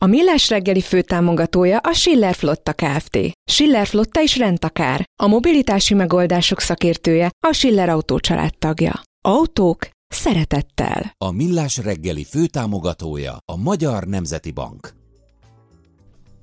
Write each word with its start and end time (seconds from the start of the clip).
A 0.00 0.06
Millás 0.06 0.48
reggeli 0.48 0.80
főtámogatója 0.80 1.78
a 1.78 1.92
Schiller 1.92 2.34
Flotta 2.34 2.72
Kft. 2.72 3.18
Schiller 3.50 3.86
Flotta 3.86 4.20
is 4.20 4.36
rendtakár. 4.36 5.04
A 5.22 5.26
mobilitási 5.26 5.94
megoldások 5.94 6.60
szakértője 6.60 7.30
a 7.46 7.52
Schiller 7.52 7.88
Autó 7.88 8.18
tagja. 8.58 9.02
Autók 9.28 9.88
szeretettel. 10.08 11.12
A 11.24 11.30
Millás 11.30 11.76
reggeli 11.76 12.24
főtámogatója 12.24 13.36
a 13.52 13.56
Magyar 13.56 14.04
Nemzeti 14.04 14.50
Bank. 14.50 14.97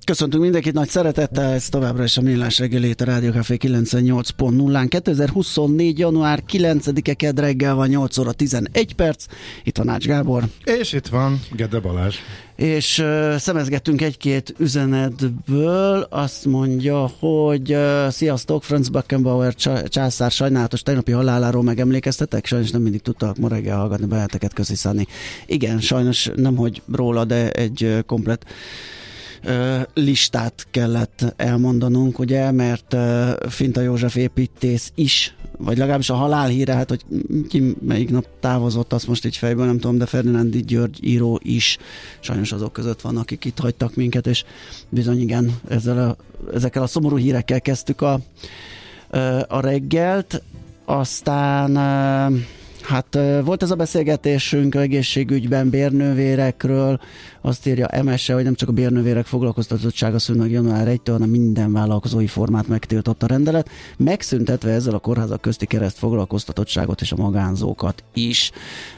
Köszöntünk 0.06 0.44
mindenkit 0.44 0.74
nagy 0.74 0.90
szeretettel, 0.90 1.52
ez 1.52 1.70
továbbra 1.70 2.04
is 2.04 2.18
a 2.18 2.22
Millás 2.22 2.60
reggelét 2.60 3.02
a 3.02 3.06
Rádió 3.06 3.32
Café 3.32 3.58
98.0-án. 3.60 4.86
2024. 4.90 6.00
január 6.00 6.44
9-e 6.52 7.14
kedd 7.14 7.40
reggel 7.40 7.76
van 7.76 7.88
8 7.88 8.18
óra 8.18 8.32
11 8.32 8.94
perc. 8.94 9.26
Itt 9.64 9.78
van 9.78 9.90
Ács 9.90 10.06
Gábor. 10.06 10.44
És 10.64 10.94
itt 10.94 11.08
van 11.08 11.40
Gede 11.52 11.80
Balázs. 11.80 12.16
És 12.56 13.00
uh, 13.00 13.36
szemezgettünk 13.36 14.02
egy-két 14.02 14.54
üzenetből. 14.58 16.08
Azt 16.10 16.46
mondja, 16.46 17.12
hogy 17.20 17.74
uh, 17.74 18.10
sziasztok, 18.10 18.64
Franz 18.64 18.90
Beckenbauer 18.90 19.56
császár 19.88 20.32
sajnálatos 20.32 20.82
tegnapi 20.82 21.12
haláláról 21.12 21.64
megemlékeztetek? 21.64 22.46
Sajnos 22.46 22.72
nem 22.72 22.82
mindig 22.82 23.02
tudtak 23.02 23.38
ma 23.38 23.48
reggel 23.48 23.78
hallgatni 23.78 24.06
beleteket, 24.06 24.54
köszi 24.54 24.76
Szani. 24.76 25.08
Igen, 25.46 25.80
sajnos 25.80 26.32
nem 26.36 26.56
hogy 26.56 26.82
róla, 26.92 27.26
de 27.26 27.52
egy 27.52 27.84
uh, 27.84 28.00
komplet 28.06 28.46
listát 29.94 30.68
kellett 30.72 31.34
elmondanunk, 31.36 32.20
ugye, 32.20 32.52
mert 32.52 32.96
Finta 33.50 33.82
József 33.82 34.16
építész 34.16 34.92
is, 34.96 35.36
vagy 35.58 35.78
legalábbis 35.78 36.10
a 36.10 36.16
halál 36.16 36.48
híre, 36.48 36.74
hát 36.74 36.90
hogy 36.90 37.06
ki 37.50 37.76
melyik 37.82 38.10
nap 38.10 38.28
távozott, 38.40 38.94
azt 38.94 39.08
most 39.08 39.26
így 39.26 39.38
fejből 39.38 39.66
nem 39.66 39.80
tudom, 39.80 39.98
de 39.98 40.06
Ferdinándi 40.06 40.64
György 40.64 41.04
író 41.04 41.40
is. 41.44 41.78
Sajnos 42.20 42.52
azok 42.52 42.74
között 42.74 43.02
van, 43.02 43.18
akik 43.18 43.46
itt 43.46 43.60
hagytak 43.60 43.96
minket, 43.96 44.28
és 44.28 44.44
bizony 44.90 45.22
igen, 45.22 45.60
ezzel 45.68 46.10
a, 46.10 46.16
ezekkel 46.54 46.82
a 46.84 46.88
szomorú 46.88 47.18
hírekkel 47.18 47.62
kezdtük 47.62 48.02
a, 48.02 48.20
a 49.48 49.60
reggelt, 49.60 50.42
aztán 50.86 51.78
Hát 52.88 53.18
volt 53.44 53.64
ez 53.64 53.72
a 53.72 53.76
beszélgetésünk 53.76 54.76
egészségügyben 54.76 55.70
bérnővérekről, 55.70 57.00
azt 57.42 57.68
írja 57.68 58.04
MSE, 58.04 58.34
hogy 58.34 58.44
nem 58.44 58.56
csak 58.56 58.70
a 58.70 58.72
bérnővérek 58.72 59.26
foglalkoztatottsága 59.26 60.20
szűn 60.20 60.36
meg 60.36 60.52
január 60.52 60.88
1-től, 60.90 61.12
hanem 61.12 61.30
minden 61.30 61.72
vállalkozói 61.72 62.28
formát 62.28 62.68
megtiltott 62.68 63.24
a 63.24 63.28
rendelet, 63.28 63.70
megszüntetve 63.98 64.72
ezzel 64.72 64.94
a 64.94 65.00
kórházak 65.00 65.42
közti 65.42 65.66
kereszt 65.66 65.98
foglalkoztatottságot 65.98 67.02
és 67.02 67.12
a 67.12 67.16
magánzókat 67.16 68.04
is. 68.14 68.52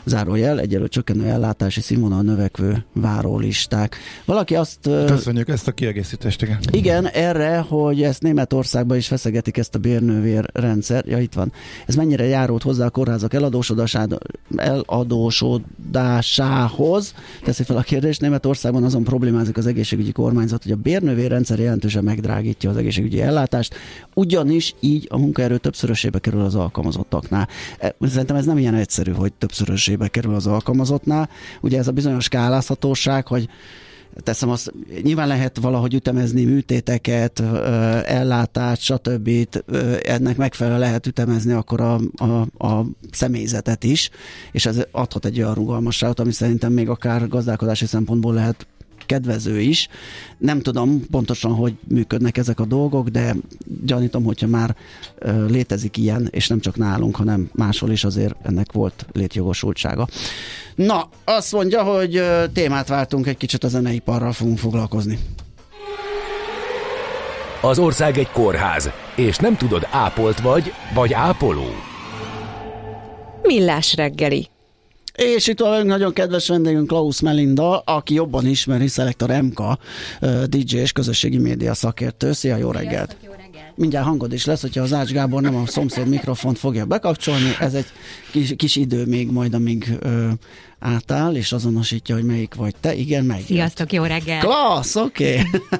Zárójel, 0.06 0.60
egyelő 0.60 0.88
csökkenő 0.88 1.26
ellátási 1.26 1.82
színvonal 1.82 2.22
növekvő 2.22 2.86
várólisták. 2.94 3.98
Valaki 4.26 4.56
azt... 4.56 4.80
Köszönjük 4.82 5.48
ezt 5.48 5.68
a 5.68 5.72
kiegészítést, 5.72 6.42
igen. 6.42 6.58
Igen, 6.72 7.08
erre, 7.08 7.58
hogy 7.58 8.04
ezt 8.04 8.22
Németországban 8.22 8.98
is 8.98 9.08
feszegetik 9.08 9.58
ezt 9.58 9.76
a 9.76 9.80
bérnővér 9.80 10.50
rendszer. 10.54 11.06
Ja, 11.06 11.20
itt 11.20 11.34
van. 11.34 11.52
Ez 11.86 11.96
mennyire 11.96 12.26
járult 12.26 12.64
hozzá 12.64 12.86
a 12.86 12.90
kórházak 12.90 13.34
eladósodásához? 14.56 17.14
Teszi 17.44 17.64
fel 17.64 17.78
a 17.78 17.82
kérdést. 17.82 18.22
Németországban 18.22 18.84
azon 18.84 19.04
problémázik 19.04 19.58
az 19.58 19.68
egészségügyi 19.68 20.12
kormányzat, 20.12 20.64
hogy 20.64 20.72
a 20.72 20.76
bérnővér 20.76 21.30
rendszer 21.30 21.60
jelentősen 21.60 22.04
megdrágítja 22.04 22.70
az 22.70 22.78
egészségügyi 22.78 23.22
ellátást, 23.22 23.76
ugyanis 24.14 24.76
így 24.80 25.08
a 25.10 25.18
munkaerő 25.18 25.58
többszörösébe 25.58 26.20
kerül 26.20 26.42
az 26.42 26.56
alkalmazottaknál. 26.56 27.48
E, 27.80 27.96
szerintem 28.02 28.36
ez 28.36 28.46
nem 28.46 28.58
ilyen 28.58 28.74
egyszerű, 28.74 29.12
hogy 29.12 29.34
többszörösébe 29.34 30.08
kerül 30.08 30.34
az 30.34 30.48
alkalmazottnál. 30.48 31.30
Ugye 31.62 31.78
ez 31.78 31.88
a 31.88 31.92
bizonyos 31.92 32.24
skálázhatóság, 32.24 33.28
hogy 33.28 33.50
teszem 34.24 34.50
azt, 34.50 34.74
nyilván 35.02 35.28
lehet 35.28 35.58
valahogy 35.58 35.94
ütemezni 35.94 36.44
műtéteket, 36.44 37.40
ellátást, 38.06 38.82
stb. 38.82 39.30
Ennek 40.04 40.38
megfelelően 40.38 40.82
lehet 40.82 41.08
ütemezni 41.08 41.52
akkor 41.52 41.82
a, 41.82 42.00
a, 42.16 42.66
a 42.68 42.86
személyzetet 43.12 43.84
is, 43.84 44.10
és 44.52 44.66
ez 44.66 44.86
adhat 44.92 45.26
egy 45.26 45.38
olyan 45.42 45.54
rugalmasságot, 45.54 46.20
ami 46.20 46.32
szerintem 46.32 46.74
még 46.74 46.90
akár 46.90 47.28
gazdálkodási 47.28 47.86
szempontból 47.86 48.34
lehet 48.34 48.68
kedvező 49.08 49.60
is. 49.60 49.88
Nem 50.38 50.62
tudom 50.62 51.02
pontosan, 51.12 51.54
hogy 51.54 51.74
működnek 51.88 52.38
ezek 52.38 52.60
a 52.60 52.66
dolgok, 52.66 53.08
de 53.08 53.36
gyanítom, 53.86 54.24
hogyha 54.24 54.48
már 54.48 54.76
létezik 55.48 55.98
ilyen, 55.98 56.28
és 56.32 56.48
nem 56.48 56.60
csak 56.60 56.76
nálunk, 56.76 57.16
hanem 57.16 57.50
máshol 57.54 57.92
is 57.92 58.04
azért 58.04 58.36
ennek 58.44 58.72
volt 58.72 59.06
létjogosultsága. 59.12 60.08
Na, 60.76 61.10
azt 61.24 61.52
mondja, 61.52 61.84
hogy 61.84 62.22
témát 62.54 62.88
váltunk, 62.88 63.28
egy 63.28 63.38
kicsit 63.38 63.64
a 63.64 63.68
zeneiparral 63.68 64.32
fogunk 64.32 64.58
foglalkozni. 64.58 65.20
Az 67.62 67.80
ország 67.80 68.18
egy 68.18 68.30
kórház, 68.32 68.90
és 69.16 69.38
nem 69.38 69.58
tudod, 69.58 69.88
ápolt 69.92 70.40
vagy, 70.40 70.74
vagy 70.94 71.14
ápoló. 71.14 71.66
Millás 73.42 73.96
reggeli. 73.96 74.48
És 75.18 75.48
itt 75.48 75.60
van 75.60 75.86
nagyon 75.86 76.14
kedves 76.14 76.48
vendégünk 76.48 76.88
Klaus 76.88 77.22
Melinda, 77.22 77.80
aki 77.80 78.14
jobban 78.14 78.46
ismeri 78.46 78.88
Selector 78.88 79.30
MK, 79.30 79.62
DJ 80.46 80.76
és 80.76 80.92
közösségi 80.92 81.38
média 81.38 81.74
szakértő. 81.74 82.32
Szia, 82.32 82.58
jó 82.58 82.72
reggelt! 82.72 83.18
jó 83.24 83.32
reggelt! 83.32 83.74
Mindjárt 83.76 84.06
hangod 84.06 84.34
is 84.34 84.46
lesz, 84.46 84.62
hogyha 84.62 84.82
az 84.82 84.94
Ács 84.94 85.12
Gábor 85.12 85.42
nem 85.42 85.56
a 85.56 85.66
szomszéd 85.66 86.08
mikrofont 86.08 86.58
fogja 86.58 86.86
bekapcsolni. 86.86 87.56
Ez 87.60 87.74
egy 87.74 87.86
kis, 88.32 88.54
kis 88.58 88.76
idő 88.76 89.06
még 89.06 89.32
majd, 89.32 89.54
amíg 89.54 89.98
ö, 90.00 90.30
átáll, 90.80 91.36
és 91.36 91.52
azonosítja, 91.52 92.16
hogy 92.16 92.24
melyik 92.24 92.56
vagy 92.56 92.76
te. 92.80 92.96
Igen, 92.96 93.26
meg. 93.26 93.42
Sziasztok, 93.46 93.94
jó 93.94 94.04
reggel! 94.04 94.40
Klassz, 94.40 94.96
oké! 94.96 95.40
Okay. 95.40 95.80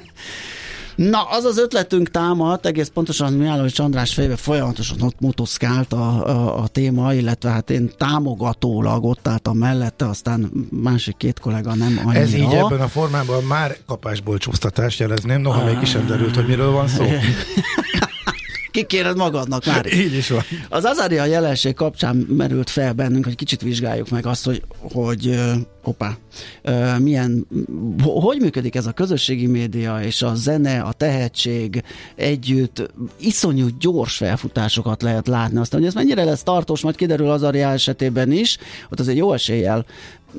Na, 0.98 1.22
az 1.22 1.44
az 1.44 1.58
ötletünk 1.58 2.10
támadt, 2.10 2.66
egész 2.66 2.90
pontosan 2.94 3.32
Mihálovics 3.32 3.78
András 3.78 4.14
fejbe 4.14 4.36
folyamatosan 4.36 5.02
ott 5.02 5.20
motoszkált 5.20 5.92
a, 5.92 6.26
a, 6.26 6.62
a 6.62 6.68
téma, 6.68 7.14
illetve 7.14 7.50
hát 7.50 7.70
én 7.70 7.90
támogatólag 7.96 9.04
ott 9.04 9.28
álltam 9.28 9.56
mellette, 9.56 10.08
aztán 10.08 10.50
másik 10.70 11.16
két 11.16 11.40
kollega 11.40 11.74
nem 11.74 12.00
annyira. 12.04 12.20
Ez 12.20 12.34
így 12.34 12.52
ebben 12.52 12.80
a 12.80 12.88
formában 12.88 13.44
már 13.44 13.76
kapásból 13.86 14.38
csúsztatás 14.38 14.98
jelezném, 14.98 15.40
noha 15.40 15.64
még 15.64 15.78
is 15.82 15.90
sem 15.90 16.06
derült, 16.06 16.34
hogy 16.34 16.46
miről 16.46 16.70
van 16.70 16.88
szó. 16.88 17.04
kikéred 18.78 19.16
magadnak 19.16 19.64
már. 19.64 19.86
Így 20.04 20.14
is 20.14 20.28
van. 20.28 20.42
Az 20.68 20.84
Azaria 20.84 21.24
jelenség 21.24 21.74
kapcsán 21.74 22.16
merült 22.16 22.70
fel 22.70 22.92
bennünk, 22.92 23.24
hogy 23.24 23.34
kicsit 23.34 23.62
vizsgáljuk 23.62 24.08
meg 24.10 24.26
azt, 24.26 24.44
hogy, 24.44 24.62
hogy 24.92 25.40
opá, 25.82 26.16
milyen, 26.98 27.46
hogy 28.02 28.40
működik 28.40 28.74
ez 28.74 28.86
a 28.86 28.92
közösségi 28.92 29.46
média 29.46 30.00
és 30.02 30.22
a 30.22 30.34
zene, 30.34 30.80
a 30.80 30.92
tehetség 30.92 31.82
együtt, 32.16 32.90
iszonyú 33.20 33.66
gyors 33.80 34.16
felfutásokat 34.16 35.02
lehet 35.02 35.26
látni. 35.26 35.58
Aztán, 35.58 35.80
hogy 35.80 35.88
ez 35.88 35.94
mennyire 35.94 36.24
lesz 36.24 36.42
tartós, 36.42 36.80
majd 36.80 36.96
kiderül 36.96 37.30
Azaria 37.30 37.68
esetében 37.68 38.32
is, 38.32 38.58
ott 38.90 39.00
az 39.00 39.08
egy 39.08 39.16
jó 39.16 39.32
eséllyel 39.32 39.86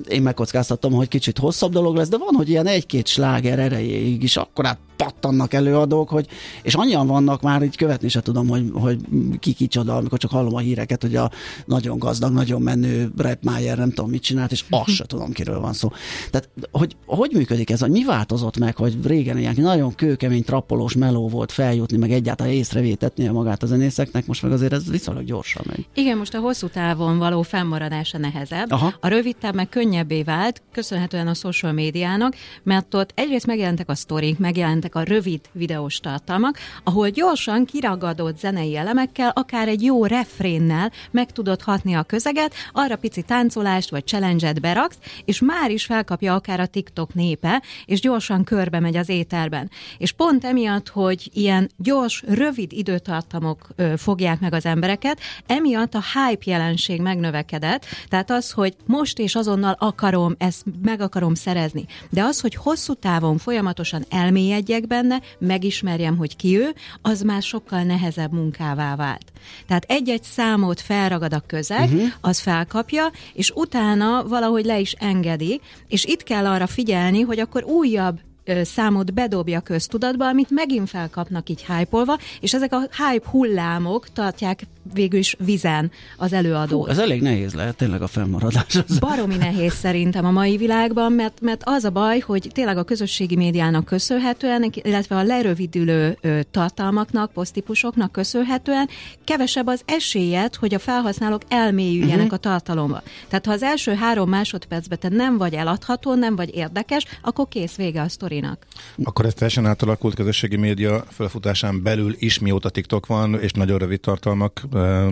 én 0.07 0.21
megkockáztatom, 0.21 0.93
hogy 0.93 1.07
kicsit 1.07 1.37
hosszabb 1.37 1.71
dolog 1.71 1.95
lesz, 1.95 2.09
de 2.09 2.17
van, 2.17 2.35
hogy 2.35 2.49
ilyen 2.49 2.67
egy-két 2.67 3.07
sláger 3.07 3.59
erejéig 3.59 4.23
is 4.23 4.37
akkor 4.37 4.65
pattannak 5.03 5.53
előadók, 5.53 6.09
hogy, 6.09 6.27
és 6.61 6.73
annyian 6.73 7.07
vannak 7.07 7.41
már, 7.41 7.61
így 7.61 7.77
követni 7.77 8.09
se 8.09 8.21
tudom, 8.21 8.47
hogy, 8.47 8.69
hogy 8.73 8.97
ki 9.39 9.53
kicsoda, 9.53 9.95
amikor 9.95 10.17
csak 10.17 10.31
hallom 10.31 10.55
a 10.55 10.59
híreket, 10.59 11.01
hogy 11.01 11.15
a 11.15 11.31
nagyon 11.65 11.99
gazdag, 11.99 12.33
nagyon 12.33 12.61
menő 12.61 13.11
Brett 13.15 13.43
Meyer 13.43 13.77
nem 13.77 13.89
tudom 13.89 14.09
mit 14.09 14.21
csinált, 14.21 14.51
és 14.51 14.63
azt 14.69 14.89
se 14.89 15.05
tudom, 15.05 15.31
kiről 15.31 15.59
van 15.59 15.73
szó. 15.73 15.91
Tehát, 16.29 16.49
hogy 16.71 16.95
hogy 17.05 17.31
működik 17.33 17.69
ez, 17.69 17.79
hogy 17.79 17.89
mi 17.89 18.05
változott 18.05 18.57
meg, 18.57 18.75
hogy 18.75 18.97
régen 19.03 19.37
ilyen 19.37 19.55
nagyon 19.57 19.95
kőkemény, 19.95 20.43
trappolós 20.43 20.95
meló 20.95 21.27
volt 21.27 21.51
feljutni, 21.51 21.97
meg 21.97 22.11
egyáltalán 22.11 22.53
észrevétetni 22.53 23.27
magát 23.27 23.63
a 23.63 23.65
zenészeknek, 23.65 24.25
most 24.25 24.41
meg 24.41 24.51
azért 24.51 24.73
ez 24.73 24.89
viszonylag 24.89 25.25
gyorsan 25.25 25.63
megy. 25.67 25.87
Igen, 25.93 26.17
most 26.17 26.33
a 26.33 26.39
hosszú 26.39 26.67
távon 26.67 27.17
való 27.17 27.41
fennmaradása 27.41 28.17
nehezebb. 28.17 28.71
Aha. 28.71 28.93
A 28.99 29.07
rövid 29.07 29.35
táv 29.37 29.53
meg 29.53 29.69
könnyebbé 29.69 30.23
vált, 30.23 30.61
köszönhetően 30.71 31.27
a 31.27 31.33
social 31.33 31.71
médiának, 31.71 32.35
mert 32.63 32.93
ott 32.93 33.11
egyrészt 33.15 33.45
megjelentek 33.45 33.89
a 33.89 33.95
sztorik, 33.95 34.37
megjelentek 34.37 34.88
a 34.95 35.03
rövid 35.03 35.41
videós 35.51 35.99
tartalmak, 35.99 36.57
ahol 36.83 37.09
gyorsan 37.09 37.65
kiragadott 37.65 38.39
zenei 38.39 38.75
elemekkel, 38.75 39.31
akár 39.35 39.67
egy 39.67 39.83
jó 39.83 40.05
refrénnel 40.05 40.91
meg 41.11 41.31
tudod 41.31 41.61
hatni 41.61 41.93
a 41.93 42.03
közeget, 42.03 42.53
arra 42.71 42.95
pici 42.95 43.21
táncolást 43.21 43.89
vagy 43.89 44.05
challenge-et 44.05 44.61
beraksz, 44.61 44.97
és 45.25 45.39
már 45.39 45.71
is 45.71 45.85
felkapja 45.85 46.33
akár 46.33 46.59
a 46.59 46.65
TikTok 46.65 47.13
népe, 47.13 47.63
és 47.85 47.99
gyorsan 47.99 48.43
körbe 48.43 48.79
megy 48.79 48.95
az 48.95 49.09
éterben. 49.09 49.69
És 49.97 50.11
pont 50.11 50.45
emiatt, 50.45 50.89
hogy 50.89 51.29
ilyen 51.33 51.69
gyors, 51.77 52.23
rövid 52.27 52.71
időtartamok 52.71 53.67
ö, 53.75 53.93
fogják 53.97 54.39
meg 54.39 54.53
az 54.53 54.65
embereket, 54.65 55.19
emiatt 55.47 55.93
a 55.93 56.03
hype 56.13 56.51
jelenség 56.51 57.01
megnövekedett, 57.01 57.85
tehát 58.07 58.31
az, 58.31 58.51
hogy 58.51 58.75
most 58.85 59.19
és 59.19 59.35
azonnal 59.35 59.75
akarom, 59.79 60.35
ezt 60.37 60.63
meg 60.81 61.01
akarom 61.01 61.33
szerezni. 61.33 61.85
De 62.09 62.23
az, 62.23 62.39
hogy 62.39 62.55
hosszú 62.55 62.93
távon 62.93 63.37
folyamatosan 63.37 64.05
elmélyedjek 64.09 64.78
benne, 64.87 65.21
megismerjem, 65.37 66.17
hogy 66.17 66.35
ki 66.35 66.57
ő, 66.57 66.73
az 67.01 67.21
már 67.21 67.41
sokkal 67.41 67.83
nehezebb 67.83 68.31
munkává 68.31 68.95
vált. 68.95 69.31
Tehát 69.67 69.85
egy-egy 69.87 70.23
számot 70.23 70.81
felragad 70.81 71.33
a 71.33 71.43
közeg, 71.47 71.83
uh-huh. 71.83 72.07
az 72.21 72.39
felkapja, 72.39 73.11
és 73.33 73.51
utána 73.55 74.23
valahogy 74.27 74.65
le 74.65 74.79
is 74.79 74.91
engedi, 74.91 75.61
és 75.87 76.05
itt 76.05 76.23
kell 76.23 76.45
arra 76.45 76.67
figyelni, 76.67 77.21
hogy 77.21 77.39
akkor 77.39 77.63
újabb 77.63 78.19
számot 78.63 79.13
bedobja 79.13 79.59
köztudatba, 79.59 80.27
amit 80.27 80.49
megint 80.49 80.89
felkapnak 80.89 81.49
így 81.49 81.65
hype 81.65 82.19
és 82.41 82.53
ezek 82.53 82.73
a 82.73 82.79
hype 82.79 83.29
hullámok 83.29 84.09
tartják 84.09 84.63
végül 84.93 85.19
is 85.19 85.35
vizen 85.45 85.91
az 86.17 86.33
előadó. 86.33 86.87
Ez 86.87 86.97
elég 86.97 87.21
nehéz 87.21 87.53
lehet 87.53 87.75
tényleg 87.75 88.01
a 88.01 88.07
fennmaradás. 88.07 88.75
Az. 88.87 88.99
Baromi 88.99 89.35
nehéz 89.35 89.73
szerintem 89.73 90.25
a 90.25 90.31
mai 90.31 90.57
világban, 90.57 91.11
mert, 91.11 91.41
mert 91.41 91.61
az 91.65 91.83
a 91.83 91.89
baj, 91.89 92.19
hogy 92.19 92.49
tényleg 92.53 92.77
a 92.77 92.83
közösségi 92.83 93.35
médiának 93.35 93.85
köszönhetően, 93.85 94.71
illetve 94.73 95.15
a 95.15 95.23
lerövidülő 95.23 96.17
ö, 96.21 96.39
tartalmaknak, 96.51 97.31
posztípusoknak 97.31 98.11
köszönhetően 98.11 98.89
kevesebb 99.23 99.67
az 99.67 99.81
esélyed, 99.85 100.55
hogy 100.55 100.73
a 100.73 100.79
felhasználók 100.79 101.41
elmélyüljenek 101.47 102.17
uh-huh. 102.17 102.33
a 102.33 102.37
tartalomba. 102.37 103.01
Tehát 103.27 103.45
ha 103.45 103.51
az 103.51 103.63
első 103.63 103.93
három 103.93 104.29
másodpercben 104.29 104.99
te 104.99 105.09
nem 105.09 105.37
vagy 105.37 105.53
eladható, 105.53 106.13
nem 106.13 106.35
vagy 106.35 106.55
érdekes, 106.55 107.05
akkor 107.21 107.47
kész 107.47 107.75
vége 107.75 108.01
a 108.01 108.09
sztorinak. 108.09 108.65
Akkor 109.03 109.25
ez 109.25 109.33
teljesen 109.33 109.65
átalakult 109.65 110.15
közösségi 110.15 110.55
média 110.55 111.03
felfutásán 111.09 111.83
belül 111.83 112.15
is, 112.19 112.39
mióta 112.39 112.69
TikTok 112.69 113.05
van, 113.05 113.39
és 113.41 113.51
nagyon 113.51 113.77
rövid 113.77 113.99
tartalmak 113.99 114.61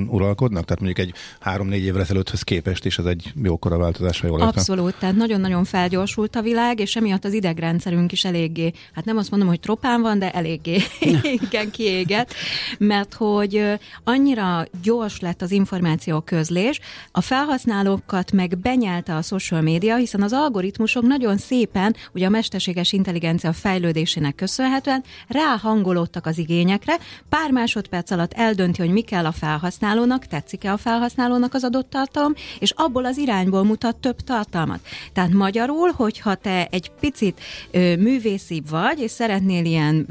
uralkodnak? 0.07 0.65
Tehát 0.65 0.81
mondjuk 0.81 1.07
egy 1.07 1.13
három-négy 1.39 1.83
évre 1.83 2.01
ezelőtthöz 2.01 2.41
képest 2.41 2.85
is 2.85 2.97
ez 2.97 3.05
egy 3.05 3.31
jókora 3.43 3.77
változás, 3.77 4.19
ha 4.19 4.27
jól 4.27 4.39
értem. 4.39 4.53
Abszolút, 4.55 4.95
tehát 4.99 5.15
nagyon-nagyon 5.15 5.63
felgyorsult 5.63 6.35
a 6.35 6.41
világ, 6.41 6.79
és 6.79 6.95
emiatt 6.95 7.25
az 7.25 7.33
idegrendszerünk 7.33 8.11
is 8.11 8.25
eléggé, 8.25 8.71
hát 8.93 9.05
nem 9.05 9.17
azt 9.17 9.29
mondom, 9.29 9.47
hogy 9.47 9.59
tropán 9.59 10.01
van, 10.01 10.19
de 10.19 10.31
eléggé 10.31 10.81
igen 11.49 11.71
kiégett, 11.71 12.33
mert 12.77 13.13
hogy 13.13 13.63
annyira 14.03 14.65
gyors 14.83 15.19
lett 15.19 15.41
az 15.41 15.51
információ 15.51 16.19
közlés, 16.19 16.79
a 17.11 17.21
felhasználókat 17.21 18.31
meg 18.31 18.57
benyelte 18.57 19.15
a 19.15 19.21
social 19.21 19.61
média, 19.61 19.95
hiszen 19.95 20.21
az 20.21 20.33
algoritmusok 20.33 21.03
nagyon 21.03 21.37
szépen, 21.37 21.95
ugye 22.13 22.25
a 22.25 22.29
mesterséges 22.29 22.91
intelligencia 22.91 23.53
fejlődésének 23.53 24.35
köszönhetően 24.35 25.03
ráhangolódtak 25.27 26.25
az 26.25 26.37
igényekre, 26.37 26.97
pár 27.29 27.51
másodperc 27.51 28.11
alatt 28.11 28.33
eldönti, 28.33 28.81
hogy 28.81 28.91
mi 28.91 29.01
kell 29.01 29.25
a 29.25 29.31
fel 29.31 29.46
felhasználónak, 29.47 30.25
tetszik-e 30.25 30.71
a 30.71 30.77
felhasználónak 30.77 31.53
az 31.53 31.63
adott 31.63 31.89
tartalom, 31.89 32.33
és 32.59 32.73
abból 32.75 33.05
az 33.05 33.17
irányból 33.17 33.63
mutat 33.63 33.95
több 33.95 34.21
tartalmat. 34.21 34.79
Tehát 35.13 35.31
magyarul, 35.31 35.91
hogyha 35.95 36.35
te 36.35 36.67
egy 36.71 36.91
picit 36.99 37.39
ö, 37.71 37.95
művészibb 37.95 38.69
vagy, 38.69 38.99
és 38.99 39.11
szeretnél 39.11 39.65
ilyen 39.65 40.05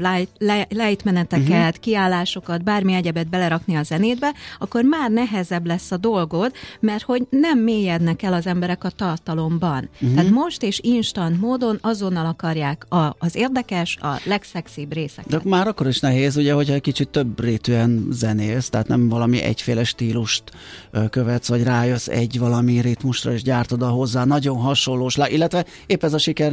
lejtmeneteket, 0.69 1.49
uh-huh. 1.49 1.79
kiállásokat, 1.79 2.63
bármi 2.63 2.93
egyebet 2.93 3.29
belerakni 3.29 3.75
a 3.75 3.83
zenétbe, 3.83 4.33
akkor 4.59 4.83
már 4.83 5.11
nehezebb 5.11 5.65
lesz 5.65 5.91
a 5.91 5.97
dolgod, 5.97 6.51
mert 6.79 7.03
hogy 7.03 7.27
nem 7.29 7.59
mélyednek 7.59 8.21
el 8.23 8.33
az 8.33 8.47
emberek 8.47 8.83
a 8.83 8.89
tartalomban. 8.89 9.89
Uh-huh. 9.93 10.15
Tehát 10.15 10.31
most 10.31 10.63
és 10.63 10.79
instant 10.83 11.41
módon 11.41 11.77
azonnal 11.81 12.25
akarják 12.25 12.85
a, 12.89 13.15
az 13.19 13.35
érdekes, 13.35 13.97
a 13.97 14.19
legszexibb 14.23 14.93
részeket. 14.93 15.43
De 15.43 15.49
már 15.49 15.67
akkor 15.67 15.87
is 15.87 15.99
nehéz, 15.99 16.37
ugye, 16.37 16.53
hogyha 16.53 16.73
egy 16.73 16.81
kicsit 16.81 17.09
több 17.09 17.39
rétűen 17.39 18.07
zenélsz, 18.11 18.69
tehát 18.69 18.87
nem 18.87 19.09
valami 19.09 19.26
valami 19.27 19.45
egyféle 19.47 19.83
stílust 19.83 20.43
követsz, 21.09 21.47
vagy 21.47 21.63
rájössz 21.63 22.07
egy 22.07 22.39
valami 22.39 22.81
ritmusra, 22.81 23.31
és 23.31 23.41
gyártod 23.43 23.81
a 23.81 23.87
hozzá 23.87 24.25
nagyon 24.25 24.57
hasonlós, 24.57 25.17
illetve 25.17 25.65
épp 25.85 26.03
ez 26.03 26.13
a 26.13 26.17
siker 26.17 26.51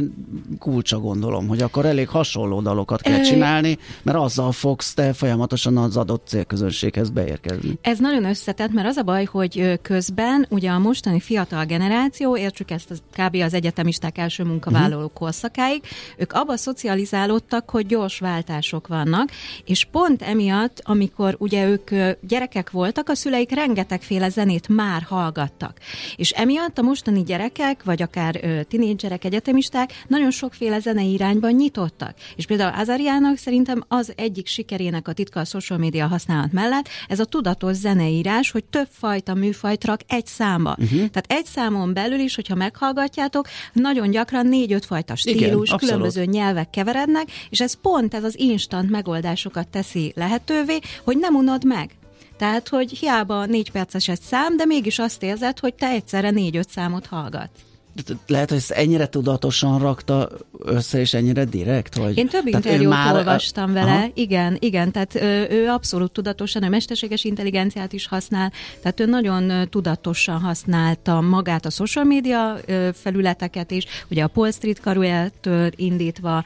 kulcsa 0.59 0.99
gondolom, 0.99 1.47
hogy 1.47 1.61
akkor 1.61 1.85
elég 1.85 2.07
hasonló 2.07 2.61
dalokat 2.61 3.01
kell 3.01 3.21
csinálni, 3.21 3.77
mert 4.03 4.17
azzal 4.17 4.51
fogsz 4.51 4.93
te 4.93 5.13
folyamatosan 5.13 5.77
az 5.77 5.97
adott 5.97 6.27
célközönséghez 6.27 7.09
beérkezni. 7.09 7.77
Ez 7.81 7.99
nagyon 7.99 8.25
összetett, 8.25 8.71
mert 8.71 8.87
az 8.87 8.97
a 8.97 9.03
baj, 9.03 9.23
hogy 9.23 9.79
közben 9.81 10.45
ugye 10.49 10.69
a 10.69 10.79
mostani 10.79 11.19
fiatal 11.19 11.65
generáció, 11.65 12.37
értsük 12.37 12.71
ezt 12.71 12.91
az, 12.91 13.01
kb. 13.17 13.35
az 13.35 13.53
egyetemisták 13.53 14.17
első 14.17 14.43
munkavállaló 14.43 14.95
uh-huh. 14.95 15.13
korszakáig, 15.13 15.81
ők 16.17 16.33
abba 16.33 16.57
szocializálódtak, 16.57 17.69
hogy 17.69 17.85
gyors 17.85 18.19
váltások 18.19 18.87
vannak, 18.87 19.29
és 19.65 19.87
pont 19.91 20.21
emiatt, 20.21 20.81
amikor 20.83 21.35
ugye 21.39 21.67
ők 21.67 22.17
gyerekek 22.21 22.64
gyerekek 22.65 22.71
voltak, 22.71 23.09
a 23.09 23.15
szüleik 23.15 23.51
rengetegféle 23.51 24.29
zenét 24.29 24.67
már 24.67 25.01
hallgattak. 25.01 25.77
És 26.15 26.31
emiatt 26.31 26.77
a 26.77 26.81
mostani 26.81 27.23
gyerekek, 27.23 27.83
vagy 27.83 28.01
akár 28.01 28.39
ö, 28.43 28.63
tinédzserek, 28.63 29.23
egyetemisták 29.23 29.93
nagyon 30.07 30.31
sokféle 30.31 30.79
zenei 30.79 31.11
irányban 31.13 31.51
nyitottak. 31.51 32.15
És 32.35 32.45
például 32.45 32.79
Azariának 32.79 33.37
szerintem 33.37 33.83
az 33.87 34.13
egyik 34.15 34.47
sikerének 34.47 35.07
a 35.07 35.13
titka 35.13 35.39
a 35.39 35.45
social 35.45 35.79
media 35.79 36.07
használat 36.07 36.51
mellett, 36.51 36.87
ez 37.07 37.19
a 37.19 37.25
tudatos 37.25 37.75
zeneírás, 37.75 38.51
hogy 38.51 38.63
több 38.63 38.87
fajta 38.91 39.33
műfajt 39.33 39.85
rak 39.85 40.01
egy 40.07 40.25
számba. 40.25 40.75
Uh-huh. 40.79 41.09
Tehát 41.09 41.25
egy 41.27 41.45
számon 41.45 41.93
belül 41.93 42.19
is, 42.19 42.35
hogyha 42.35 42.55
meghallgatjátok, 42.55 43.47
nagyon 43.73 44.11
gyakran 44.11 44.47
négy-öt 44.47 44.85
fajta 44.85 45.15
stílus, 45.15 45.67
Igen, 45.67 45.79
különböző 45.79 46.25
nyelvek 46.25 46.69
keverednek, 46.69 47.27
és 47.49 47.61
ez 47.61 47.73
pont 47.73 48.13
ez 48.13 48.23
az 48.23 48.39
instant 48.39 48.89
megoldásokat 48.89 49.67
teszi 49.67 50.11
lehetővé, 50.15 50.79
hogy 51.03 51.17
nem 51.17 51.35
unod 51.35 51.63
meg. 51.63 51.89
Tehát, 52.37 52.69
hogy 52.69 52.91
hiába 52.91 53.45
négy 53.45 53.71
perces 53.71 54.07
egy 54.07 54.21
szám, 54.21 54.57
de 54.57 54.65
mégis 54.65 54.99
azt 54.99 55.23
érzed, 55.23 55.59
hogy 55.59 55.73
te 55.73 55.87
egyszerre 55.87 56.29
négy-öt 56.29 56.69
számot 56.69 57.05
hallgat. 57.05 57.49
Lehet, 58.27 58.49
hogy 58.49 58.57
ezt 58.57 58.71
ennyire 58.71 59.07
tudatosan 59.07 59.79
rakta 59.79 60.29
össze, 60.63 60.99
és 60.99 61.13
ennyire 61.13 61.45
direkt? 61.45 61.95
Vagy... 61.95 62.17
Én 62.17 62.27
több 62.27 62.47
interjút 62.47 62.89
már... 62.89 63.15
olvastam 63.15 63.73
vele, 63.73 63.91
Aha. 63.91 64.07
igen, 64.13 64.57
igen, 64.59 64.91
tehát 64.91 65.15
ő, 65.15 65.47
ő 65.49 65.67
abszolút 65.67 66.11
tudatosan, 66.11 66.63
a 66.63 66.69
mesterséges 66.69 67.23
intelligenciát 67.23 67.93
is 67.93 68.07
használ, 68.07 68.51
tehát 68.81 68.99
ő 68.99 69.05
nagyon 69.05 69.69
tudatosan 69.69 70.39
használta 70.39 71.21
magát 71.21 71.65
a 71.65 71.69
social 71.69 72.05
media 72.05 72.57
felületeket 72.93 73.71
is, 73.71 73.85
ugye 74.09 74.23
a 74.23 74.27
Paul 74.27 74.51
Street 74.51 74.79
karujától 74.79 75.69
indítva, 75.75 76.43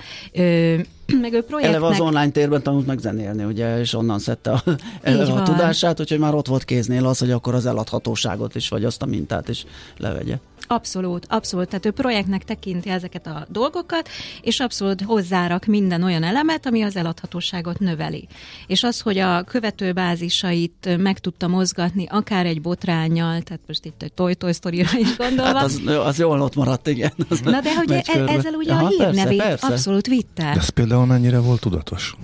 meg 1.21 1.33
ő 1.33 1.41
projektnek... 1.41 1.81
Eleve 1.81 1.87
az 1.87 1.99
online 1.99 2.29
térben 2.29 2.63
tanult 2.63 2.85
meg 2.85 2.99
zenélni, 2.99 3.43
ugye, 3.43 3.79
és 3.79 3.93
onnan 3.93 4.19
szedte 4.19 4.51
a, 4.51 4.63
eleve 5.01 5.31
a 5.31 5.43
tudását, 5.43 5.99
úgyhogy 5.99 6.19
már 6.19 6.33
ott 6.33 6.47
volt 6.47 6.63
kéznél 6.63 7.05
az, 7.05 7.19
hogy 7.19 7.31
akkor 7.31 7.53
az 7.55 7.65
eladhatóságot 7.65 8.55
is, 8.55 8.69
vagy 8.69 8.85
azt 8.85 9.01
a 9.01 9.05
mintát 9.05 9.49
is 9.49 9.65
levegye. 9.97 10.37
Abszolút, 10.71 11.25
abszolút. 11.29 11.67
Tehát 11.67 11.85
ő 11.85 11.91
projektnek 11.91 12.43
tekinti 12.43 12.89
ezeket 12.89 13.27
a 13.27 13.45
dolgokat, 13.49 14.09
és 14.41 14.59
abszolút 14.59 15.01
hozzárak 15.01 15.65
minden 15.65 16.03
olyan 16.03 16.23
elemet, 16.23 16.65
ami 16.65 16.81
az 16.81 16.95
eladhatóságot 16.95 17.79
növeli. 17.79 18.27
És 18.67 18.83
az, 18.83 18.99
hogy 18.99 19.17
a 19.17 19.43
követőbázisait 19.43 20.97
meg 20.97 21.19
tudta 21.19 21.47
mozgatni, 21.47 22.05
akár 22.09 22.45
egy 22.45 22.61
botrányjal, 22.61 23.41
tehát 23.41 23.61
most 23.67 23.85
itt 23.85 24.03
egy 24.03 24.13
Toy 24.13 24.35
Toy 24.35 24.53
Story-ra 24.53 24.97
is 24.97 25.17
gondolva. 25.17 25.57
Hát 25.57 25.63
az, 25.63 25.81
az 26.05 26.19
jól 26.19 26.41
ott 26.41 26.55
maradt, 26.55 26.87
igen. 26.87 27.11
Az 27.29 27.39
Na 27.39 27.61
de 27.61 27.75
hogy 27.77 27.91
e- 27.91 28.03
ezzel 28.27 28.53
ugye 28.53 28.73
Aha, 28.73 28.85
a 28.85 28.87
hírnevét 28.87 29.57
abszolút 29.59 30.07
vitte. 30.07 30.43
De 30.43 30.59
ez 30.59 30.69
például 30.69 30.98
mennyire 31.05 31.39
volt 31.39 31.59
tudatos? 31.59 32.15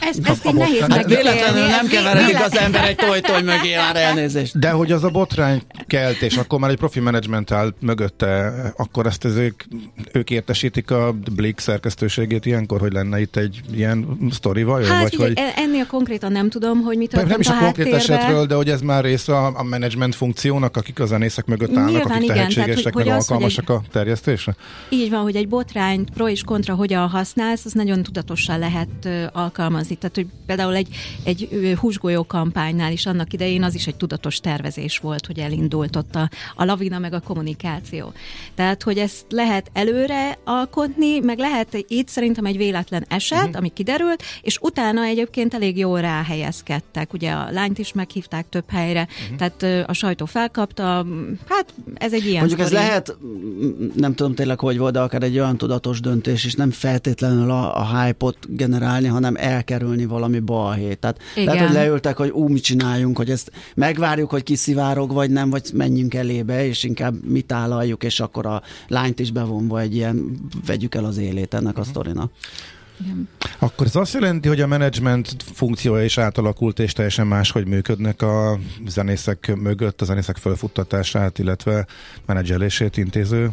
Ezt, 0.00 0.20
ezt 0.28 0.46
így 0.46 0.54
nehéz 0.54 0.80
hát 0.80 1.04
Véletlenül 1.04 1.66
nem 1.66 1.86
keveredik 1.86 2.40
az 2.40 2.56
ember 2.56 2.84
egy 2.84 2.96
toj-toj 2.96 3.42
mögé 3.42 3.76
már 3.76 3.96
elnézést. 3.96 4.58
De 4.58 4.70
hogy 4.70 4.92
az 4.92 5.04
a 5.04 5.08
botrány 5.08 5.62
kelt, 5.86 6.22
és 6.22 6.36
akkor 6.36 6.58
már 6.58 6.70
egy 6.70 6.76
profi 6.76 7.00
menedzsment 7.00 7.50
áll 7.50 7.74
mögötte, 7.80 8.52
akkor 8.76 9.06
ezt 9.06 9.24
ezek, 9.24 9.68
ők 10.12 10.30
értesítik 10.30 10.90
a 10.90 11.14
Blik 11.34 11.58
szerkesztőségét 11.58 12.46
ilyenkor, 12.46 12.80
hogy 12.80 12.92
lenne 12.92 13.20
itt 13.20 13.36
egy 13.36 13.60
ilyen 13.74 14.18
sztori 14.30 14.62
vajon? 14.62 14.88
Hát 14.88 15.02
vagy, 15.02 15.14
ugye, 15.14 15.42
hogy... 15.42 15.52
ennél 15.56 15.86
konkrétan 15.86 16.32
nem 16.32 16.50
tudom, 16.50 16.82
hogy 16.82 16.96
mit 16.96 17.12
Nem 17.12 17.40
is 17.40 17.48
a, 17.48 17.56
a 17.56 17.58
konkrét 17.58 17.92
esetről, 17.92 18.46
de 18.46 18.54
hogy 18.54 18.68
ez 18.68 18.80
már 18.80 19.04
része 19.04 19.36
a, 19.36 19.52
a 19.58 19.62
menedzsment 19.62 20.14
funkciónak, 20.14 20.76
akik 20.76 21.00
a 21.00 21.06
zenészek 21.06 21.46
mögött 21.46 21.76
állnak, 21.76 21.90
Nyilván 21.90 22.10
akik 22.10 22.22
igen, 22.22 22.36
tehetségesek, 22.36 22.76
tehát, 22.76 22.94
hogy, 22.94 23.04
meg 23.04 23.14
alkalmasak 23.14 23.70
egy, 23.70 23.76
a 23.76 23.82
terjesztésre? 23.92 24.56
Így 24.88 25.10
van, 25.10 25.22
hogy 25.22 25.36
egy 25.36 25.48
botrányt 25.48 26.10
pro 26.10 26.28
és 26.28 26.42
kontra 26.42 26.74
hogyan 26.74 27.08
használsz, 27.08 27.64
az 27.64 27.72
nagyon 27.72 28.02
tudatosan 28.02 28.58
lehet 28.58 29.08
alkalmazni 29.32 29.87
fogalmazni. 29.88 29.96
Tehát, 29.96 30.16
hogy 30.16 30.26
például 30.46 30.74
egy, 30.74 30.88
egy 31.24 31.74
húsgolyó 31.80 32.26
kampánynál 32.26 32.92
is 32.92 33.06
annak 33.06 33.32
idején 33.32 33.62
az 33.62 33.74
is 33.74 33.86
egy 33.86 33.96
tudatos 33.96 34.40
tervezés 34.40 34.98
volt, 34.98 35.26
hogy 35.26 35.38
elindult 35.38 35.96
ott 35.96 36.14
a, 36.14 36.30
a 36.56 36.64
lavina 36.64 36.98
meg 36.98 37.12
a 37.12 37.20
kommunikáció. 37.20 38.12
Tehát, 38.54 38.82
hogy 38.82 38.98
ezt 38.98 39.24
lehet 39.28 39.70
előre 39.72 40.38
alkotni, 40.44 41.18
meg 41.18 41.38
lehet 41.38 41.84
itt 41.88 42.08
szerintem 42.08 42.44
egy 42.44 42.56
véletlen 42.56 43.04
eset, 43.08 43.38
uh-huh. 43.38 43.56
ami 43.56 43.68
kiderült, 43.68 44.22
és 44.42 44.58
utána 44.60 45.02
egyébként 45.02 45.54
elég 45.54 45.78
jól 45.78 46.00
ráhelyezkedtek. 46.00 47.12
Ugye 47.12 47.30
a 47.30 47.50
lányt 47.50 47.78
is 47.78 47.92
meghívták 47.92 48.48
több 48.48 48.70
helyre, 48.70 49.08
uh-huh. 49.22 49.36
tehát 49.36 49.88
a 49.88 49.92
sajtó 49.92 50.24
felkapta, 50.24 51.06
hát 51.48 51.74
ez 51.94 52.12
egy 52.12 52.26
ilyen 52.26 52.38
Mondjuk 52.38 52.60
sztori. 52.60 52.82
ez 52.82 52.88
lehet, 52.88 53.16
nem 53.94 54.14
tudom 54.14 54.34
tényleg, 54.34 54.58
hogy 54.60 54.78
volt, 54.78 54.92
de 54.92 55.00
akár 55.00 55.22
egy 55.22 55.38
olyan 55.38 55.56
tudatos 55.56 56.00
döntés, 56.00 56.44
és 56.44 56.54
nem 56.54 56.70
feltétlenül 56.70 57.50
a, 57.50 57.76
a 57.76 57.98
hype-ot 57.98 58.56
generálni, 58.56 59.06
hanem 59.06 59.36
elkerülni 59.78 60.06
valami 60.06 60.38
balhét. 60.38 60.98
Tehát 60.98 61.18
Igen. 61.34 61.54
lehet, 61.54 61.66
hogy 61.66 61.76
leültek, 61.76 62.16
hogy 62.16 62.30
ú, 62.30 62.48
mit 62.48 62.62
csináljunk, 62.62 63.16
hogy 63.16 63.30
ezt 63.30 63.50
megvárjuk, 63.74 64.30
hogy 64.30 64.42
kiszivárog, 64.42 65.12
vagy 65.12 65.30
nem, 65.30 65.50
vagy 65.50 65.70
menjünk 65.74 66.14
elébe, 66.14 66.66
és 66.66 66.84
inkább 66.84 67.24
mit 67.24 67.46
tálaljuk, 67.46 68.04
és 68.04 68.20
akkor 68.20 68.46
a 68.46 68.62
lányt 68.88 69.18
is 69.18 69.30
bevonva 69.30 69.80
egy 69.80 69.94
ilyen, 69.94 70.38
vegyük 70.66 70.94
el 70.94 71.04
az 71.04 71.18
élét 71.18 71.54
ennek 71.54 71.66
uh-huh. 71.66 71.78
a 71.78 71.80
mhm. 71.80 71.90
sztorinak. 71.90 72.30
Igen. 73.00 73.28
Akkor 73.58 73.86
ez 73.86 73.96
azt 73.96 74.12
jelenti, 74.12 74.48
hogy 74.48 74.60
a 74.60 74.66
menedzsment 74.66 75.34
funkciója 75.52 76.04
is 76.04 76.18
átalakult, 76.18 76.78
és 76.78 76.92
teljesen 76.92 77.26
máshogy 77.26 77.66
működnek 77.66 78.22
a 78.22 78.58
zenészek 78.86 79.52
mögött, 79.56 80.00
a 80.00 80.04
zenészek 80.04 80.36
felfuttatását, 80.36 81.38
illetve 81.38 81.86
menedzselését 82.26 82.96
intéző 82.96 83.50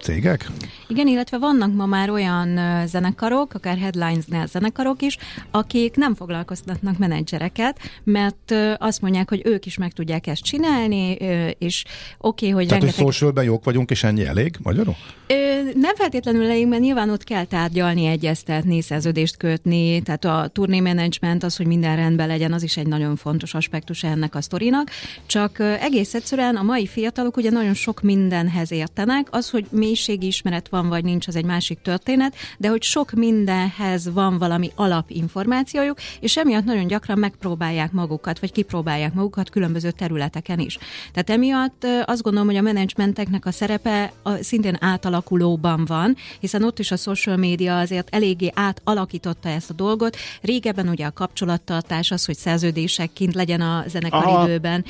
cégek? 0.00 0.50
Igen, 0.88 1.06
illetve 1.06 1.38
vannak 1.38 1.74
ma 1.74 1.86
már 1.86 2.10
olyan 2.10 2.58
zenekarok, 2.86 3.54
akár 3.54 3.78
headlines 3.78 4.24
zenekarok 4.46 5.02
is, 5.02 5.18
akik 5.50 5.96
nem 5.96 6.14
foglalkoztatnak 6.14 6.98
menedzsereket, 6.98 7.78
mert 8.04 8.54
azt 8.78 9.00
mondják, 9.00 9.28
hogy 9.28 9.40
ők 9.44 9.66
is 9.66 9.76
meg 9.76 9.92
tudják 9.92 10.26
ezt 10.26 10.42
csinálni, 10.42 11.12
és 11.58 11.84
oké, 12.18 12.46
okay, 12.46 12.50
hogy 12.50 12.66
Tehát, 12.66 12.82
rengeteg... 12.82 13.04
hogy 13.04 13.14
socialben 13.14 13.44
jók 13.44 13.64
vagyunk, 13.64 13.90
és 13.90 14.04
ennyi 14.04 14.26
elég 14.26 14.56
magyarul? 14.62 14.96
Nem 15.74 15.94
feltétlenül 15.94 16.44
elég, 16.44 16.66
mert 16.68 16.82
nyilván 16.82 17.10
ott 17.10 17.24
kell 17.24 17.44
tárgyalni, 17.44 18.06
egyeztetni, 18.06 18.61
szerződést 18.80 19.36
kötni, 19.36 20.02
tehát 20.02 20.24
a 20.24 20.48
turné 20.52 20.80
management, 20.80 21.42
az, 21.42 21.56
hogy 21.56 21.66
minden 21.66 21.96
rendben 21.96 22.26
legyen, 22.26 22.52
az 22.52 22.62
is 22.62 22.76
egy 22.76 22.86
nagyon 22.86 23.16
fontos 23.16 23.54
aspektus 23.54 24.02
ennek 24.02 24.34
a 24.34 24.40
sztorinak. 24.40 24.90
Csak 25.26 25.58
egész 25.58 26.14
egyszerűen 26.14 26.56
a 26.56 26.62
mai 26.62 26.86
fiatalok 26.86 27.36
ugye 27.36 27.50
nagyon 27.50 27.74
sok 27.74 28.00
mindenhez 28.00 28.72
értenek, 28.72 29.26
az, 29.30 29.50
hogy 29.50 29.66
mélységi 29.70 30.26
ismeret 30.26 30.68
van 30.68 30.88
vagy 30.88 31.04
nincs, 31.04 31.26
az 31.26 31.36
egy 31.36 31.44
másik 31.44 31.78
történet, 31.82 32.34
de 32.58 32.68
hogy 32.68 32.82
sok 32.82 33.12
mindenhez 33.12 34.12
van 34.12 34.38
valami 34.38 34.70
alapinformációjuk, 34.74 35.98
és 36.20 36.36
emiatt 36.36 36.64
nagyon 36.64 36.86
gyakran 36.86 37.18
megpróbálják 37.18 37.92
magukat, 37.92 38.38
vagy 38.38 38.52
kipróbálják 38.52 39.14
magukat 39.14 39.50
különböző 39.50 39.90
területeken 39.90 40.58
is. 40.58 40.78
Tehát 41.12 41.30
emiatt 41.30 41.86
azt 42.04 42.22
gondolom, 42.22 42.48
hogy 42.48 42.56
a 42.56 42.62
menedzsmenteknek 42.62 43.46
a 43.46 43.50
szerepe 43.50 44.12
szintén 44.40 44.76
átalakulóban 44.80 45.84
van, 45.84 46.16
hiszen 46.40 46.64
ott 46.64 46.78
is 46.78 46.90
a 46.90 46.96
social 46.96 47.36
media 47.36 47.78
azért 47.78 48.14
eléggé 48.14 48.51
átalakította 48.54 49.48
ezt 49.48 49.70
a 49.70 49.74
dolgot. 49.74 50.16
Régebben 50.40 50.88
ugye 50.88 51.06
a 51.06 51.10
kapcsolattartás, 51.10 52.10
az, 52.10 52.24
hogy 52.24 52.36
szerződések 52.36 53.12
kint 53.12 53.34
legyen 53.34 53.60
a 53.60 53.84
zenekar 53.88 54.48
időben. 54.48 54.84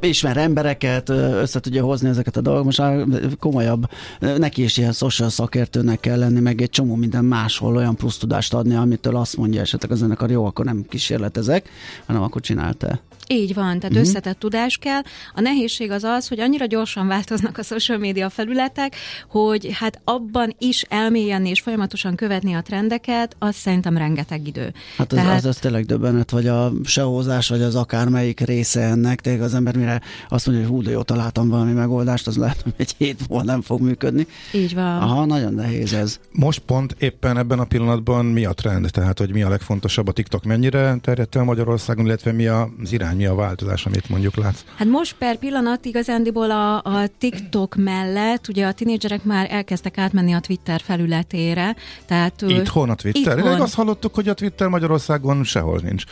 Ismer 0.00 0.36
embereket, 0.36 1.08
össze 1.08 1.60
tudja 1.60 1.84
hozni 1.84 2.08
ezeket 2.08 2.36
a 2.36 2.40
dolgokat. 2.40 2.76
Most 2.76 3.38
komolyabb, 3.38 3.90
neki 4.20 4.62
is 4.62 4.76
ilyen 4.76 4.92
social 4.92 5.28
szakértőnek 5.28 6.00
kell 6.00 6.18
lenni, 6.18 6.40
meg 6.40 6.60
egy 6.62 6.70
csomó 6.70 6.94
minden 6.94 7.24
máshol 7.24 7.76
olyan 7.76 7.96
plusz 7.96 8.18
tudást 8.18 8.54
adni, 8.54 8.74
amitől 8.74 9.16
azt 9.16 9.36
mondja 9.36 9.60
esetleg 9.60 9.90
a 9.90 9.94
zenekar, 9.94 10.30
jó, 10.30 10.44
akkor 10.44 10.64
nem 10.64 10.84
kísérletezek, 10.88 11.68
hanem 12.06 12.22
akkor 12.22 12.40
csinálta. 12.40 13.00
Így 13.32 13.54
van, 13.54 13.78
tehát 13.78 13.96
uh-huh. 13.96 14.00
összetett 14.00 14.38
tudás 14.38 14.76
kell. 14.76 15.00
A 15.34 15.40
nehézség 15.40 15.90
az 15.90 16.04
az, 16.04 16.28
hogy 16.28 16.40
annyira 16.40 16.66
gyorsan 16.66 17.06
változnak 17.06 17.58
a 17.58 17.62
social 17.62 17.98
media 17.98 18.30
felületek, 18.30 18.96
hogy 19.28 19.68
hát 19.72 20.00
abban 20.04 20.54
is 20.58 20.82
elmélyenni 20.88 21.48
és 21.48 21.60
folyamatosan 21.60 22.14
követni 22.14 22.54
a 22.54 22.62
trendeket, 22.62 23.36
az 23.38 23.54
szerintem 23.54 23.96
rengeteg 23.96 24.46
idő. 24.46 24.72
Hát 24.96 25.12
az, 25.12 25.18
tehát... 25.18 25.36
az, 25.36 25.44
az 25.44 25.56
tényleg 25.56 25.84
döbbenet, 25.84 26.30
vagy 26.30 26.46
a 26.46 26.72
sehozás, 26.84 27.48
vagy 27.48 27.62
az 27.62 27.74
akármelyik 27.74 28.40
része 28.40 28.80
ennek, 28.80 29.20
tényleg 29.20 29.42
az 29.42 29.54
ember 29.54 29.76
mire 29.76 30.00
azt 30.28 30.46
mondja, 30.46 30.66
hogy 30.66 30.74
hú, 30.74 30.82
de 30.82 30.90
jó, 30.90 31.02
találtam 31.02 31.48
valami 31.48 31.72
megoldást, 31.72 32.26
az 32.26 32.36
lehet, 32.36 32.62
hogy 32.62 32.74
egy 32.76 32.94
hét 32.98 33.28
múlva 33.28 33.44
nem 33.44 33.62
fog 33.62 33.80
működni. 33.80 34.26
Így 34.52 34.74
van. 34.74 35.02
Aha, 35.02 35.24
nagyon 35.24 35.54
nehéz 35.54 35.92
ez. 35.92 36.20
Most 36.32 36.58
pont 36.58 36.96
éppen 36.98 37.38
ebben 37.38 37.58
a 37.58 37.64
pillanatban 37.64 38.24
mi 38.24 38.44
a 38.44 38.52
trend? 38.52 38.90
Tehát, 38.90 39.18
hogy 39.18 39.32
mi 39.32 39.42
a 39.42 39.48
legfontosabb 39.48 40.08
a 40.08 40.12
TikTok 40.12 40.44
mennyire 40.44 40.96
terjedt 41.00 41.36
el 41.36 41.44
Magyarországon, 41.44 42.06
illetve 42.06 42.32
mi 42.32 42.46
az 42.46 42.92
irány, 42.92 43.19
mi 43.20 43.26
a 43.26 43.34
változás, 43.34 43.86
amit 43.86 44.08
mondjuk 44.08 44.36
látsz? 44.36 44.60
Hát 44.74 44.88
most 44.88 45.14
per 45.18 45.36
pillanat 45.36 45.84
igazándiból 45.84 46.50
a, 46.50 46.76
a 46.76 47.06
TikTok 47.18 47.74
mellett, 47.74 48.48
ugye 48.48 48.66
a 48.66 48.72
tinédzserek 48.72 49.24
már 49.24 49.46
elkezdtek 49.50 49.98
átmenni 49.98 50.32
a 50.32 50.40
Twitter 50.40 50.80
felületére. 50.80 51.76
Tehát, 52.06 52.42
itthon 52.46 52.90
a 52.90 52.94
Twitter? 52.94 53.38
Itthon. 53.38 53.52
Én 53.52 53.60
azt 53.60 53.74
hallottuk, 53.74 54.14
hogy 54.14 54.28
a 54.28 54.34
Twitter 54.34 54.68
Magyarországon 54.68 55.44
sehol 55.44 55.80
nincs. 55.82 56.04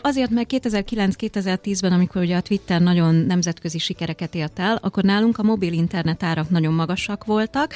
Azért, 0.00 0.30
mert 0.30 0.48
2009-2010-ben, 0.52 1.92
amikor 1.92 2.22
ugye 2.22 2.36
a 2.36 2.40
Twitter 2.40 2.80
nagyon 2.80 3.14
nemzetközi 3.14 3.78
sikereket 3.78 4.34
ért 4.34 4.58
el, 4.58 4.78
akkor 4.82 5.02
nálunk 5.02 5.38
a 5.38 5.42
mobil 5.42 5.72
internet 5.72 6.22
árak 6.22 6.50
nagyon 6.50 6.72
magasak 6.72 7.24
voltak, 7.24 7.74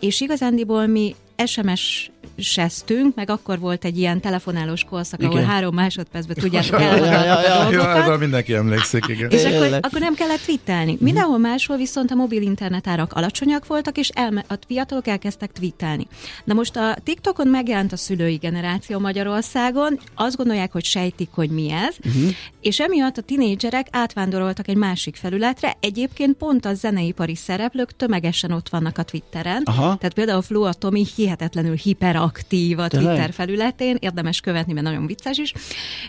és 0.00 0.20
igazándiból 0.20 0.86
mi 0.86 1.14
SMS 1.46 2.10
seztünk, 2.42 3.14
meg 3.14 3.30
akkor 3.30 3.58
volt 3.58 3.84
egy 3.84 3.98
ilyen 3.98 4.20
telefonálós 4.20 4.84
korszak, 4.84 5.22
ahol 5.22 5.42
három 5.42 5.74
másodpercben 5.74 6.36
tudjátok 6.36 6.80
el 6.80 6.96
ja, 6.96 7.42
ja, 7.42 7.70
ja, 7.70 8.06
ja, 8.06 8.16
mindenki 8.16 8.54
emlékszik, 8.54 9.08
igen. 9.08 9.30
És 9.30 9.44
akkor, 9.44 9.78
akkor 9.80 10.00
nem 10.00 10.14
kellett 10.14 10.40
twittelni. 10.44 10.92
Mhm. 10.92 11.04
Mindenhol 11.04 11.38
máshol 11.38 11.76
viszont 11.76 12.10
a 12.10 12.14
mobil 12.14 12.42
internet 12.42 12.86
árak 12.86 13.12
alacsonyak 13.12 13.66
voltak, 13.66 13.98
és 13.98 14.08
elme, 14.08 14.44
a 14.48 14.54
fiatalok 14.66 15.06
elkezdtek 15.06 15.52
twittelni. 15.52 16.06
Na 16.44 16.54
most 16.54 16.76
a 16.76 16.96
TikTokon 17.04 17.46
megjelent 17.46 17.92
a 17.92 17.96
szülői 17.96 18.36
generáció 18.36 18.98
Magyarországon, 18.98 20.00
azt 20.14 20.36
gondolják, 20.36 20.72
hogy 20.72 20.84
sejtik, 20.84 21.28
hogy 21.32 21.50
mi 21.50 21.70
ez, 21.70 21.96
uh-huh. 22.04 22.30
és 22.60 22.80
emiatt 22.80 23.16
a 23.16 23.22
tinédzserek 23.22 23.86
átvándoroltak 23.90 24.68
egy 24.68 24.76
másik 24.76 25.16
felületre. 25.16 25.76
Egyébként 25.80 26.36
pont 26.36 26.64
a 26.64 26.74
zeneipari 26.74 27.34
szereplők 27.34 27.96
tömegesen 27.96 28.52
ott 28.52 28.68
vannak 28.68 28.98
a 28.98 29.02
Twitteren. 29.02 29.62
Aha. 29.64 29.96
Tehát 29.96 30.14
például 30.14 30.42
Flo 30.42 30.72
Tomi 30.72 31.06
hihetetlenül 31.16 31.74
hiperaktív 31.74 32.18
a 32.20 32.29
Twitter 32.32 32.88
Tényleg? 32.88 33.32
felületén, 33.32 33.96
érdemes 34.00 34.40
követni, 34.40 34.72
mert 34.72 34.86
nagyon 34.86 35.06
vicces 35.06 35.38
is. 35.38 35.52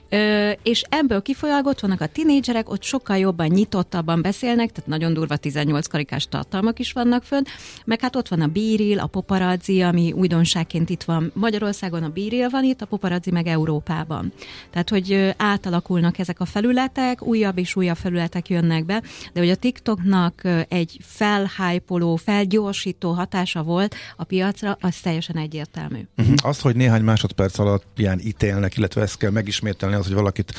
Ö, 0.09 0.51
és 0.63 0.83
ebből 0.89 1.21
kifolyólag 1.21 1.65
ott 1.65 1.79
vannak 1.79 2.01
a 2.01 2.05
tinédzserek, 2.05 2.69
ott 2.69 2.83
sokkal 2.83 3.17
jobban 3.17 3.47
nyitottabban 3.47 4.21
beszélnek, 4.21 4.71
tehát 4.71 4.89
nagyon 4.89 5.13
durva 5.13 5.35
18 5.35 5.87
karikás 5.87 6.27
tartalmak 6.27 6.79
is 6.79 6.91
vannak 6.91 7.23
fönn, 7.23 7.43
meg 7.85 8.01
hát 8.01 8.15
ott 8.15 8.27
van 8.27 8.41
a 8.41 8.47
bíril, 8.47 8.99
a 8.99 9.07
poparazzi, 9.07 9.81
ami 9.81 10.11
újdonságként 10.11 10.89
itt 10.89 11.03
van 11.03 11.31
Magyarországon, 11.33 12.03
a 12.03 12.09
bíril 12.09 12.49
van 12.49 12.63
itt, 12.63 12.81
a 12.81 12.85
poparazzi 12.85 13.31
meg 13.31 13.47
Európában. 13.47 14.33
Tehát, 14.69 14.89
hogy 14.89 15.33
átalakulnak 15.37 16.19
ezek 16.19 16.39
a 16.39 16.45
felületek, 16.45 17.23
újabb 17.23 17.57
és 17.57 17.75
újabb 17.75 17.97
felületek 17.97 18.49
jönnek 18.49 18.85
be, 18.85 19.01
de 19.33 19.39
hogy 19.39 19.49
a 19.49 19.55
TikToknak 19.55 20.41
egy 20.67 20.97
felhájpoló, 21.01 22.15
felgyorsító 22.15 23.11
hatása 23.11 23.63
volt 23.63 23.95
a 24.15 24.23
piacra, 24.23 24.77
az 24.81 24.95
teljesen 24.95 25.37
egyértelmű. 25.37 25.99
Uh-huh. 26.17 26.35
Az, 26.43 26.59
hogy 26.59 26.75
néhány 26.75 27.03
másodperc 27.03 27.59
alatt 27.59 27.85
ilyen 27.97 28.19
ítélnek, 28.19 28.77
illetve 28.77 29.01
ezt 29.01 29.17
kell 29.17 29.29
megismételni, 29.29 29.95
az, 29.95 30.05
hogy 30.05 30.15
valakit 30.15 30.53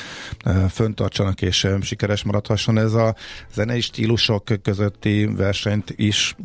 uh, 0.45 0.65
föntartsanak 0.65 1.41
és 1.41 1.63
uh, 1.63 1.81
sikeres 1.81 2.23
maradhasson, 2.23 2.77
ez 2.77 2.93
a 2.93 3.15
zenei 3.53 3.81
stílusok 3.81 4.43
közötti 4.61 5.25
versenyt 5.25 5.93
is 5.95 6.35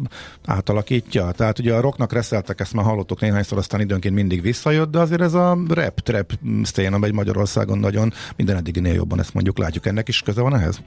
átalakítja. 0.44 1.30
Tehát 1.30 1.58
ugye 1.58 1.74
a 1.74 1.80
rocknak 1.80 2.12
reszeltek, 2.12 2.60
ezt 2.60 2.72
már 2.72 2.84
hallottuk 2.84 3.20
néhányszor, 3.20 3.58
aztán 3.58 3.80
időnként 3.80 4.14
mindig 4.14 4.42
visszajött, 4.42 4.90
de 4.90 4.98
azért 4.98 5.20
ez 5.20 5.34
a 5.34 5.58
rap, 5.68 6.00
trap 6.00 6.32
sztén, 6.62 6.92
amely 6.92 7.10
Magyarországon 7.10 7.78
nagyon 7.78 8.12
minden 8.36 8.56
eddiginél 8.56 8.94
jobban 8.94 9.18
ezt 9.18 9.34
mondjuk 9.34 9.58
látjuk. 9.58 9.86
Ennek 9.86 10.08
is 10.08 10.22
köze 10.22 10.40
van 10.40 10.54
ehhez? 10.54 10.80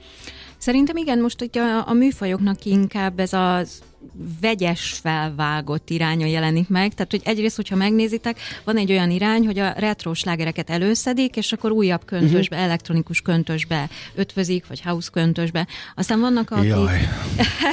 Szerintem 0.58 0.96
igen, 0.96 1.20
most 1.20 1.38
hogy 1.38 1.58
a, 1.58 1.88
a 1.88 1.92
műfajoknak 1.92 2.64
inkább 2.64 3.18
ez 3.18 3.32
az 3.32 3.82
vegyes 4.40 4.98
felvágott 5.02 5.90
iránya 5.90 6.26
jelenik 6.26 6.68
meg. 6.68 6.94
Tehát, 6.94 7.10
hogy 7.10 7.20
egyrészt, 7.24 7.56
hogyha 7.56 7.76
megnézitek, 7.76 8.38
van 8.64 8.76
egy 8.76 8.90
olyan 8.90 9.10
irány, 9.10 9.46
hogy 9.46 9.58
a 9.58 9.72
retro 9.76 10.14
slágereket 10.14 10.70
előszedik, 10.70 11.36
és 11.36 11.52
akkor 11.52 11.70
újabb 11.70 12.04
köntösbe, 12.04 12.56
uh-huh. 12.56 12.70
elektronikus 12.70 13.20
köntösbe 13.20 13.88
ötvözik, 14.14 14.66
vagy 14.66 14.80
house 14.80 15.08
köntösbe. 15.12 15.66
Aztán 15.94 16.20
vannak 16.20 16.50
akik... 16.50 16.68
Jaj. 16.68 17.08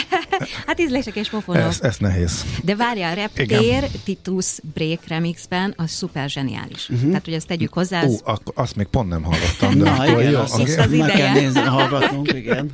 hát 0.68 0.80
ízlések 0.80 1.16
és 1.16 1.30
pofonok. 1.30 1.62
Ez, 1.62 1.82
ez 1.82 1.98
nehéz. 1.98 2.46
De 2.64 2.76
várjál, 2.76 3.16
Reptér, 3.16 3.84
Titus 4.04 4.60
Break 4.74 5.08
remixben, 5.08 5.74
az 5.78 5.92
szuper 5.92 6.30
zseniális. 6.30 6.90
Uh-huh. 6.90 7.08
Tehát, 7.08 7.26
hogy 7.26 7.34
ezt 7.34 7.48
tegyük 7.48 7.74
hozzá. 7.74 8.04
Ó, 8.06 8.16
akkor 8.24 8.54
azt 8.56 8.76
még 8.76 8.88
pont 8.88 9.10
nem 9.10 9.24
hallottam. 9.24 9.78
De 9.78 9.90
Na, 9.90 10.06
igen, 10.06 10.32
jó, 10.32 10.40
az, 10.40 10.52
az, 10.52 10.78
az 10.78 10.92
ideje. 10.92 11.06
Meg 11.06 11.12
kell 11.16 11.34
nézni, 11.34 11.62
hallgatnunk, 11.62 12.34
igen. 12.34 12.70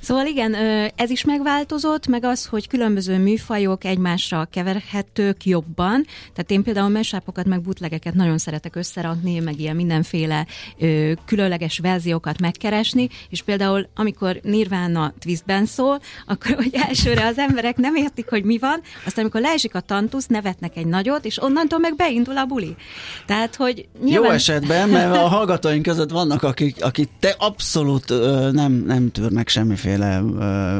Szóval 0.00 0.26
igen, 0.26 0.54
ez 0.96 1.10
is 1.10 1.24
megváltozott, 1.24 2.06
meg 2.06 2.24
az, 2.24 2.41
az, 2.42 2.48
hogy 2.48 2.68
különböző 2.68 3.18
műfajok 3.18 3.84
egymásra 3.84 4.48
keverhetők 4.50 5.44
jobban. 5.44 6.06
Tehát 6.32 6.50
én 6.50 6.62
például 6.62 6.88
mesápokat 6.88 7.46
meg 7.46 7.60
butlegeket 7.60 8.14
nagyon 8.14 8.38
szeretek 8.38 8.76
összerakni, 8.76 9.38
meg 9.38 9.60
ilyen 9.60 9.76
mindenféle 9.76 10.46
ö, 10.78 11.12
különleges 11.26 11.78
verziókat 11.78 12.40
megkeresni, 12.40 13.08
és 13.30 13.42
például 13.42 13.88
amikor 13.94 14.40
Nirvana 14.42 15.12
twistben 15.18 15.66
szól, 15.66 16.00
akkor 16.26 16.54
hogy 16.54 16.70
elsőre 16.88 17.26
az 17.26 17.38
emberek 17.38 17.76
nem 17.76 17.94
értik, 17.94 18.28
hogy 18.28 18.44
mi 18.44 18.58
van, 18.58 18.80
aztán 19.06 19.24
amikor 19.24 19.40
leesik 19.40 19.74
a 19.74 19.80
tantusz, 19.80 20.26
nevetnek 20.26 20.76
egy 20.76 20.86
nagyot, 20.86 21.24
és 21.24 21.42
onnantól 21.42 21.78
meg 21.78 21.96
beindul 21.96 22.38
a 22.38 22.44
buli. 22.44 22.76
Tehát, 23.26 23.56
hogy 23.56 23.88
nyilván... 24.04 24.24
Jó 24.24 24.30
esetben, 24.30 24.88
mert 24.88 25.16
a 25.16 25.28
hallgatóink 25.28 25.82
között 25.82 26.10
vannak, 26.10 26.42
akik, 26.42 26.84
akik 26.84 27.08
te 27.18 27.34
abszolút 27.38 28.10
ö, 28.10 28.50
nem, 28.52 28.72
nem 28.72 29.10
tűrnek 29.10 29.48
semmiféle 29.48 30.20
ö, 30.38 30.76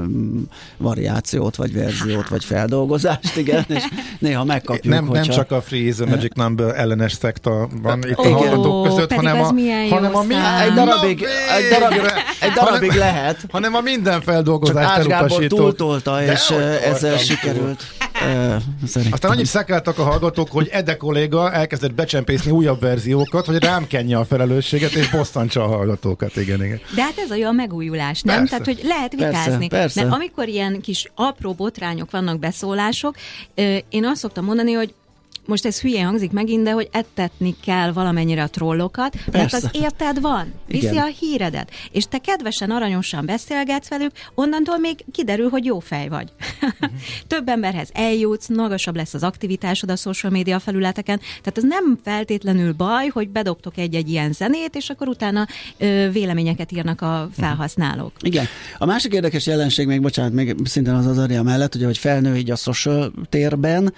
variációt, 0.76 1.51
vagy 1.56 1.72
verziót, 1.72 2.28
vagy 2.28 2.44
feldolgozást, 2.44 3.36
igen, 3.36 3.64
és 3.68 3.82
néha 4.18 4.44
megkapjuk, 4.44 4.94
Nem, 4.94 5.06
hogyha... 5.06 5.24
nem 5.24 5.34
csak 5.34 5.50
a 5.50 5.62
Free 5.62 5.80
is 5.80 5.98
a 5.98 6.06
Magic 6.06 6.34
Number 6.34 6.78
ellenes 6.78 7.12
szekta 7.12 7.68
van 7.82 7.98
itt 7.98 8.18
igen. 8.18 8.32
a 8.32 8.36
hallgatók 8.36 8.86
között, 8.86 9.12
hanem 9.12 9.40
a, 9.40 9.54
hanem 9.90 10.16
a 10.16 10.22
minden... 10.22 10.60
Egy 10.60 10.72
darabig, 10.72 11.26
egy 11.56 11.78
darabig, 11.78 12.00
egy 12.40 12.50
darabig 12.50 12.90
hanem, 12.90 12.98
lehet. 12.98 13.46
Hanem 13.50 13.74
a 13.74 13.80
minden 13.80 14.20
feldolgozást 14.20 14.98
elutasított. 14.98 15.58
túltolta, 15.58 16.22
és 16.22 16.50
ezzel 16.84 17.16
sikerült. 17.18 17.84
Szerintem. 18.86 19.12
Aztán 19.12 19.30
annyit 19.30 19.46
szekáltak 19.46 19.98
a 19.98 20.02
hallgatók, 20.02 20.48
hogy 20.50 20.68
Ede 20.72 20.96
kolléga 20.96 21.52
elkezdett 21.52 21.94
becsempészni 21.94 22.50
újabb 22.50 22.80
verziókat, 22.80 23.46
hogy 23.46 23.56
rám 23.56 23.86
kenje 23.86 24.18
a 24.18 24.24
felelősséget, 24.24 24.92
és 24.92 25.10
bosszantsa 25.10 25.64
a 25.64 25.66
hallgatókat. 25.66 26.36
Igen, 26.36 26.64
igen. 26.64 26.80
De 26.94 27.02
hát 27.02 27.18
ez 27.18 27.30
olyan 27.30 27.54
megújulás, 27.54 28.22
nem? 28.22 28.36
Persze. 28.36 28.50
Tehát, 28.50 28.64
hogy 28.64 28.88
lehet 28.88 29.12
vitázni. 29.12 29.68
Persze, 29.68 29.68
persze. 29.68 30.04
De 30.04 30.10
amikor 30.10 30.48
ilyen 30.48 30.80
kis 30.80 31.10
apró 31.14 31.52
botrányok 31.52 32.10
vannak, 32.10 32.38
beszólások, 32.38 33.16
én 33.88 34.04
azt 34.04 34.20
szoktam 34.20 34.44
mondani, 34.44 34.72
hogy 34.72 34.94
most 35.46 35.66
ez 35.66 35.80
hülye 35.80 36.04
hangzik 36.04 36.30
megint, 36.30 36.64
de 36.64 36.70
hogy 36.70 36.88
ettetni 36.92 37.54
kell 37.64 37.92
valamennyire 37.92 38.42
a 38.42 38.48
trollokat, 38.48 39.16
Persze. 39.30 39.30
mert 39.38 39.52
az 39.52 39.68
érted 39.72 40.20
van, 40.20 40.52
viszi 40.68 40.86
Igen. 40.86 41.04
a 41.04 41.06
híredet, 41.06 41.70
és 41.90 42.04
te 42.04 42.18
kedvesen, 42.18 42.70
aranyosan 42.70 43.26
beszélgetsz 43.26 43.88
velük, 43.88 44.10
onnantól 44.34 44.78
még 44.78 45.04
kiderül, 45.12 45.48
hogy 45.48 45.64
jó 45.64 45.78
fej 45.78 46.08
vagy. 46.08 46.32
Uh-huh. 46.62 46.90
Több 47.26 47.48
emberhez 47.48 47.90
eljutsz, 47.92 48.48
magasabb 48.48 48.96
lesz 48.96 49.14
az 49.14 49.22
aktivitásod 49.22 49.90
a 49.90 49.96
social 49.96 50.32
media 50.32 50.58
felületeken, 50.58 51.18
tehát 51.18 51.58
ez 51.58 51.64
nem 51.64 51.98
feltétlenül 52.04 52.72
baj, 52.72 53.08
hogy 53.08 53.28
bedobtok 53.28 53.78
egy-egy 53.78 54.08
ilyen 54.08 54.32
zenét, 54.32 54.74
és 54.74 54.90
akkor 54.90 55.08
utána 55.08 55.46
ö, 55.78 56.08
véleményeket 56.12 56.72
írnak 56.72 57.00
a 57.00 57.28
felhasználók. 57.32 58.12
Igen. 58.20 58.46
A 58.78 58.84
másik 58.84 59.12
érdekes 59.12 59.46
jelenség, 59.46 59.86
még 59.86 60.00
bocsánat, 60.02 60.32
még 60.32 60.54
szintén 60.64 60.94
az 60.94 61.06
az 61.06 61.26
mellett, 61.42 61.74
ugye, 61.74 61.86
hogy 61.86 61.98
felnő 61.98 62.36
így 62.36 62.50
a 62.50 62.56
social 62.56 63.12
térben, 63.28 63.92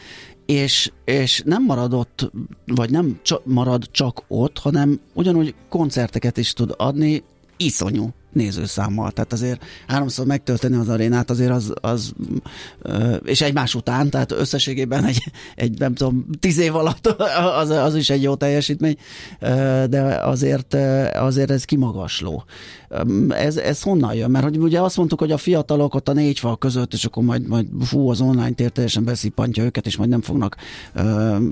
és, 0.47 0.93
és 1.05 1.43
nem 1.45 1.65
maradott, 1.65 2.31
vagy 2.67 2.91
nem 2.91 3.19
csak, 3.23 3.45
marad 3.45 3.89
csak 3.91 4.25
ott, 4.29 4.59
hanem 4.59 5.01
ugyanúgy 5.13 5.55
koncerteket 5.69 6.37
is 6.37 6.53
tud 6.53 6.75
adni, 6.77 7.23
iszonyú 7.57 8.13
nézőszámmal. 8.35 9.11
Tehát 9.11 9.33
azért 9.33 9.65
háromszor 9.87 10.27
megtölteni 10.27 10.77
az 10.77 10.89
arénát 10.89 11.31
azért 11.31 11.51
az, 11.51 11.73
az 11.81 12.13
és 13.25 13.41
egymás 13.41 13.75
után, 13.75 14.11
tehát 14.11 14.33
összességében 14.33 15.05
egy, 15.05 15.23
egy 15.55 15.79
nem 15.79 15.95
tudom, 15.95 16.27
tíz 16.41 16.59
év 16.59 16.75
alatt 16.77 17.07
az, 17.61 17.71
az 17.71 17.97
is 17.97 18.11
egy 18.11 18.23
jó 18.23 18.35
teljesítmény, 18.35 18.97
de 19.89 20.21
azért, 20.23 20.75
azért 21.15 21.51
ez 21.51 21.65
kimagasló. 21.65 22.45
Ez, 23.29 23.57
ez 23.57 23.83
honnan 23.83 24.15
jön? 24.15 24.31
Mert 24.31 24.45
hogy 24.45 24.57
ugye 24.57 24.81
azt 24.81 24.97
mondtuk, 24.97 25.19
hogy 25.19 25.33
a 25.33 25.37
fiatalok 25.37 25.95
ott 25.95 26.09
a 26.09 26.13
négy 26.13 26.39
fal 26.39 26.59
között, 26.59 26.93
és 26.93 27.05
akkor 27.05 27.23
majd, 27.23 27.47
majd 27.47 27.67
fú, 27.81 28.11
az 28.11 28.21
online 28.21 28.51
tér 28.51 28.71
teljesen 28.71 29.05
beszippantja 29.05 29.65
őket, 29.65 29.87
és 29.87 29.97
majd 29.97 30.11
nem 30.11 30.21
fognak 30.21 30.57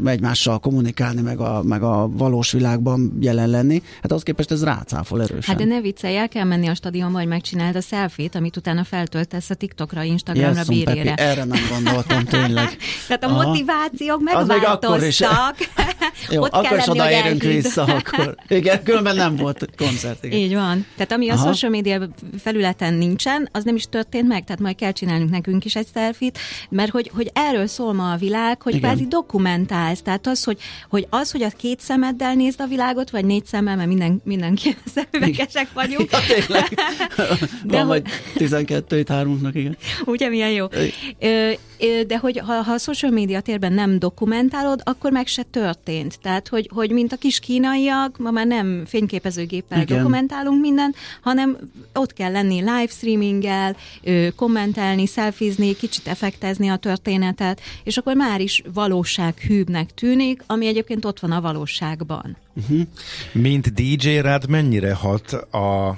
egymással 0.04 0.58
kommunikálni, 0.58 1.20
meg 1.20 1.40
a, 1.40 1.62
meg 1.62 1.82
a 1.82 2.08
valós 2.12 2.52
világban 2.52 3.16
jelen 3.20 3.48
lenni. 3.48 3.82
Hát 4.02 4.12
az 4.12 4.22
képest 4.22 4.50
ez 4.50 4.64
rácáfol 4.64 5.22
erősen. 5.22 5.42
Hát 5.42 5.56
de 5.56 5.74
ne 5.74 5.80
viccelj, 5.80 6.16
el 6.16 6.28
kell 6.28 6.44
menni 6.44 6.66
a 6.66 6.74
stadionba, 6.74 7.18
hogy 7.18 7.28
megcsináld 7.28 7.76
a 7.76 7.80
selfit, 7.80 8.34
amit 8.34 8.56
utána 8.56 8.84
feltöltesz 8.84 9.50
a 9.50 9.54
TikTokra, 9.54 10.02
Instagramra, 10.02 10.58
yes, 10.58 10.66
bírére. 10.66 11.14
Erre 11.14 11.44
nem 11.44 11.60
gondoltam, 11.70 12.24
tényleg. 12.24 12.76
Tehát 13.08 13.24
a 13.24 13.26
Aha. 13.26 13.42
motivációk 13.44 14.22
megváltoztak. 14.22 15.56
Jó, 16.30 16.42
Ott 16.42 16.52
akkor 16.52 16.78
is 16.78 16.88
odaérünk 16.88 17.42
vissza, 17.42 17.82
akkor. 17.82 18.36
Igen, 18.48 18.82
különben 18.82 19.16
nem 19.16 19.36
volt 19.36 19.68
koncert. 19.76 20.24
Igen. 20.24 20.38
Így 20.38 20.54
van. 20.54 20.86
Tehát 20.96 21.12
ami 21.12 21.28
Aha. 21.32 21.48
a 21.48 21.52
social 21.52 21.70
media 21.70 22.08
felületen 22.38 22.94
nincsen, 22.94 23.48
az 23.52 23.64
nem 23.64 23.76
is 23.76 23.84
történt 23.88 24.28
meg, 24.28 24.44
tehát 24.44 24.60
majd 24.60 24.76
kell 24.76 24.92
csinálnunk 24.92 25.30
nekünk 25.30 25.64
is 25.64 25.76
egy 25.76 25.86
selfit, 25.94 26.38
mert 26.68 26.90
hogy, 26.90 27.10
hogy 27.14 27.30
erről 27.34 27.66
szól 27.66 27.92
ma 27.92 28.12
a 28.12 28.16
világ, 28.16 28.62
hogy 28.62 28.74
Igen. 28.74 28.90
kvázi 28.90 29.06
dokumentálsz. 29.06 30.02
Tehát 30.02 30.26
az, 30.26 30.44
hogy, 30.44 30.58
hogy 30.88 31.06
az, 31.10 31.30
hogy 31.30 31.42
a 31.42 31.48
két 31.56 31.80
szemeddel 31.80 32.34
nézd 32.34 32.60
a 32.60 32.66
világot, 32.66 33.10
vagy 33.10 33.24
négy 33.24 33.46
szemmel, 33.46 33.76
mert 33.76 33.88
minden, 33.88 34.20
mindenki 34.24 34.76
szemüvegesek 34.94 35.72
vagyunk. 35.72 36.10
Ja, 36.10 36.18
tényleg. 36.28 36.68
De 37.64 37.76
Van 37.76 37.86
vagy 37.86 38.02
12 38.34 38.98
itt 38.98 39.08
hármunknak, 39.08 39.54
igen. 39.54 39.76
Ugye 40.04 40.28
milyen 40.28 40.50
jó. 40.50 40.66
De 42.06 42.18
hogy 42.20 42.38
ha, 42.38 42.52
ha 42.52 42.72
a 42.72 42.78
social 42.78 43.12
media 43.12 43.40
térben 43.40 43.72
nem 43.72 43.98
dokumentálod, 43.98 44.80
akkor 44.84 45.12
meg 45.12 45.26
se 45.26 45.42
történt. 45.42 46.18
Tehát, 46.22 46.48
hogy, 46.48 46.70
hogy 46.74 46.90
mint 46.90 47.12
a 47.12 47.16
kis 47.16 47.40
kínaiak, 47.40 48.18
ma 48.18 48.30
már 48.30 48.46
nem 48.46 48.82
fényképezőgéppel 48.86 49.80
igen. 49.80 49.96
dokumentálunk 49.96 50.60
mindent, 50.60 50.96
hanem 51.20 51.58
ott 51.94 52.12
kell 52.12 52.32
lenni 52.32 52.58
live 52.58 52.86
streaminggel, 52.88 53.76
kommentelni, 54.36 55.06
szelfizni, 55.06 55.76
kicsit 55.76 56.08
effektezni 56.08 56.68
a 56.68 56.76
történetet, 56.76 57.60
és 57.84 57.96
akkor 57.96 58.16
már 58.16 58.40
is 58.40 58.62
valósághűbbnek 58.74 59.94
tűnik, 59.94 60.42
ami 60.46 60.66
egyébként 60.66 61.04
ott 61.04 61.20
van 61.20 61.32
a 61.32 61.40
valóságban. 61.40 62.36
Uh-huh. 62.54 62.80
Mint 63.32 63.74
DJ 63.74 64.16
rád 64.16 64.48
mennyire 64.48 64.94
hat 64.94 65.32
a 65.32 65.96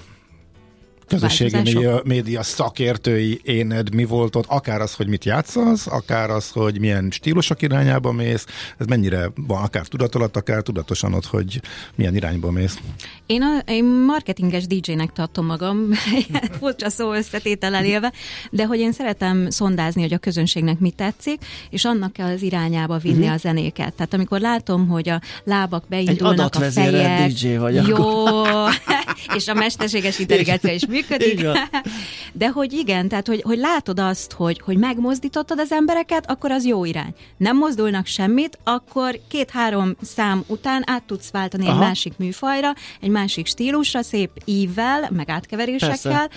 közösségi 1.07 1.57
média, 1.57 2.01
média 2.05 2.43
szakértői 2.43 3.41
éned 3.43 3.95
mi 3.95 4.05
volt 4.05 4.37
ott, 4.37 4.45
akár 4.49 4.81
az, 4.81 4.95
hogy 4.95 5.09
mit 5.09 5.25
játszasz, 5.25 5.87
akár 5.87 6.31
az, 6.31 6.51
hogy 6.51 6.81
milyen 6.81 7.09
stílusok 7.11 7.63
irányába 7.63 8.13
mész, 8.13 8.47
ez 8.79 8.87
mennyire 8.87 9.31
van, 9.35 9.63
akár 9.63 9.87
tudatolat, 9.87 10.37
akár 10.37 10.63
tudatosan 10.63 11.15
ott, 11.15 11.27
hogy 11.27 11.61
milyen 11.95 12.15
irányba 12.15 12.51
mész. 12.51 12.79
Én, 13.27 13.43
a, 13.43 13.71
én 13.71 13.85
marketinges 13.85 14.67
DJ-nek 14.67 15.13
tartom 15.13 15.47
magam, 15.47 15.91
furcsa 16.61 16.89
szó 16.89 17.13
összetétel 17.13 17.85
élve, 17.85 18.13
de 18.51 18.67
hogy 18.67 18.79
én 18.79 18.93
szeretem 18.93 19.51
szondázni, 19.51 20.03
hogy 20.03 20.13
a 20.13 20.19
közönségnek 20.19 20.79
mi 20.79 20.91
tetszik, 20.91 21.41
és 21.71 21.85
annak 21.85 22.13
kell 22.13 22.33
az 22.33 22.43
irányába 22.43 22.99
vinni 22.99 23.19
uh-huh. 23.19 23.35
a 23.35 23.37
zenéket. 23.37 23.95
Tehát 23.95 24.15
amikor 24.15 24.41
látom, 24.41 24.89
hogy 24.89 25.09
a 25.09 25.21
lábak 25.45 25.85
beindulnak, 25.89 26.55
Egy 26.57 26.63
a 26.63 26.71
fejek, 26.71 27.33
DJ 27.33 27.57
vagy 27.57 27.87
jó, 27.87 27.97
akkor. 27.97 28.73
és 29.35 29.49
a 29.49 29.55
mesterséges 29.55 30.19
intelligencia 30.19 30.73
is 30.73 30.87
működik. 30.87 31.47
De 32.33 32.49
hogy 32.49 32.73
igen, 32.73 33.09
tehát 33.09 33.27
hogy, 33.27 33.43
hogy 33.43 33.59
látod 33.59 33.99
azt, 33.99 34.33
hogy, 34.33 34.61
hogy 34.61 34.77
megmozdítottad 34.77 35.59
az 35.59 35.73
embereket, 35.73 36.31
akkor 36.31 36.51
az 36.51 36.65
jó 36.65 36.85
irány. 36.85 37.15
Nem 37.37 37.57
mozdulnak 37.57 38.07
semmit, 38.07 38.59
akkor 38.65 39.21
két-három 39.29 39.97
szám 40.03 40.45
után 40.47 40.83
át 40.87 41.03
tudsz 41.03 41.31
váltani 41.31 41.67
Aha. 41.67 41.73
egy 41.73 41.79
másik 41.79 42.13
műfajra, 42.17 42.73
egy 43.01 43.11
másik 43.11 43.47
stílusra, 43.47 44.03
szép 44.03 44.31
ívvel, 44.45 45.09
meg 45.11 45.31
átkeverésekkel, 45.31 45.99
Persze 46.03 46.29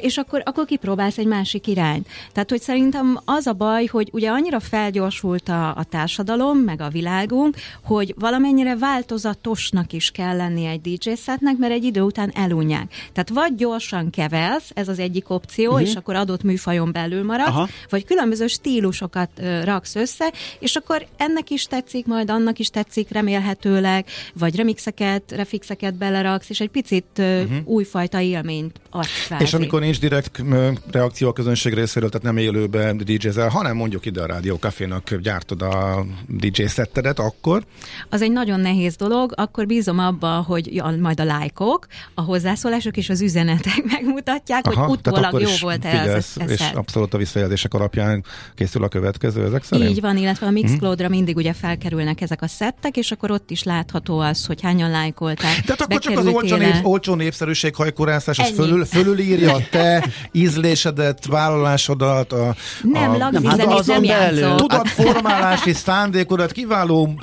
és 0.00 0.16
akkor, 0.16 0.42
akkor 0.44 0.64
kipróbálsz 0.64 1.18
egy 1.18 1.26
másik 1.26 1.66
irányt. 1.66 2.08
Tehát, 2.32 2.50
hogy 2.50 2.60
szerintem 2.60 3.20
az 3.24 3.46
a 3.46 3.52
baj, 3.52 3.86
hogy 3.86 4.08
ugye 4.12 4.30
annyira 4.30 4.60
felgyorsult 4.60 5.48
a, 5.48 5.68
a 5.76 5.84
társadalom, 5.84 6.58
meg 6.58 6.80
a 6.80 6.88
világunk, 6.88 7.56
hogy 7.84 8.14
valamennyire 8.18 8.76
változatosnak 8.76 9.92
is 9.92 10.10
kell 10.10 10.36
lenni 10.36 10.64
egy 10.64 10.80
DJ 10.80 11.10
setnek, 11.14 11.56
mert 11.56 11.72
egy 11.72 11.81
idő 11.84 12.00
után 12.00 12.30
elunják. 12.34 12.92
Tehát 13.12 13.28
vagy 13.28 13.54
gyorsan 13.54 14.10
kevelsz, 14.10 14.70
ez 14.74 14.88
az 14.88 14.98
egyik 14.98 15.30
opció, 15.30 15.70
uh-huh. 15.70 15.88
és 15.88 15.94
akkor 15.94 16.14
adott 16.14 16.42
műfajon 16.42 16.92
belül 16.92 17.24
maradsz, 17.24 17.48
Aha. 17.48 17.68
vagy 17.88 18.04
különböző 18.04 18.46
stílusokat 18.46 19.30
uh, 19.38 19.64
raksz 19.64 19.94
össze, 19.94 20.32
és 20.58 20.76
akkor 20.76 21.06
ennek 21.16 21.50
is 21.50 21.64
tetszik, 21.64 22.06
majd 22.06 22.30
annak 22.30 22.58
is 22.58 22.68
tetszik 22.68 23.10
remélhetőleg, 23.10 24.06
vagy 24.34 24.56
remixeket, 24.56 25.32
refixeket 25.32 25.94
beleraksz, 25.94 26.50
és 26.50 26.60
egy 26.60 26.70
picit 26.70 27.06
uh, 27.18 27.24
uh-huh. 27.24 27.56
újfajta 27.64 28.20
élményt 28.20 28.80
adsz 28.90 29.30
És 29.38 29.54
amikor 29.54 29.80
nincs 29.80 30.00
direkt 30.00 30.42
reakció 30.90 31.28
a 31.28 31.32
közönség 31.32 31.74
részéről, 31.74 32.08
tehát 32.08 32.26
nem 32.26 32.36
élőben 32.36 32.96
DJ-zel, 32.96 33.48
hanem 33.48 33.76
mondjuk 33.76 34.06
ide 34.06 34.22
a 34.22 34.26
Rádió 34.26 34.56
Cafénak 34.56 35.14
gyártod 35.14 35.62
a 35.62 36.04
DJ 36.28 36.64
szettedet, 36.64 37.18
akkor? 37.18 37.64
Az 38.08 38.22
egy 38.22 38.32
nagyon 38.32 38.60
nehéz 38.60 38.96
dolog, 38.96 39.32
akkor 39.36 39.66
bízom 39.66 39.98
abba, 39.98 40.44
hogy 40.46 40.74
ja, 40.74 40.94
majd 41.00 41.20
a 41.20 41.24
lájkok, 41.24 41.71
a 42.14 42.20
hozzászólások 42.20 42.96
és 42.96 43.08
az 43.08 43.20
üzenetek 43.20 43.84
megmutatják, 43.94 44.66
Aha. 44.66 44.84
hogy 44.84 44.90
utólag 44.98 45.24
akkor 45.24 45.40
jó 45.40 45.50
volt 45.60 45.84
figyelsz, 45.84 46.36
ez, 46.36 46.42
ez 46.42 46.50
És 46.50 46.70
abszolút 46.74 47.14
a 47.14 47.18
visszajelzések 47.18 47.74
alapján 47.74 48.24
készül 48.54 48.84
a 48.84 48.88
következő 48.88 49.44
ezek 49.44 49.64
szerint? 49.64 49.90
Így 49.90 50.00
van, 50.00 50.16
illetve 50.16 50.46
a 50.46 50.50
Mixcloud-ra 50.50 51.06
hmm. 51.06 51.16
mindig 51.16 51.36
ugye 51.36 51.52
felkerülnek 51.52 52.20
ezek 52.20 52.42
a 52.42 52.46
szettek, 52.46 52.96
és 52.96 53.10
akkor 53.10 53.30
ott 53.30 53.50
is 53.50 53.62
látható 53.62 54.18
az, 54.18 54.46
hogy 54.46 54.62
hányan 54.62 54.90
lájkolták. 54.90 55.60
Tehát 55.60 55.80
akkor 55.80 55.98
csak 55.98 56.18
az 56.18 56.26
olcsó, 56.26 56.56
nép, 56.56 56.86
olcsó 56.86 57.14
népszerűség 57.14 57.74
hajkurászás, 57.74 58.38
az 58.38 58.50
fölül, 58.50 58.84
fölülírja 58.84 59.54
a 59.54 59.60
te 59.70 60.06
ízlésedet, 60.32 61.26
vállalásodat, 61.26 62.32
a, 62.32 62.54
nem, 62.82 63.10
a, 63.10 63.30
nem, 63.30 63.44
hát 63.44 63.64
azon 63.64 64.00
nem 64.00 64.56
tudatformálási 64.56 65.72
szándékodat, 65.72 66.52
kiváló 66.52 67.20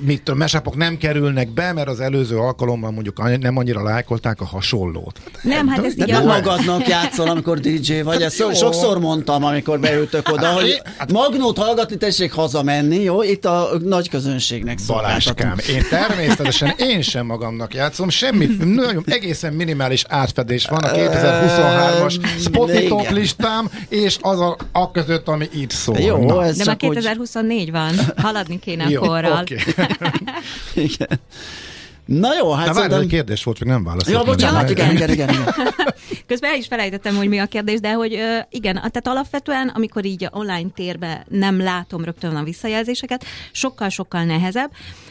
mit 0.00 0.22
tudom, 0.22 0.38
mesapok 0.38 0.76
nem 0.76 0.96
kerülnek 0.96 1.48
be, 1.48 1.72
mert 1.72 1.88
az 1.88 2.00
előző 2.00 2.36
alkalommal 2.36 2.90
mondjuk 2.90 3.38
nem 3.40 3.56
annyira 3.56 3.82
lájkolták 3.82 4.40
a 4.40 4.44
hasonlót. 4.44 5.20
Nem, 5.42 5.68
hát 5.68 5.84
ezt 5.84 5.98
így 5.98 6.06
nem 6.06 6.24
magadnak 6.26 6.88
játszol, 6.88 7.28
amikor 7.28 7.58
DJ 7.58 8.00
vagy. 8.00 8.22
Ezt 8.22 8.38
jó. 8.38 8.52
sokszor 8.52 8.98
mondtam, 8.98 9.44
amikor 9.44 9.80
beültök 9.80 10.28
oda, 10.32 10.48
hogy 10.52 10.82
hát- 10.98 11.12
Magnót 11.12 11.58
hallgatni, 11.58 11.96
tessék 11.96 12.32
hazamenni, 12.32 13.02
jó? 13.02 13.22
Itt 13.22 13.44
a 13.44 13.68
nagy 13.84 14.08
közönségnek 14.08 14.78
Baláskám, 14.86 15.56
én 15.68 15.82
természetesen 15.90 16.74
én 16.76 17.02
sem 17.02 17.26
magamnak 17.26 17.74
játszom, 17.74 18.08
semmi, 18.08 18.46
nagyon 18.64 19.04
egészen 19.06 19.52
minimális 19.52 20.04
átfedés 20.08 20.66
van 20.66 20.82
a 20.82 20.88
2023-as 20.88 22.18
Spotify 22.38 22.86
top 22.86 23.10
listám, 23.10 23.70
és 23.88 24.16
az 24.20 24.40
a, 24.40 24.56
a 24.72 24.90
között, 24.90 25.28
ami 25.28 25.48
itt 25.54 25.70
szól. 25.70 25.98
Jó, 25.98 26.40
ez 26.40 26.56
De 26.56 26.64
már 26.64 26.76
2024 26.76 27.70
van, 27.70 27.94
haladni 28.16 28.58
kéne 28.58 28.88
jó, 28.88 29.00
korral. 29.00 29.40
Okay. 29.40 29.85
Igen. 30.74 31.18
Na 32.06 32.34
jó, 32.34 32.52
hát 32.52 32.66
Na, 32.66 32.72
szerintem... 32.72 33.00
egy 33.00 33.06
kérdés 33.06 33.44
volt, 33.44 33.56
csak 33.56 33.68
nem 33.68 33.84
válaszolt. 33.84 34.16
Ja, 34.16 34.24
bocsánat, 34.24 34.70
igen, 34.70 34.90
igen, 34.90 35.10
igen, 35.10 35.28
igen. 35.28 35.44
Közben 36.26 36.50
el 36.50 36.56
is 36.56 36.66
felejtettem, 36.66 37.16
hogy 37.16 37.28
mi 37.28 37.38
a 37.38 37.46
kérdés, 37.46 37.80
de 37.80 37.92
hogy 37.92 38.12
igen, 38.50 38.74
tehát 38.74 39.06
alapvetően, 39.06 39.68
amikor 39.68 40.04
így 40.04 40.24
a 40.24 40.30
online 40.32 40.68
térbe 40.74 41.26
nem 41.28 41.60
látom 41.60 42.04
rögtön 42.04 42.36
a 42.36 42.42
visszajelzéseket, 42.42 43.24
sokkal-sokkal 43.52 44.24
nehezebb, 44.24 44.70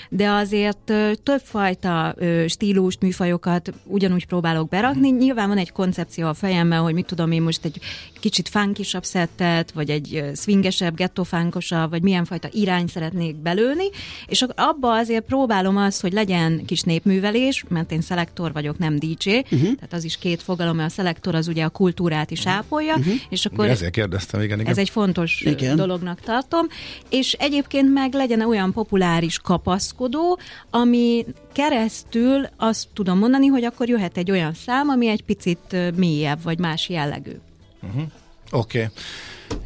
de 0.10 0.30
azért 0.30 0.94
többfajta 1.24 2.16
stílust, 2.48 3.02
műfajokat 3.02 3.74
ugyanúgy 3.84 4.26
próbálok 4.26 4.70
berakni. 4.70 5.10
Nyilván 5.10 5.48
van 5.48 5.58
egy 5.58 5.72
koncepció 5.72 6.28
a 6.28 6.34
fejemben, 6.34 6.80
hogy 6.80 6.94
mit 6.94 7.06
tudom 7.06 7.32
én 7.32 7.42
most 7.42 7.66
egy 7.66 7.80
kicsit 8.20 8.50
funkisabb 8.50 9.04
szettet, 9.04 9.72
vagy 9.72 9.90
egy 9.90 10.24
swingesebb, 10.36 10.96
gettofánkosabb, 10.96 11.90
vagy 11.90 12.02
milyen 12.02 12.26
fajta 12.26 12.48
irány 12.52 12.88
szeretnék 12.88 13.36
belőni, 13.36 13.90
és 14.28 14.46
abba 14.56 14.94
azért 14.94 15.26
próbálom 15.26 15.78
azt, 15.78 16.02
hogy 16.02 16.14
legyen 16.14 16.66
kis 16.66 16.84
népművelés, 16.86 17.66
mert 17.68 17.92
én 17.92 18.02
szelektor 18.02 18.54
vagyok, 18.54 18.78
nem 18.78 19.00
DJ, 19.00 19.30
uh-huh. 19.30 19.60
Tehát 19.62 19.94
az 19.94 20.04
is 20.04 20.18
két 20.18 20.42
fogalom, 20.42 20.76
mert 20.76 20.90
a 20.90 20.94
szelektor 20.94 21.36
az 21.36 21.48
ugye 21.48 21.64
a 21.64 21.70
kultúrát 21.70 22.32
is 22.32 22.48
ápolja, 22.48 22.96
uh-huh. 22.96 23.14
és 23.30 23.46
akkor... 23.46 23.70
Ezért 23.70 23.92
kérdeztem, 23.92 24.42
igen, 24.42 24.60
igen. 24.60 24.72
Ez 24.72 24.78
egy 24.78 24.90
fontos 24.90 25.42
igen. 25.42 25.76
dolognak 25.76 26.20
tartom, 26.20 26.68
és 27.10 27.34
egyébként 27.34 27.94
meg 27.94 28.14
legyen 28.14 28.42
olyan 28.42 28.72
populáris 28.72 29.40
kapaszkodó, 29.40 30.40
ami 30.70 31.26
keresztül 31.54 32.48
azt 32.58 32.88
tudom 32.94 33.18
mondani, 33.18 33.48
hogy 33.48 33.64
akkor 33.64 33.90
jöhet 33.90 34.18
egy 34.18 34.32
olyan 34.32 34.54
szám, 34.54 34.90
ami 34.90 35.08
egy 35.08 35.24
picit 35.24 35.96
mélyebb, 35.96 36.44
vagy 36.44 36.60
más 36.60 36.90
jellegű. 36.90 37.36
Uh-huh. 37.82 38.04
Oké. 38.52 38.90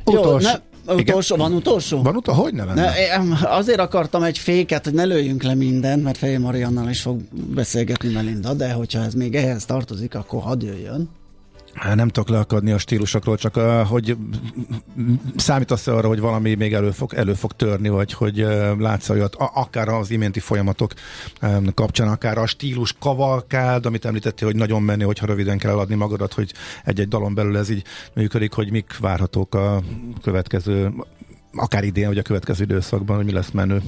Okay. 0.03 0.15
Utolsó. 0.15 0.49
Utolsó, 0.89 1.35
van 1.35 1.53
utolsó? 1.53 2.01
Van 2.01 2.15
utolsó? 2.15 2.41
Hogy 2.41 2.53
ne 2.53 2.63
lenne? 2.63 2.81
Ne, 2.81 3.47
azért 3.47 3.79
akartam 3.79 4.23
egy 4.23 4.37
féket, 4.37 4.83
hogy 4.83 4.93
ne 4.93 5.03
lőjünk 5.03 5.43
le 5.43 5.53
mindent, 5.53 6.03
mert 6.03 6.17
Fejé 6.17 6.37
Mariannal 6.37 6.89
is 6.89 7.01
fog 7.01 7.21
beszélgetni 7.53 8.09
Melinda, 8.09 8.53
de 8.53 8.71
hogyha 8.71 9.03
ez 9.03 9.13
még 9.13 9.35
ehhez 9.35 9.65
tartozik, 9.65 10.15
akkor 10.15 10.41
hadd 10.41 10.63
jöjjön. 10.63 11.09
Nem 11.95 12.07
tudok 12.07 12.29
leakadni 12.29 12.71
a 12.71 12.77
stílusokról, 12.77 13.37
csak 13.37 13.55
hogy 13.87 14.17
számítasz 15.35 15.87
arra, 15.87 16.07
hogy 16.07 16.19
valami 16.19 16.55
még 16.55 16.73
elő 16.73 16.91
fog, 16.91 17.13
elő 17.13 17.33
fog 17.33 17.51
törni, 17.51 17.89
vagy 17.89 18.13
hogy 18.13 18.37
látsz 18.77 19.09
olyat, 19.09 19.35
akár 19.35 19.87
az 19.87 20.11
iménti 20.11 20.39
folyamatok 20.39 20.93
kapcsán, 21.73 22.07
akár 22.07 22.37
a 22.37 22.45
stílus 22.45 22.95
kavalkád, 22.99 23.85
amit 23.85 24.05
említettél, 24.05 24.47
hogy 24.47 24.57
nagyon 24.57 24.81
menni, 24.81 25.03
hogyha 25.03 25.25
röviden 25.25 25.57
kell 25.57 25.71
eladni 25.71 25.95
magadat, 25.95 26.33
hogy 26.33 26.53
egy-egy 26.85 27.07
dalon 27.07 27.33
belül 27.33 27.57
ez 27.57 27.69
így 27.69 27.83
működik, 28.13 28.53
hogy 28.53 28.71
mik 28.71 28.97
várhatók 28.97 29.55
a 29.55 29.81
következő, 30.21 30.93
akár 31.53 31.83
idén, 31.83 32.07
vagy 32.07 32.17
a 32.17 32.21
következő 32.21 32.63
időszakban, 32.63 33.15
hogy 33.15 33.25
mi 33.25 33.31
lesz 33.31 33.51
menő. 33.51 33.81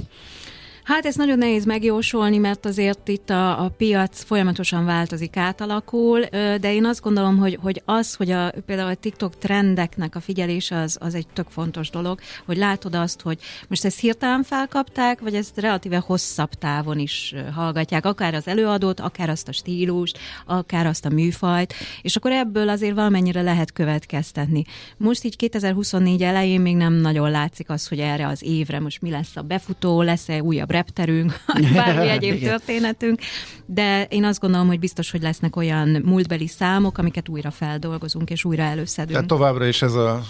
Hát 0.91 1.05
ez 1.05 1.15
nagyon 1.15 1.37
nehéz 1.37 1.65
megjósolni, 1.65 2.37
mert 2.37 2.65
azért 2.65 3.07
itt 3.07 3.29
a, 3.29 3.63
a 3.63 3.69
piac 3.69 4.23
folyamatosan 4.23 4.85
változik, 4.85 5.37
átalakul, 5.37 6.19
de 6.31 6.73
én 6.73 6.85
azt 6.85 7.01
gondolom, 7.01 7.37
hogy, 7.37 7.57
hogy 7.61 7.81
az, 7.85 8.15
hogy 8.15 8.31
a, 8.31 8.51
például 8.65 8.89
a 8.89 8.95
TikTok 8.95 9.37
trendeknek 9.37 10.15
a 10.15 10.19
figyelése 10.19 10.75
az, 10.75 10.97
az 10.99 11.15
egy 11.15 11.27
tök 11.33 11.47
fontos 11.49 11.89
dolog, 11.89 12.19
hogy 12.45 12.57
látod 12.57 12.95
azt, 12.95 13.21
hogy 13.21 13.39
most 13.67 13.85
ezt 13.85 13.99
hirtelen 13.99 14.43
felkapták, 14.43 15.19
vagy 15.19 15.35
ezt 15.35 15.59
relatíve 15.59 15.97
hosszabb 15.97 16.53
távon 16.53 16.99
is 16.99 17.35
hallgatják, 17.55 18.05
akár 18.05 18.33
az 18.33 18.47
előadót, 18.47 18.99
akár 18.99 19.29
azt 19.29 19.47
a 19.47 19.51
stílust, 19.51 20.19
akár 20.45 20.85
azt 20.85 21.05
a 21.05 21.09
műfajt, 21.09 21.73
és 22.01 22.15
akkor 22.15 22.31
ebből 22.31 22.69
azért 22.69 22.95
valamennyire 22.95 23.41
lehet 23.41 23.71
következtetni. 23.71 24.63
Most 24.97 25.23
így 25.23 25.35
2024 25.35 26.23
elején 26.23 26.61
még 26.61 26.75
nem 26.75 26.93
nagyon 26.93 27.31
látszik 27.31 27.69
az, 27.69 27.87
hogy 27.87 27.99
erre 27.99 28.27
az 28.27 28.43
évre 28.43 28.79
most 28.79 29.01
mi 29.01 29.09
lesz 29.09 29.35
a 29.35 29.41
befutó, 29.41 30.01
lesz-e 30.01 30.41
újabb 30.41 30.69
repterünk, 30.81 31.41
vagy 31.53 31.73
bármi 31.73 32.07
egyéb 32.07 32.43
történetünk, 32.43 33.19
de 33.65 34.03
én 34.09 34.23
azt 34.23 34.39
gondolom, 34.39 34.67
hogy 34.67 34.79
biztos, 34.79 35.11
hogy 35.11 35.21
lesznek 35.21 35.55
olyan 35.55 36.01
múltbeli 36.05 36.47
számok, 36.47 36.97
amiket 36.97 37.29
újra 37.29 37.51
feldolgozunk 37.51 38.29
és 38.29 38.45
újra 38.45 38.63
előszedünk. 38.63 39.11
Tehát 39.11 39.27
továbbra 39.27 39.65
is 39.65 39.81
ez 39.81 39.93
a 39.93 40.21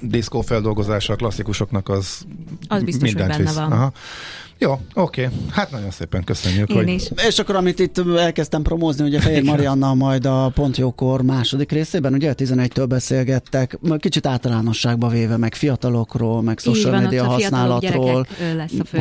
diszkó 0.00 0.40
feldolgozása 0.40 1.12
a 1.12 1.16
klasszikusoknak 1.16 1.88
az, 1.88 2.26
az 2.68 2.82
biztos, 2.82 3.12
mindent 3.12 3.34
hogy 3.34 3.44
benne 3.44 3.50
visz. 3.50 3.58
van. 3.58 3.72
Aha. 3.72 3.92
Jó, 4.58 4.80
oké. 4.94 5.28
Hát 5.50 5.70
nagyon 5.70 5.90
szépen 5.90 6.24
köszönjük. 6.24 6.70
Én 6.70 6.76
hogy... 6.76 6.88
is. 6.88 7.10
És 7.26 7.38
akkor, 7.38 7.56
amit 7.56 7.78
itt 7.78 7.98
elkezdtem 8.16 8.62
promózni, 8.62 9.04
ugye 9.04 9.20
Fehér 9.20 9.42
Marianna 9.42 9.94
majd 9.94 10.26
a 10.26 10.50
Pont 10.54 10.76
Jókor 10.76 11.22
második 11.22 11.72
részében, 11.72 12.14
ugye 12.14 12.34
11-től 12.36 12.84
beszélgettek, 12.88 13.78
kicsit 13.98 14.26
általánosságba 14.26 15.08
véve, 15.08 15.36
meg 15.36 15.54
fiatalokról, 15.54 16.42
meg 16.42 16.58
social 16.58 17.00
media 17.00 17.24
használatról, 17.24 18.26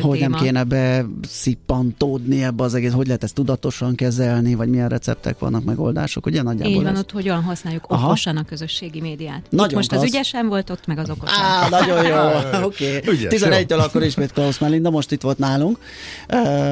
hogy 0.01 0.17
téma. 0.19 0.29
nem 0.29 0.41
kéne 0.41 0.63
beszippantódni 0.63 2.43
ebbe 2.43 2.63
az 2.63 2.73
egész, 2.73 2.91
hogy 2.91 3.05
lehet 3.05 3.23
ezt 3.23 3.33
tudatosan 3.33 3.95
kezelni, 3.95 4.55
vagy 4.55 4.69
milyen 4.69 4.89
receptek 4.89 5.39
vannak, 5.39 5.63
megoldások, 5.63 6.25
ugye 6.25 6.41
nagyjából 6.41 6.73
Így 6.73 6.83
van, 6.83 6.97
ott 6.97 7.11
hogyan 7.11 7.41
használjuk 7.43 7.85
Aha. 7.87 8.05
okosan 8.05 8.37
a 8.37 8.43
közösségi 8.43 9.01
médiát. 9.01 9.41
Nagyon 9.49 9.69
itt 9.69 9.75
most 9.75 9.89
klassz. 9.89 10.03
az 10.03 10.09
ügyesen 10.09 10.47
volt, 10.47 10.69
ott 10.69 10.87
meg 10.87 10.97
az 10.97 11.09
okosan. 11.09 11.43
Á, 11.43 11.69
nagyon 11.69 12.05
jó, 12.05 12.15
oké. 12.67 12.97
Okay. 12.97 13.27
11-től 13.29 13.83
akkor 13.83 14.03
ismét 14.03 14.31
Klaus 14.31 14.59
Melinda, 14.59 14.89
most 14.89 15.11
itt 15.11 15.21
volt 15.21 15.37
nálunk. 15.47 15.77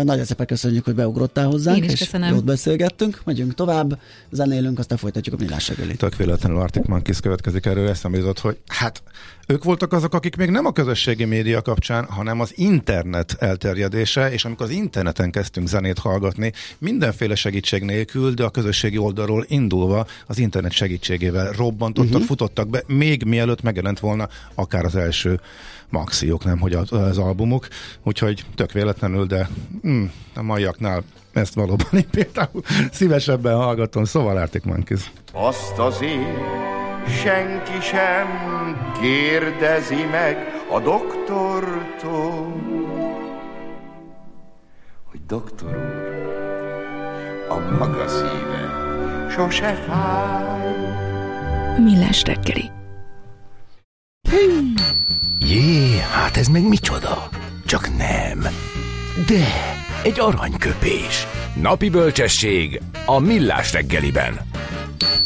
Nagyon 0.03 0.25
szépen 0.25 0.45
köszönjük, 0.45 0.86
hogy 0.86 0.95
beugrottál 0.95 1.45
hozzánk, 1.45 1.77
Én 1.77 1.83
is 1.83 1.91
és 1.91 1.99
köszönöm. 1.99 2.33
jót 2.33 2.43
beszélgettünk. 2.43 3.21
Megyünk 3.25 3.53
tovább, 3.53 3.99
zenélünk, 4.31 4.79
aztán 4.79 4.97
folytatjuk 4.97 5.36
a 5.36 5.43
millás 5.43 5.67
reggelit. 5.67 5.97
Tök 5.97 6.15
véletlenül 6.15 6.59
Arctic 6.59 6.88
Monkeys 6.88 7.19
következik 7.19 7.65
erről, 7.65 7.88
eszembe 7.88 8.17
jutott, 8.17 8.39
hogy 8.39 8.57
hát 8.67 9.03
ők 9.47 9.63
voltak 9.63 9.93
azok, 9.93 10.13
akik 10.13 10.36
még 10.36 10.49
nem 10.49 10.65
a 10.65 10.71
közösségi 10.71 11.25
média 11.25 11.62
kapcsán, 11.62 12.05
hanem 12.05 12.39
az 12.39 12.51
internet 12.55 13.36
elterjedése, 13.39 14.31
és 14.31 14.45
amikor 14.45 14.65
az 14.65 14.71
interneten 14.71 15.31
kezdtünk 15.31 15.67
zenét 15.67 15.99
hallgatni, 15.99 16.51
mindenféle 16.77 17.36
segítség 17.36 17.83
nélkül, 17.83 18.33
de 18.33 18.43
a 18.43 18.49
közösségi 18.49 18.97
oldalról 18.97 19.45
indulva 19.47 20.05
az 20.27 20.39
internet 20.39 20.71
segítségével 20.71 21.51
robbantottak, 21.51 22.12
uh-huh. 22.12 22.27
futottak 22.27 22.69
be, 22.69 22.83
még 22.88 23.23
mielőtt 23.23 23.62
megjelent 23.62 23.99
volna 23.99 24.29
akár 24.55 24.86
az 24.86 24.95
első 24.95 25.39
maxiok, 25.93 26.43
nem 26.43 26.60
hogy 26.60 26.73
az, 26.73 26.91
az 26.91 27.17
albumok, 27.17 27.67
úgyhogy 28.03 28.45
tök 28.56 28.71
véletlenül, 28.71 29.25
de 29.25 29.49
mm, 29.88 30.03
a 30.36 30.41
maiaknál 30.41 31.03
ezt 31.34 31.53
valóban 31.53 31.88
én 31.91 32.10
például 32.10 32.62
szívesebben 32.91 33.56
hallgatom, 33.56 34.03
szóval 34.03 34.38
Arctic 34.38 34.63
Monkeys. 34.63 35.12
Azt 35.32 35.77
azért 35.77 36.71
senki 37.08 37.82
sem 37.82 38.27
kérdezi 39.01 40.03
meg 40.12 40.38
a 40.71 40.79
doktortól, 40.79 42.62
hogy 45.12 45.19
doktor 45.27 45.69
úr, 45.69 46.12
a 47.49 47.75
maga 47.77 48.08
szíve 48.08 48.82
sose 49.29 49.73
fáj. 49.73 50.63
Millás 51.84 52.23
reggeli. 52.23 52.83
Jé, 55.39 55.98
hát 56.12 56.38
ez 56.38 56.48
meg 56.48 56.67
micsoda? 56.67 57.30
Csak 57.65 57.98
nem. 57.98 58.39
De, 59.28 59.46
egy 60.04 60.19
aranyköpés. 60.19 61.28
Napi 61.62 61.89
bölcsesség 61.89 62.82
a 63.06 63.19
millás 63.19 63.74
reggeliben. 63.74 64.39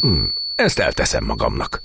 Hm, 0.00 0.24
ezt 0.54 0.78
elteszem 0.78 1.24
magamnak. 1.24 1.82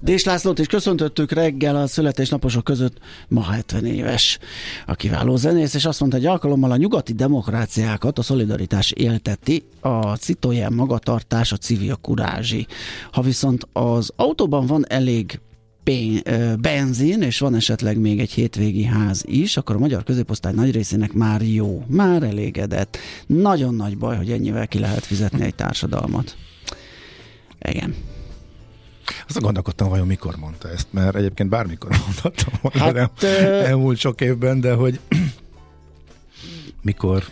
Dés 0.00 0.24
Lászlót 0.24 0.58
is 0.58 0.66
köszöntöttük 0.66 1.32
reggel 1.32 1.76
a 1.76 1.86
születésnaposok 1.86 2.64
között 2.64 2.98
ma 3.28 3.42
70 3.42 3.86
éves 3.86 4.38
a 4.86 4.94
kiváló 4.94 5.36
zenész, 5.36 5.74
és 5.74 5.84
azt 5.84 6.00
mondta, 6.00 6.18
hogy 6.18 6.26
alkalommal 6.26 6.70
a 6.70 6.76
nyugati 6.76 7.12
demokráciákat 7.12 8.18
a 8.18 8.22
szolidaritás 8.22 8.90
élteti, 8.90 9.64
a 9.80 10.16
Citroen 10.16 10.72
magatartás, 10.72 11.52
a 11.52 11.56
civil 11.56 11.98
kurázsi. 12.00 12.66
Ha 13.12 13.20
viszont 13.20 13.66
az 13.72 14.12
autóban 14.16 14.66
van 14.66 14.84
elég 14.88 15.40
benzin, 16.60 17.22
és 17.22 17.38
van 17.38 17.54
esetleg 17.54 17.98
még 17.98 18.20
egy 18.20 18.30
hétvégi 18.30 18.84
ház 18.84 19.22
is, 19.26 19.56
akkor 19.56 19.76
a 19.76 19.78
magyar 19.78 20.02
középosztály 20.04 20.52
nagy 20.52 20.70
részének 20.70 21.12
már 21.12 21.42
jó, 21.42 21.84
már 21.88 22.22
elégedett. 22.22 22.98
Nagyon 23.26 23.74
nagy 23.74 23.98
baj, 23.98 24.16
hogy 24.16 24.32
ennyivel 24.32 24.68
ki 24.68 24.78
lehet 24.78 25.04
fizetni 25.04 25.44
egy 25.44 25.54
társadalmat. 25.54 26.36
Igen. 27.62 27.94
Azt 29.28 29.40
gondolkodtam, 29.40 29.88
vajon 29.88 30.06
mikor 30.06 30.36
mondta 30.36 30.70
ezt, 30.70 30.86
mert 30.90 31.16
egyébként 31.16 31.48
bármikor 31.48 31.90
mondhattam 32.04 32.52
volna 32.60 33.00
hát, 33.00 33.22
el, 33.22 33.64
elmúlt 33.64 33.98
sok 33.98 34.20
évben, 34.20 34.60
de 34.60 34.72
hogy 34.72 35.00
mikor 36.82 37.24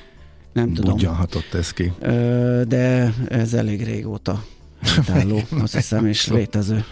nem 0.53 0.75
tudom. 0.75 1.15
hatott 1.15 1.55
ez 1.55 1.73
ki? 1.73 1.93
De 2.69 3.15
ez 3.29 3.55
elég 3.55 3.85
régóta 3.85 4.45
álló, 5.15 5.41
azt 5.63 5.75
hiszem, 5.75 6.07
és 6.07 6.27
létező 6.29 6.85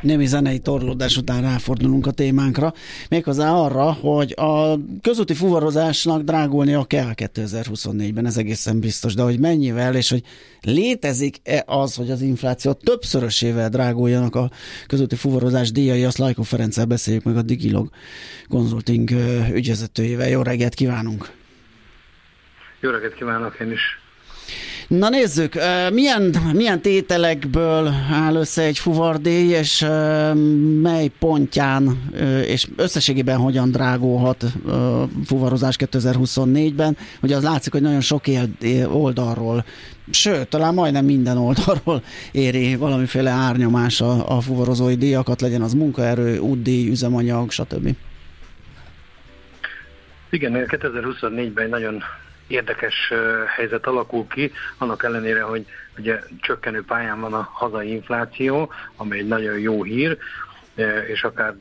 némi 0.00 0.26
zenei 0.26 0.58
torlódás 0.58 1.16
után 1.16 1.42
ráfordulunk 1.42 2.06
a 2.06 2.10
témánkra, 2.10 2.72
méghozzá 3.08 3.52
arra, 3.52 3.92
hogy 3.92 4.34
a 4.36 4.78
közúti 5.02 5.34
fuvarozásnak 5.34 6.22
drágulnia 6.22 6.84
kell 6.84 7.10
2024-ben, 7.14 8.26
ez 8.26 8.36
egészen 8.36 8.80
biztos, 8.80 9.14
de 9.14 9.22
hogy 9.22 9.38
mennyivel, 9.38 9.94
és 9.94 10.10
hogy 10.10 10.22
létezik-e 10.60 11.62
az, 11.66 11.94
hogy 11.94 12.10
az 12.10 12.20
infláció 12.20 12.72
többszörösével 12.72 13.68
dráguljanak 13.68 14.34
a 14.34 14.50
közúti 14.86 15.14
fuvarozás 15.14 15.72
díjai, 15.72 16.04
azt 16.04 16.18
Lajko 16.18 16.42
Ferenccel 16.42 16.84
beszéljük 16.84 17.24
meg 17.24 17.36
a 17.36 17.42
Digilog 17.42 17.88
Consulting 18.48 19.10
ügyvezetőjével. 19.52 20.28
Jó 20.28 20.42
reggelt 20.42 20.74
kívánunk! 20.74 21.30
Jó 22.80 22.90
reggelt 22.90 23.14
kívánok 23.14 23.60
én 23.60 23.70
is! 23.70 24.05
Na 24.88 25.08
nézzük, 25.08 25.54
milyen, 25.92 26.34
milyen 26.52 26.80
tételekből 26.80 27.92
áll 28.12 28.34
össze 28.34 28.62
egy 28.62 28.78
fuvardély, 28.78 29.48
és 29.48 29.86
mely 30.82 31.10
pontján, 31.18 32.10
és 32.46 32.66
összességében 32.76 33.38
hogyan 33.38 33.70
drágulhat 33.70 34.44
fuvarozás 35.24 35.76
2024-ben? 35.78 36.96
Ugye 37.22 37.36
az 37.36 37.42
látszik, 37.42 37.72
hogy 37.72 37.82
nagyon 37.82 38.00
sok 38.00 38.22
oldalról, 38.92 39.64
sőt, 40.10 40.48
talán 40.48 40.74
majdnem 40.74 41.04
minden 41.04 41.36
oldalról 41.36 42.02
éri 42.32 42.76
valamiféle 42.76 43.30
árnyomás 43.30 44.00
a, 44.00 44.36
a 44.36 44.40
fuvarozói 44.40 44.94
díjakat, 44.94 45.40
legyen 45.40 45.62
az 45.62 45.74
munkaerő, 45.74 46.38
útdíj, 46.38 46.90
üzemanyag, 46.90 47.50
stb. 47.50 47.96
Igen, 50.30 50.66
2024-ben 50.68 51.68
nagyon 51.68 52.02
érdekes 52.46 53.12
helyzet 53.56 53.86
alakul 53.86 54.26
ki, 54.26 54.52
annak 54.78 55.04
ellenére, 55.04 55.42
hogy 55.42 55.66
ugye 55.98 56.20
csökkenő 56.40 56.84
pályán 56.84 57.20
van 57.20 57.32
a 57.32 57.48
hazai 57.52 57.90
infláció, 57.90 58.72
ami 58.96 59.18
egy 59.18 59.26
nagyon 59.26 59.58
jó 59.58 59.82
hír, 59.82 60.18
és 61.06 61.24
akár 61.24 61.54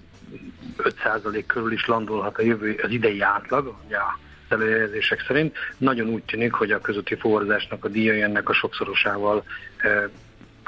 5% 0.77 1.43
körül 1.47 1.71
is 1.71 1.85
landolhat 1.85 2.37
a 2.37 2.41
jövő, 2.41 2.79
az 2.83 2.89
idei 2.89 3.21
átlag, 3.21 3.75
ugye 3.85 3.97
a 3.97 4.17
előjelzések 4.49 5.23
szerint. 5.27 5.57
Nagyon 5.77 6.07
úgy 6.07 6.23
tűnik, 6.23 6.53
hogy 6.53 6.71
a 6.71 6.81
közötti 6.81 7.15
forrázásnak 7.15 7.85
a 7.85 7.87
díjai 7.87 8.21
ennek 8.21 8.49
a 8.49 8.53
sokszorosával 8.53 9.43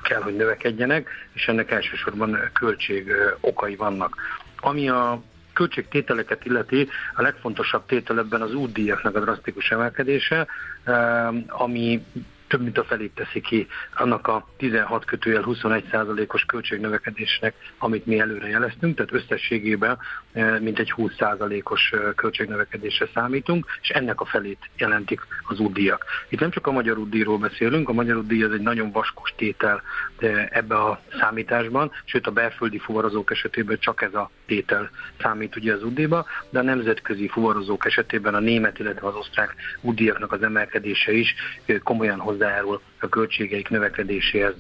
kell, 0.04 0.22
hogy 0.22 0.36
növekedjenek, 0.36 1.10
és 1.34 1.48
ennek 1.48 1.72
elsősorban 1.72 2.40
költség 2.54 3.12
okai 3.40 3.76
vannak. 3.76 4.16
Ami 4.60 4.90
a 4.90 5.22
költségtételeket 5.58 6.46
illeti, 6.46 6.88
a 7.16 7.22
legfontosabb 7.22 7.86
tétel 7.86 8.20
ebben 8.20 8.42
az 8.42 8.54
útdíjaknak 8.54 9.16
a 9.16 9.20
drasztikus 9.20 9.72
emelkedése, 9.72 10.48
eh, 10.84 11.28
ami 11.48 12.06
több 12.48 12.62
mint 12.62 12.78
a 12.78 12.84
felét 12.84 13.12
teszi 13.16 13.42
ki 13.42 13.68
annak 13.96 14.28
a 14.28 14.48
16 14.58 15.06
kötőjel 15.06 15.42
21 15.42 15.88
százalékos 15.92 16.46
költségnövekedésnek, 16.46 17.54
amit 17.78 18.06
mi 18.06 18.20
előre 18.20 18.48
jeleztünk, 18.48 18.96
tehát 18.96 19.14
összességében 19.14 19.98
eh, 20.32 20.60
mint 20.60 20.80
egy 20.80 20.92
20 20.92 21.14
százalékos 21.18 21.92
eh, 21.92 22.00
költségnövekedésre 22.16 23.08
számítunk, 23.14 23.66
és 23.82 23.90
ennek 23.90 24.22
a 24.22 24.26
felét 24.26 24.70
jelentik 24.78 25.22
az 25.48 25.60
útdíjak. 25.60 26.06
Itt 26.30 26.40
nem 26.40 26.50
csak 26.50 26.68
a 26.68 26.72
magyar 26.72 26.98
útdíjról 26.98 27.38
beszélünk, 27.38 27.90
a 27.90 27.94
magyar 27.94 28.18
útdíj 28.18 28.44
az 28.44 28.52
egy 28.52 28.62
nagyon 28.62 28.92
vaskos 28.92 29.34
tétel 29.38 29.82
eh, 30.18 30.48
ebbe 30.50 30.76
a 30.76 31.02
számításban, 31.20 31.92
sőt 32.06 32.28
a 32.28 32.32
belföldi 32.32 32.78
fuvarozók 32.78 33.32
esetében 33.32 33.78
csak 33.80 34.02
ez 34.02 34.14
a 34.14 34.30
tétel 34.46 34.90
számít 35.22 35.56
ugye 35.56 35.74
az 35.74 35.84
útdíjba, 35.84 36.26
de 36.50 36.60
a 36.60 36.64
nemzetközi 36.64 37.28
fuvarozók 37.28 37.86
esetében 37.86 38.36
a 38.36 38.40
német, 38.40 38.80
illetve 38.80 39.08
az 39.08 39.16
osztrák 39.16 39.56
útdíjaknak 39.82 40.32
az 40.32 40.44
emelkedése 40.44 41.12
is 41.12 41.36
komolyan 41.84 42.20
hozzá 42.20 42.37
hozzájárul 42.38 42.82
a 43.00 43.10
költségeik 43.10 43.70
növekedéséhez. 43.70 44.54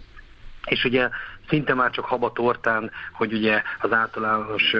És 0.65 0.83
ugye 0.83 1.09
szinte 1.49 1.73
már 1.73 1.91
csak 1.91 2.05
habatortán, 2.05 2.91
hogy 3.11 3.33
ugye 3.33 3.61
az 3.79 3.91
általános 3.91 4.75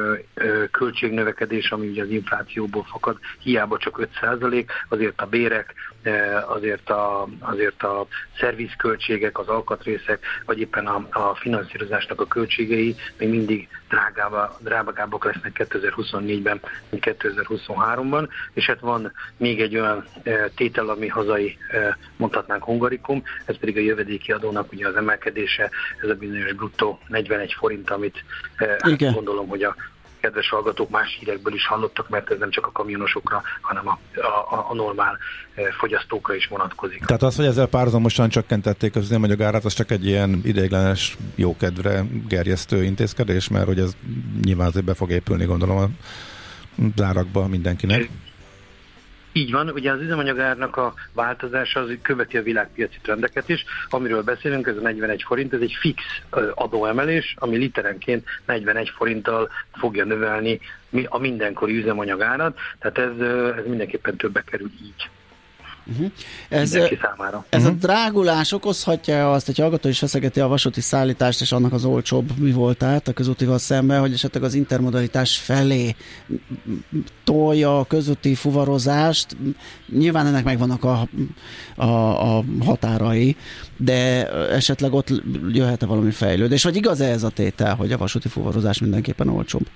költségnövekedés, 0.72 1.72
ami 1.72 1.88
ugye 1.88 2.04
az 2.04 2.10
inflációból 2.10 2.84
fakad, 2.84 3.18
hiába 3.40 3.78
csak 3.78 4.10
5% 4.22 4.66
azért 4.90 5.22
a 5.22 5.26
bérek, 5.26 5.74
azért 6.48 6.90
a, 6.90 7.28
azért 7.40 7.84
a 7.84 8.08
szervizköltségek, 8.40 9.40
az 9.40 9.48
alkatrészek, 9.48 10.26
vagy 10.46 10.60
éppen 10.60 10.88
a, 10.88 11.08
a 11.12 11.36
finanszírozásnak 11.36 12.22
a 12.22 12.28
költségei 12.28 12.96
még 13.18 13.30
mindig 13.30 13.68
drágábbak 14.60 15.26
lesznek 15.26 15.68
2024-ben, 15.70 16.62
mint 16.90 17.04
2023-ban, 17.20 18.28
és 18.54 18.66
hát 18.66 18.80
van 18.80 19.12
még 19.38 19.62
egy 19.62 19.78
olyan 19.78 20.06
tétel, 20.56 20.90
ami 20.90 21.08
hazai, 21.08 21.58
mondhatnánk 22.18 22.64
hungarikum, 22.64 23.24
ez 23.46 23.58
pedig 23.58 23.78
a 23.78 23.82
jövedéki 23.82 24.32
adónak 24.32 24.72
ugye 24.72 24.88
az 24.88 24.96
emelkedése, 24.96 25.70
ez 26.02 26.10
a 26.10 26.16
bizonyos 26.16 26.54
bruttó 26.54 27.00
41 27.08 27.54
forint, 27.54 27.90
amit 27.90 28.24
Igen. 28.88 29.14
gondolom, 29.14 29.48
hogy 29.48 29.64
a 29.64 29.76
kedves 30.28 30.50
hallgatók 30.50 30.90
más 30.90 31.18
hírekből 31.20 31.54
is 31.54 31.68
hallottak, 31.68 32.10
mert 32.10 32.32
ez 32.32 32.40
nem 32.40 32.50
csak 32.50 32.66
a 32.66 32.72
kamionosokra, 32.72 33.42
hanem 33.62 33.88
a, 33.88 34.00
a, 34.56 34.66
a 34.70 34.74
normál 34.74 35.18
fogyasztókra 35.80 36.36
is 36.36 36.48
vonatkozik. 36.48 37.06
Tehát 37.06 37.22
az, 37.24 37.36
hogy 37.36 37.46
ezzel 37.46 37.68
párhuzamosan 37.68 38.30
csökkentették 38.30 38.96
az 38.96 39.04
üzemanyagárát, 39.04 39.66
az 39.66 39.74
csak 39.74 39.92
egy 39.92 40.06
ilyen 40.06 40.42
ideiglenes, 40.44 41.18
jókedvre 41.36 42.04
gerjesztő 42.28 42.84
intézkedés, 42.84 43.48
mert 43.48 43.66
hogy 43.66 43.80
ez 43.80 43.96
nyilván 44.44 44.68
azért 44.68 44.86
be 44.86 44.94
fog 44.94 45.12
épülni, 45.12 45.46
gondolom 45.46 45.78
a 45.78 45.88
zárakba 46.96 47.48
mindenkinek. 47.48 48.10
Így 49.38 49.52
van, 49.52 49.70
ugye 49.70 49.92
az 49.92 50.02
üzemanyagárnak 50.02 50.78
a 50.78 50.94
változása 51.14 51.80
az 51.80 51.90
követi 52.02 52.38
a 52.38 52.44
világpiaci 52.44 52.98
trendeket 53.02 53.50
is. 53.50 53.66
Amiről 53.90 54.24
beszélünk, 54.24 54.68
ez 54.68 54.78
a 54.78 54.82
41 54.82 55.24
forint, 55.24 55.54
ez 55.54 55.62
egy 55.62 55.76
fix 55.80 56.04
adóemelés, 56.54 57.36
ami 57.38 57.58
literenként 57.58 58.26
41 58.46 58.90
forinttal 58.90 59.50
fogja 59.72 60.06
növelni 60.06 60.60
a 61.06 61.18
mindenkori 61.18 61.78
üzemanyagárat, 61.78 62.60
tehát 62.80 62.98
ez, 62.98 63.28
ez 63.58 63.66
mindenképpen 63.66 64.16
többe 64.16 64.42
kerül 64.42 64.70
így. 64.82 65.10
Uh-huh. 65.92 66.12
Ez, 66.50 66.70
számára. 67.02 67.46
ez 67.50 67.62
uh-huh. 67.62 67.76
a 67.76 67.80
drágulás 67.80 68.52
okozhatja 68.52 69.32
azt, 69.32 69.46
hogy 69.46 69.58
hallgató 69.58 69.90
is 69.90 70.00
feszegeti 70.00 70.40
a 70.40 70.48
vasúti 70.48 70.82
szállítást, 70.82 71.42
és 71.42 71.52
annak 71.52 71.74
az 71.74 71.86
olcsóbb 71.86 72.38
mi 72.38 72.52
volt 72.52 72.84
át 72.84 73.08
a 73.08 73.14
közútival 73.14 73.58
szemben, 73.58 74.00
hogy 74.00 74.14
esetleg 74.14 74.44
az 74.44 74.54
intermodalitás 74.54 75.38
felé 75.38 75.96
tolja 77.24 77.80
a 77.80 77.86
közúti 77.86 78.36
fuvarozást. 78.36 79.38
Nyilván 79.98 80.26
ennek 80.26 80.44
megvannak 80.44 80.84
a, 80.84 81.08
a, 81.76 82.38
a 82.38 82.44
határai, 82.60 83.36
de 83.78 84.30
esetleg 84.32 84.94
ott 84.94 85.12
jöhet-e 85.52 85.86
valami 85.86 86.12
fejlődés, 86.12 86.64
vagy 86.64 86.76
igaz-e 86.76 87.06
ez 87.06 87.24
a 87.24 87.30
tétel, 87.30 87.76
hogy 87.76 87.92
a 87.92 87.98
vasúti 87.98 88.28
fuvarozás 88.28 88.80
mindenképpen 88.80 89.30
olcsóbb? 89.30 89.68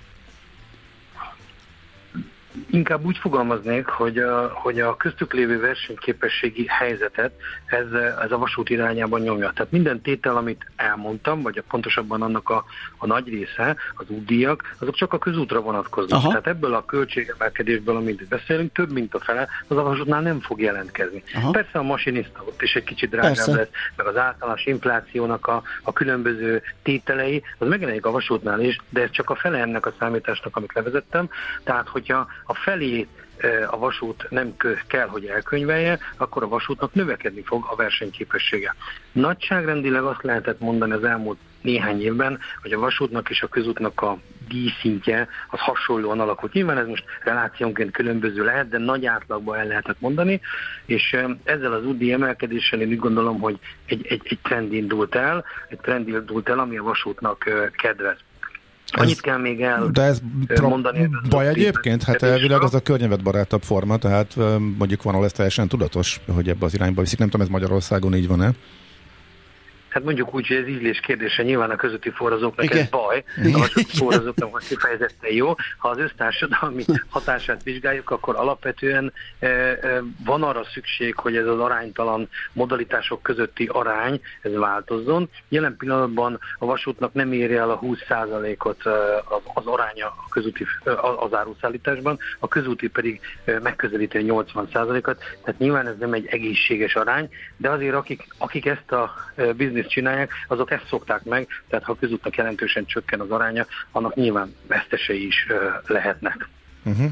Inkább 2.70 3.06
úgy 3.06 3.18
fogalmaznék, 3.18 3.86
hogy 3.86 4.18
a, 4.18 4.48
hogy 4.54 4.80
a 4.80 4.98
köztük 4.98 5.34
lévő 5.34 5.60
versenyképességi 5.60 6.66
helyzetet 6.68 7.34
ez, 7.72 7.92
ez 8.24 8.32
a 8.32 8.38
vasút 8.38 8.70
irányában 8.70 9.22
nyomja. 9.22 9.52
Tehát 9.56 9.72
minden 9.72 10.02
tétel, 10.02 10.38
amit 10.38 10.72
elmondtam, 10.76 11.42
vagy 11.42 11.58
a, 11.58 11.64
pontosabban 11.70 12.22
annak 12.22 12.50
a, 12.50 12.66
a 12.98 13.06
nagy 13.06 13.28
része, 13.28 13.76
az 13.96 14.06
útdíjak, 14.08 14.76
azok 14.80 14.96
csak 14.96 15.14
a 15.14 15.18
közútra 15.18 15.62
vonatkoznak. 15.62 16.20
Aha. 16.20 16.28
Tehát 16.28 16.48
ebből 16.48 16.74
a 16.74 16.86
költségemelkedésből, 16.86 17.96
amit 17.96 18.28
beszélünk, 18.28 18.74
több 18.74 18.92
mint 18.92 19.14
a 19.14 19.20
fele, 19.20 19.48
az 19.68 19.78
a 19.78 19.84
vasútnál 19.84 20.22
nem 20.22 20.40
fog 20.40 20.62
jelentkezni. 20.62 21.24
Aha. 21.34 21.52
Persze 21.52 21.80
a 21.80 21.84
masinista 21.84 22.44
ott 22.46 22.62
is 22.62 22.76
egy 22.76 22.84
kicsit 22.84 23.10
drágább 23.10 23.34
Persze. 23.34 23.52
lesz, 23.52 23.70
meg 23.96 24.06
az 24.06 24.18
általános 24.18 24.66
inflációnak 24.66 25.48
a, 25.48 25.64
a 25.84 25.94
különböző 25.94 26.62
tételei, 26.84 27.44
az 27.58 27.68
megjelenik 27.68 28.06
a 28.06 28.12
vasútnál 28.12 28.60
is, 28.60 28.78
de 28.90 29.02
ez 29.02 29.10
csak 29.12 29.30
a 29.30 29.36
fele 29.36 29.60
ennek 29.60 29.86
a 29.86 29.94
számításnak, 30.00 30.56
amit 30.56 30.74
levezettem. 30.74 31.30
Tehát, 31.64 31.88
hogyha 31.88 32.28
a 32.46 32.54
felé 32.54 33.08
a 33.68 33.78
vasút 33.78 34.28
nem 34.30 34.56
kell, 34.88 35.08
hogy 35.08 35.26
elkönyvelje, 35.26 36.00
akkor 36.18 36.44
a 36.44 36.48
vasútnak 36.48 36.94
növekedni 36.94 37.42
fog 37.42 37.66
a 37.70 37.76
versenyképessége. 37.76 38.76
Nagyságrendileg 39.12 40.04
azt 40.04 40.24
lehetett 40.24 40.60
mondani 40.60 40.92
az 40.92 41.04
elmúlt 41.04 41.38
néhány 41.62 42.02
évben, 42.02 42.40
hogy 42.62 42.72
a 42.72 42.80
vasútnak 42.80 43.30
és 43.30 43.42
a 43.42 43.48
közútnak 43.48 44.02
a 44.02 44.18
díjszintje 44.48 45.28
az 45.50 45.60
hasonlóan 45.60 46.20
alakult. 46.20 46.54
Nyilván 46.54 46.78
ez 46.78 46.88
most 46.88 47.04
relációnként 47.24 47.92
különböző 47.92 48.44
lehet, 48.44 48.70
de 48.70 48.78
nagy 48.78 49.06
átlagban 49.06 49.58
el 49.58 49.66
lehetett 49.66 50.00
mondani, 50.00 50.42
és 50.86 51.18
ezzel 51.44 51.74
az 51.74 51.86
UDI 51.86 52.12
emelkedéssel 52.12 52.82
én 52.82 52.88
úgy 52.90 53.00
gondolom, 53.00 53.40
hogy 53.40 53.60
egy, 53.86 54.06
egy, 54.08 54.22
egy 54.24 54.40
trend 54.42 54.74
indult 54.74 55.16
el, 55.16 55.46
egy 55.70 55.80
trend 55.80 56.08
indult 56.08 56.50
el, 56.50 56.60
ami 56.60 56.78
a 56.78 56.84
vasútnak 56.84 57.72
kedvez. 57.72 58.18
Annyit 58.92 59.12
ez, 59.12 59.20
kell 59.20 59.38
még 59.38 59.62
el 59.62 59.90
De 59.92 60.02
ez 60.02 60.22
mondani. 60.62 61.10
Baj 61.30 61.48
egyébként? 61.48 62.04
Hát 62.04 62.22
elvileg 62.22 62.62
az 62.62 62.74
a 62.74 62.80
környezetbarátabb 62.80 63.62
forma, 63.62 63.98
tehát 63.98 64.36
mondjuk 64.78 65.04
van, 65.04 65.14
ahol 65.14 65.26
ez 65.26 65.32
teljesen 65.32 65.68
tudatos, 65.68 66.20
hogy 66.28 66.50
ebbe 66.50 66.66
az 66.66 66.74
irányba 66.74 67.02
viszik. 67.02 67.20
Nem 67.20 67.30
tudom, 67.30 67.46
ez 67.46 67.52
Magyarországon 67.52 68.16
így 68.16 68.28
van-e? 68.28 68.52
Hát 69.92 70.04
mondjuk 70.04 70.34
úgy, 70.34 70.48
hogy 70.48 70.58
ez 70.58 70.68
ízlés 70.68 71.00
kérdése, 71.00 71.44
nyilván 71.44 71.70
a 71.70 71.76
közötti 71.76 72.10
forrazóknak 72.10 72.66
Igen. 72.66 72.78
ez 72.78 72.90
baj, 72.90 73.24
a 73.54 73.58
vasúti 73.58 73.98
forrazóknak 73.98 74.52
hogy 74.52 74.68
kifejezetten 74.68 75.34
jó. 75.34 75.56
Ha 75.78 75.90
az 75.90 75.98
össztársadalmi 75.98 76.84
hatását 77.10 77.64
vizsgáljuk, 77.64 78.10
akkor 78.10 78.36
alapvetően 78.36 79.14
e, 79.40 79.48
e, 79.48 80.04
van 80.26 80.44
arra 80.44 80.64
szükség, 80.74 81.16
hogy 81.16 81.36
ez 81.36 81.46
az 81.46 81.60
aránytalan 81.60 82.30
modalitások 82.54 83.22
közötti 83.22 83.66
arány, 83.66 84.22
ez 84.42 84.54
változzon. 84.54 85.30
Jelen 85.50 85.76
pillanatban 85.78 86.40
a 86.60 86.66
vasútnak 86.66 87.14
nem 87.14 87.32
éri 87.32 87.56
el 87.56 87.70
a 87.70 87.80
20%-ot 87.80 88.86
e, 88.86 88.92
az, 89.54 89.66
aránya 89.66 90.08
a 90.08 90.30
közúti, 90.30 90.66
az 91.20 91.34
áruszállításban, 91.34 92.18
a 92.40 92.48
közúti 92.48 92.88
pedig 92.88 93.22
megközelíti 93.62 94.18
a 94.18 94.44
80%-ot, 94.44 95.18
tehát 95.44 95.60
nyilván 95.60 95.88
ez 95.88 95.98
nem 96.00 96.14
egy 96.14 96.26
egészséges 96.26 96.96
arány, 96.96 97.30
de 97.58 97.70
azért 97.70 97.96
akik, 97.96 98.28
akik 98.38 98.66
ezt 98.66 98.92
a 98.92 99.14
biznisz 99.56 99.81
bizniszt 99.82 99.89
csinálják, 99.89 100.32
azok 100.48 100.72
ezt 100.72 100.88
szokták 100.89 101.24
meg, 101.24 101.48
tehát 101.70 101.86
ha 101.86 101.96
közútnak 102.00 102.36
jelentősen 102.36 102.86
csökken 102.86 103.20
az 103.20 103.32
aránya, 103.32 103.65
annak 103.91 104.15
nyilván 104.15 104.56
vesztesei 104.67 105.26
is 105.26 105.48
lehetnek. 105.88 106.48
Uh-huh. 106.84 107.12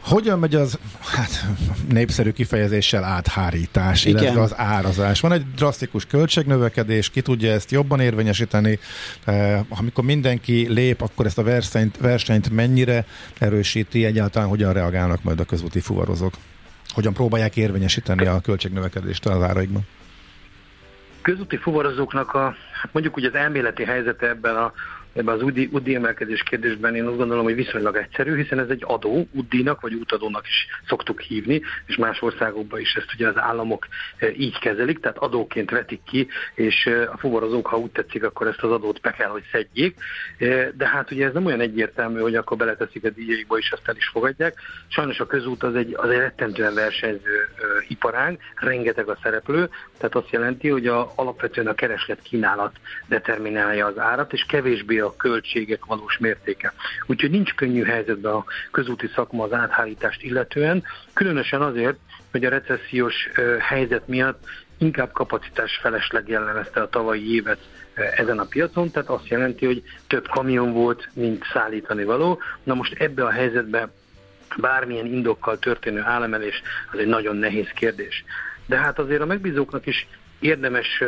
Hogyan 0.00 0.38
megy 0.38 0.54
az 0.54 0.78
hát, 1.00 1.44
népszerű 1.88 2.30
kifejezéssel 2.30 3.04
áthárítás, 3.04 4.04
Igen. 4.04 4.22
illetve 4.22 4.40
az 4.40 4.54
árazás? 4.56 5.20
Van 5.20 5.32
egy 5.32 5.44
drasztikus 5.56 6.06
költségnövekedés, 6.06 7.10
ki 7.10 7.20
tudja 7.20 7.52
ezt 7.52 7.70
jobban 7.70 8.00
érvényesíteni? 8.00 8.78
Eh, 9.24 9.60
amikor 9.68 10.04
mindenki 10.04 10.66
lép, 10.68 11.00
akkor 11.00 11.26
ezt 11.26 11.38
a 11.38 11.42
versenyt, 11.42 11.96
versenyt 11.96 12.50
mennyire 12.50 13.04
erősíti, 13.38 14.04
egyáltalán 14.04 14.48
hogyan 14.48 14.72
reagálnak 14.72 15.22
majd 15.22 15.40
a 15.40 15.44
közúti 15.44 15.80
fuvarozók? 15.80 16.34
Hogyan 16.88 17.12
próbálják 17.12 17.56
érvényesíteni 17.56 18.26
a 18.26 18.40
költségnövekedést 18.40 19.26
az 19.26 19.42
áraikban? 19.42 19.86
Közúti 21.24 21.56
fuvarozóknak 21.56 22.34
a, 22.34 22.54
hát 22.72 22.92
mondjuk 22.92 23.16
úgy 23.16 23.24
az 23.24 23.34
elméleti 23.34 23.84
helyzete 23.84 24.28
ebben 24.28 24.56
a 24.56 24.72
ebben 25.14 25.34
az 25.34 25.42
UDI, 25.42 25.68
UDI 25.72 25.94
emelkedés 25.94 26.42
kérdésben 26.42 26.94
én 26.94 27.06
azt 27.06 27.16
gondolom, 27.16 27.44
hogy 27.44 27.54
viszonylag 27.54 27.96
egyszerű, 27.96 28.36
hiszen 28.36 28.58
ez 28.58 28.68
egy 28.68 28.82
adó, 28.86 29.26
UDI-nak 29.30 29.80
vagy 29.80 29.94
útadónak 29.94 30.46
is 30.46 30.66
szoktuk 30.88 31.20
hívni, 31.20 31.62
és 31.86 31.96
más 31.96 32.22
országokban 32.22 32.80
is 32.80 32.94
ezt 32.94 33.14
ugye 33.14 33.28
az 33.28 33.38
államok 33.38 33.86
eh, 34.16 34.38
így 34.40 34.58
kezelik, 34.58 35.00
tehát 35.00 35.18
adóként 35.18 35.70
vetik 35.70 36.00
ki, 36.04 36.28
és 36.54 36.86
eh, 36.86 37.12
a 37.12 37.16
fuvarozók, 37.16 37.66
ha 37.66 37.78
úgy 37.78 37.90
tetszik, 37.90 38.24
akkor 38.24 38.46
ezt 38.46 38.62
az 38.62 38.70
adót 38.70 39.00
be 39.00 39.10
kell, 39.10 39.28
hogy 39.28 39.44
szedjék. 39.52 39.96
Eh, 40.38 40.68
de 40.76 40.88
hát 40.88 41.10
ugye 41.10 41.26
ez 41.26 41.32
nem 41.32 41.46
olyan 41.46 41.60
egyértelmű, 41.60 42.20
hogy 42.20 42.34
akkor 42.34 42.56
beleteszik 42.56 43.04
a 43.04 43.10
díjaikba, 43.10 43.58
és 43.58 43.72
azt 43.72 43.88
el 43.88 43.96
is 43.96 44.08
fogadják. 44.08 44.54
Sajnos 44.88 45.20
a 45.20 45.26
közút 45.26 45.62
az 45.62 45.74
egy, 45.74 45.94
az 45.96 46.10
egy 46.10 46.18
rettentően 46.18 46.74
versenyző 46.74 47.48
iparág, 47.88 48.38
rengeteg 48.54 49.08
a 49.08 49.18
szereplő, 49.22 49.68
tehát 49.98 50.14
azt 50.14 50.30
jelenti, 50.30 50.68
hogy 50.68 50.86
a, 50.86 51.12
alapvetően 51.14 51.66
a 51.66 51.74
kereslet 51.74 52.22
kínálat 52.22 52.76
determinálja 53.08 53.86
az 53.86 53.98
árat, 53.98 54.32
és 54.32 54.44
kevésbé 54.48 54.98
a 55.04 55.16
költségek 55.16 55.84
valós 55.84 56.18
mértéke. 56.18 56.72
Úgyhogy 57.06 57.30
nincs 57.30 57.54
könnyű 57.54 57.84
helyzetben 57.84 58.32
a 58.32 58.44
közúti 58.70 59.10
szakma 59.14 59.44
az 59.44 59.52
áthárítást 59.52 60.22
illetően, 60.22 60.84
különösen 61.12 61.62
azért, 61.62 61.96
hogy 62.30 62.44
a 62.44 62.50
recessziós 62.50 63.14
helyzet 63.58 64.08
miatt 64.08 64.44
inkább 64.78 65.12
kapacitás 65.12 65.78
felesleg 65.82 66.28
jellemezte 66.28 66.80
a 66.80 66.88
tavalyi 66.88 67.34
évet 67.34 67.58
ezen 67.94 68.38
a 68.38 68.44
piacon, 68.44 68.90
tehát 68.90 69.08
azt 69.08 69.28
jelenti, 69.28 69.66
hogy 69.66 69.82
több 70.06 70.28
kamion 70.28 70.72
volt, 70.72 71.08
mint 71.12 71.44
szállítani 71.52 72.04
való. 72.04 72.40
Na 72.62 72.74
most 72.74 72.92
ebbe 72.92 73.24
a 73.24 73.30
helyzetbe 73.30 73.88
bármilyen 74.56 75.06
indokkal 75.06 75.58
történő 75.58 76.00
álemelés 76.00 76.62
az 76.92 76.98
egy 76.98 77.06
nagyon 77.06 77.36
nehéz 77.36 77.68
kérdés. 77.68 78.24
De 78.66 78.78
hát 78.78 78.98
azért 78.98 79.20
a 79.20 79.26
megbízóknak 79.26 79.86
is 79.86 80.06
érdemes 80.40 81.02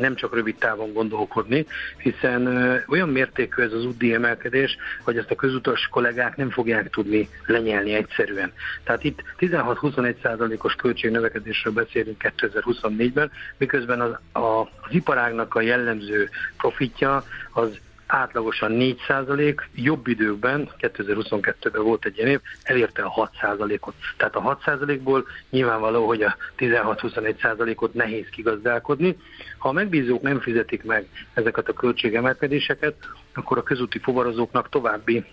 nem 0.00 0.14
csak 0.14 0.34
rövid 0.34 0.56
távon 0.56 0.92
gondolkodni, 0.92 1.66
hiszen 1.96 2.46
olyan 2.88 3.08
mértékű 3.08 3.62
ez 3.62 3.72
az 3.72 3.84
UDI 3.84 4.14
emelkedés, 4.14 4.76
hogy 5.04 5.16
ezt 5.16 5.30
a 5.30 5.34
közutas 5.34 5.88
kollégák 5.90 6.36
nem 6.36 6.50
fogják 6.50 6.90
tudni 6.90 7.28
lenyelni 7.46 7.92
egyszerűen. 7.92 8.52
Tehát 8.84 9.04
itt 9.04 9.22
16-21 9.38 10.14
százalékos 10.22 10.74
költségnövekedésről 10.74 11.72
beszélünk 11.72 12.32
2024-ben, 12.38 13.30
miközben 13.56 14.00
az, 14.00 14.42
a, 14.42 14.60
az 14.60 14.90
iparágnak 14.90 15.54
a 15.54 15.60
jellemző 15.60 16.28
profitja 16.56 17.24
az 17.52 17.78
átlagosan 18.10 18.72
4%, 19.08 19.56
jobb 19.74 20.06
időkben, 20.06 20.68
2022-ben 20.78 21.82
volt 21.82 22.04
egy 22.04 22.16
ilyen 22.16 22.28
év, 22.28 22.40
elérte 22.62 23.02
a 23.02 23.30
6%-ot. 23.42 23.94
Tehát 24.16 24.36
a 24.36 24.58
6%-ból 24.64 25.26
nyilvánvaló, 25.50 26.06
hogy 26.06 26.22
a 26.22 26.36
16-21%-ot 26.58 27.94
nehéz 27.94 28.26
kigazdálkodni. 28.30 29.16
Ha 29.58 29.68
a 29.68 29.72
megbízók 29.72 30.22
nem 30.22 30.40
fizetik 30.40 30.84
meg 30.84 31.06
ezeket 31.34 31.68
a 31.68 31.72
költségemelkedéseket, 31.72 32.94
akkor 33.34 33.58
a 33.58 33.62
közúti 33.62 33.98
fuvarozóknak 33.98 34.68
további 34.68 35.24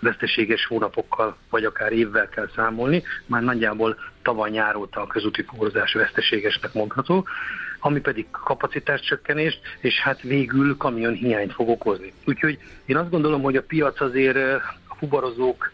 veszteséges 0.00 0.66
hónapokkal, 0.66 1.36
vagy 1.50 1.64
akár 1.64 1.92
évvel 1.92 2.28
kell 2.28 2.48
számolni. 2.54 3.02
Már 3.26 3.42
nagyjából 3.42 3.96
tavaly 4.22 4.50
nyár 4.50 4.76
óta 4.76 5.00
a 5.00 5.06
közúti 5.06 5.42
fuvarozás 5.42 5.92
veszteségesnek 5.92 6.72
mondható 6.72 7.26
ami 7.78 8.00
pedig 8.00 8.26
kapacitás 8.30 9.00
csökkenést, 9.00 9.60
és 9.80 9.98
hát 9.98 10.22
végül 10.22 10.76
kamion 10.76 11.12
hiányt 11.14 11.52
fog 11.52 11.68
okozni. 11.68 12.12
Úgyhogy 12.26 12.58
én 12.86 12.96
azt 12.96 13.10
gondolom, 13.10 13.42
hogy 13.42 13.56
a 13.56 13.62
piac 13.62 14.00
azért 14.00 14.36
a 14.88 14.94
fubarozók 14.98 15.72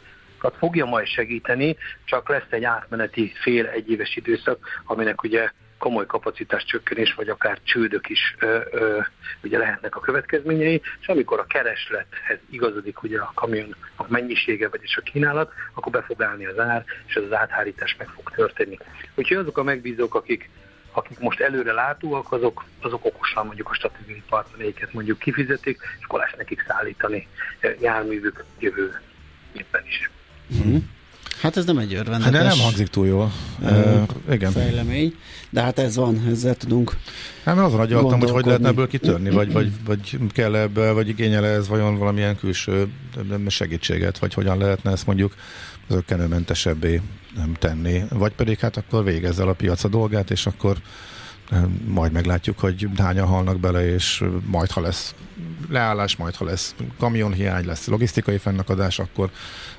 fogja 0.58 0.84
majd 0.84 1.06
segíteni, 1.06 1.76
csak 2.04 2.28
lesz 2.28 2.50
egy 2.50 2.64
átmeneti 2.64 3.32
fél 3.42 3.66
egyéves 3.66 4.16
időszak, 4.16 4.82
aminek 4.84 5.22
ugye 5.22 5.50
komoly 5.78 6.06
kapacitás 6.06 6.64
csökkenés, 6.64 7.14
vagy 7.14 7.28
akár 7.28 7.58
csődök 7.62 8.08
is 8.08 8.34
ö, 8.38 8.60
ö, 8.70 9.00
ugye 9.42 9.58
lehetnek 9.58 9.96
a 9.96 10.00
következményei, 10.00 10.82
és 11.00 11.06
amikor 11.06 11.38
a 11.38 11.46
kereslethez 11.46 12.38
igazodik 12.50 13.02
ugye 13.02 13.20
a 13.20 13.32
kamion 13.34 13.74
a 13.96 14.04
mennyisége, 14.08 14.68
vagyis 14.68 14.96
a 14.96 15.00
kínálat, 15.00 15.52
akkor 15.74 15.92
be 15.92 16.02
fog 16.02 16.22
állni 16.22 16.46
az 16.46 16.58
ár, 16.58 16.84
és 17.06 17.16
az 17.16 17.32
áthárítás 17.32 17.96
meg 17.98 18.08
fog 18.08 18.30
történni. 18.34 18.78
Úgyhogy 19.14 19.36
azok 19.36 19.58
a 19.58 19.62
megbízók, 19.62 20.14
akik 20.14 20.50
akik 20.96 21.18
most 21.18 21.40
előre 21.40 21.72
látóak, 21.72 22.32
azok, 22.32 22.64
azok 22.80 23.04
okosan 23.04 23.46
mondjuk 23.46 23.70
a 23.70 23.74
stratégiai 23.74 24.22
partnereiket 24.28 24.92
mondjuk 24.92 25.18
kifizetik, 25.18 25.80
és 25.98 26.04
akkor 26.04 26.18
lesz 26.18 26.34
nekik 26.36 26.64
szállítani 26.66 27.28
eh, 27.60 27.80
járművük 27.80 28.44
jövő 28.58 29.00
éppen 29.52 29.82
is. 29.86 30.10
Mm-hmm. 30.54 30.76
Hát 31.44 31.56
ez 31.56 31.64
nem 31.64 31.78
egy 31.78 31.94
örvendetes. 31.94 32.24
Hát 32.24 32.42
de 32.42 32.48
nem 32.48 32.58
hangzik 32.58 32.88
túl 32.88 33.06
jól. 33.06 33.32
Uh, 33.60 34.02
igen. 34.30 34.52
Fejlemény. 34.52 35.14
De 35.50 35.62
hát 35.62 35.78
ez 35.78 35.96
van, 35.96 36.26
ezzel 36.30 36.54
tudunk 36.54 36.96
Hát 37.44 37.58
azon 37.58 37.80
agyaltam, 37.80 38.18
hogy 38.18 38.30
hogy 38.30 38.44
lehetne 38.44 38.68
ebből 38.68 38.88
kitörni, 38.88 39.30
vagy, 39.30 39.52
vagy, 39.52 39.72
vagy 39.84 40.18
kell 40.32 40.54
ebbe, 40.54 40.92
vagy 40.92 41.08
igényel 41.08 41.46
ez 41.46 41.68
vajon 41.68 41.98
valamilyen 41.98 42.36
külső 42.36 42.88
segítséget, 43.46 44.18
vagy 44.18 44.34
hogyan 44.34 44.58
lehetne 44.58 44.90
ezt 44.90 45.06
mondjuk 45.06 45.34
zöggenőmentesebbé 45.88 47.00
nem 47.36 47.54
tenni. 47.58 48.02
Vagy 48.10 48.32
pedig 48.32 48.58
hát 48.58 48.76
akkor 48.76 49.04
végezzel 49.04 49.48
a 49.48 49.52
piac 49.52 49.84
a 49.84 49.88
dolgát, 49.88 50.30
és 50.30 50.46
akkor 50.46 50.76
majd 51.86 52.12
meglátjuk, 52.12 52.58
hogy 52.58 52.88
hányan 52.98 53.26
halnak 53.26 53.60
bele, 53.60 53.92
és 53.92 54.24
majd 54.46 54.70
ha 54.70 54.80
lesz 54.80 55.14
leállás, 55.68 56.16
majd 56.16 56.34
ha 56.34 56.44
lesz 56.44 56.74
kamionhiány, 56.98 57.66
lesz 57.66 57.86
logisztikai 57.86 58.38
fennakadás, 58.38 58.98
akkor, 58.98 59.30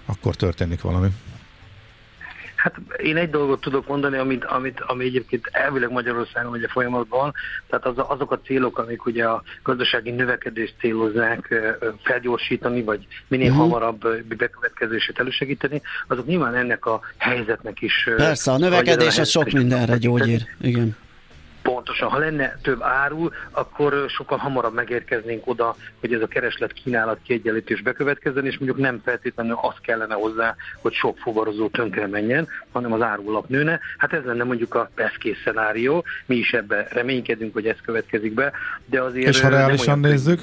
akkor 0.06 0.36
történik 0.36 0.82
valami. 0.82 1.08
Hát 2.65 2.75
én 2.97 3.17
egy 3.17 3.30
dolgot 3.30 3.62
tudok 3.62 3.88
mondani, 3.88 4.17
amit, 4.17 4.43
amit, 4.43 4.80
ami 4.80 5.06
egyébként 5.06 5.49
elvileg 5.51 5.91
Magyarországon 5.91 6.51
ugye 6.51 6.67
folyamatban 6.67 7.19
van, 7.19 7.34
tehát 7.69 7.86
az, 7.86 8.06
azok 8.08 8.32
a 8.32 8.39
célok, 8.45 8.78
amik 8.78 9.06
ugye 9.06 9.25
a 9.25 9.43
gazdasági 9.63 10.12
növekedést 10.12 10.73
célozzák 10.80 11.54
felgyorsítani, 12.04 12.84
vagy 12.84 13.08
minél 13.28 13.49
uh-huh. 13.49 13.63
hamarabb 13.63 14.08
bekövetkezését 14.38 15.19
elősegíteni, 15.19 15.82
azok 16.08 16.25
nyilván 16.25 16.56
ennek 16.56 16.86
a 16.86 16.99
helyzetnek 17.17 17.82
is... 17.82 18.10
Persze, 18.15 18.51
a 18.51 18.58
növekedés 18.58 19.17
az 19.17 19.30
sok 19.30 19.51
mindenre 19.51 19.97
gyógyír, 19.97 20.41
igen. 20.62 20.95
Pontosan, 21.65 22.10
ha 22.10 22.17
lenne 22.17 22.58
több 22.62 22.82
áru, 22.82 23.30
akkor 23.51 24.06
sokkal 24.08 24.38
hamarabb 24.38 24.73
megérkeznénk 24.73 25.47
oda, 25.47 25.75
hogy 25.99 26.13
ez 26.13 26.21
a 26.21 26.28
kereslet-kínálat 26.28 27.19
kiegyenlítés 27.23 27.82
bekövetkezzen, 27.82 28.45
és 28.45 28.58
mondjuk 28.58 28.80
nem 28.80 29.01
feltétlenül 29.04 29.58
az 29.62 29.73
kellene 29.82 30.13
hozzá, 30.13 30.56
hogy 30.82 30.93
sok 30.93 31.17
fuvarozó 31.17 31.67
tönkre 31.67 32.08
menjen, 32.08 32.47
hanem 32.71 32.93
az 32.93 33.01
árulap 33.01 33.49
nőne. 33.49 33.80
Hát 33.97 34.13
ez 34.13 34.23
lenne 34.23 34.43
mondjuk 34.43 34.75
a 34.75 34.89
best 34.95 35.17
szenárió, 35.43 36.04
mi 36.25 36.36
is 36.36 36.54
ebbe 36.54 36.88
reménykedünk, 36.89 37.54
hogy 37.54 37.67
ez 37.67 37.78
következik 37.86 38.34
be, 38.34 38.51
de 38.86 39.01
azért... 39.01 39.28
És 39.28 39.41
ha 39.41 39.49
reálisan 39.49 39.99
nézzük? 39.99 40.41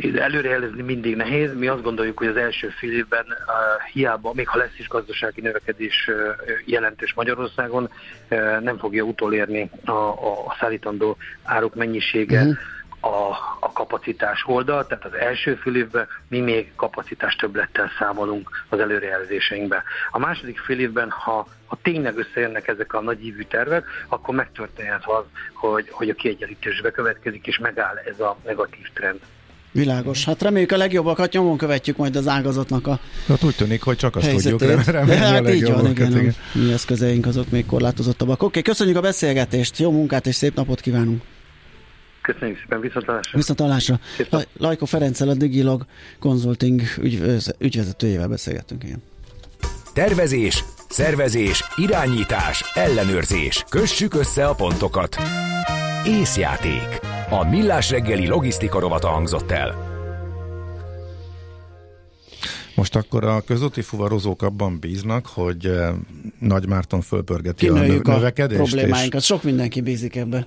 Előrejelezni 0.00 0.82
mindig 0.82 1.16
nehéz. 1.16 1.54
Mi 1.54 1.66
azt 1.66 1.82
gondoljuk, 1.82 2.18
hogy 2.18 2.26
az 2.26 2.36
első 2.36 2.68
fél 2.68 2.92
évben 2.92 3.24
uh, 3.26 3.90
hiába, 3.92 4.32
még 4.34 4.48
ha 4.48 4.58
lesz 4.58 4.78
is 4.78 4.88
gazdasági 4.88 5.40
növekedés 5.40 6.08
uh, 6.08 6.16
jelentős 6.64 7.14
Magyarországon, 7.14 7.90
uh, 8.30 8.60
nem 8.60 8.78
fogja 8.78 9.02
utolérni 9.02 9.70
a, 9.84 9.90
a 9.90 10.56
szállítandó 10.60 11.16
áruk 11.42 11.74
mennyisége 11.74 12.40
uh-huh. 12.40 13.14
a, 13.14 13.30
a 13.60 13.72
kapacitás 13.72 14.44
oldal, 14.46 14.86
tehát 14.86 15.04
az 15.04 15.14
első 15.14 15.54
fél 15.54 15.76
évben 15.76 16.06
mi 16.28 16.40
még 16.40 16.72
kapacitás 16.76 17.36
többlettel 17.36 17.90
számolunk 17.98 18.64
az 18.68 18.78
előrejelzéseinkbe. 18.78 19.82
A 20.10 20.18
második 20.18 20.58
fél 20.58 20.80
évben, 20.80 21.10
ha 21.10 21.46
ha 21.70 21.78
tényleg 21.82 22.16
összejönnek 22.16 22.68
ezek 22.68 22.92
a 22.92 23.00
nagyívű 23.00 23.42
tervek, 23.42 23.86
akkor 24.08 24.34
megtörténhet 24.34 25.06
az, 25.06 25.24
hogy, 25.54 25.88
hogy 25.90 26.08
a 26.08 26.14
kiegyenlítés 26.14 26.80
bekövetkezik, 26.80 27.46
és 27.46 27.58
megáll 27.58 27.96
ez 27.96 28.20
a 28.20 28.36
negatív 28.44 28.88
trend. 28.92 29.20
Világos. 29.72 30.24
Hát 30.24 30.42
reméljük 30.42 30.72
a 30.72 30.76
legjobbakat, 30.76 31.32
nyomon 31.32 31.56
követjük 31.56 31.96
majd 31.96 32.16
az 32.16 32.28
ágazatnak 32.28 32.86
a 32.86 33.00
Hát 33.28 33.42
úgy 33.44 33.54
tűnik, 33.56 33.82
hogy 33.82 33.96
csak 33.96 34.16
azt 34.16 34.26
helyzetét. 34.26 34.58
tudjuk 34.58 34.84
remélni 34.84 35.10
De 35.10 35.26
hát 35.26 35.46
a 35.46 35.52
így 35.52 35.72
van, 35.72 35.90
igen, 35.90 36.10
igen. 36.18 36.34
mi 36.52 36.72
eszközeink 36.72 37.26
azok 37.26 37.50
még 37.50 37.66
korlátozottabbak. 37.66 38.42
Oké, 38.42 38.62
köszönjük 38.62 38.96
a 38.96 39.00
beszélgetést, 39.00 39.78
jó 39.78 39.90
munkát 39.90 40.26
és 40.26 40.34
szép 40.34 40.54
napot 40.54 40.80
kívánunk. 40.80 41.22
Köszönjük 42.22 42.58
szépen, 42.58 42.80
viszontlátásra. 42.80 43.36
Viszontlátásra. 43.38 44.00
Laj- 44.30 44.46
Lajko 44.58 44.86
Ferenccel 44.86 45.28
a 45.28 45.34
Digilog 45.34 45.84
Consulting 46.18 46.80
ügy, 47.02 47.22
ügyvezetőjével 47.58 48.28
beszélgettünk, 48.28 48.84
igen. 48.84 49.02
Tervezés, 49.94 50.64
szervezés, 50.88 51.64
irányítás, 51.76 52.64
ellenőrzés. 52.74 53.64
Kössük 53.68 54.14
össze 54.14 54.46
a 54.46 54.54
pontokat. 54.54 55.16
Észjáték. 56.06 57.09
A 57.30 57.44
millás 57.48 57.90
reggeli 57.90 58.26
logisztika 58.26 58.80
rovata 58.80 59.08
hangzott 59.08 59.50
el. 59.50 59.88
Most 62.74 62.96
akkor 62.96 63.24
a 63.24 63.40
közúti 63.40 63.82
fuvarozók 63.82 64.42
abban 64.42 64.78
bíznak, 64.80 65.26
hogy 65.26 65.66
eh, 65.66 65.94
Nagy 66.38 66.66
Márton 66.66 67.00
fölpörgeti 67.00 67.68
a 67.68 67.72
Kinőjük 67.72 68.08
a 68.08 68.12
növekedést. 68.14 68.60
problémáinkat, 68.60 69.22
sok 69.22 69.42
mindenki 69.42 69.80
bízik 69.80 70.16
ebbe. 70.16 70.46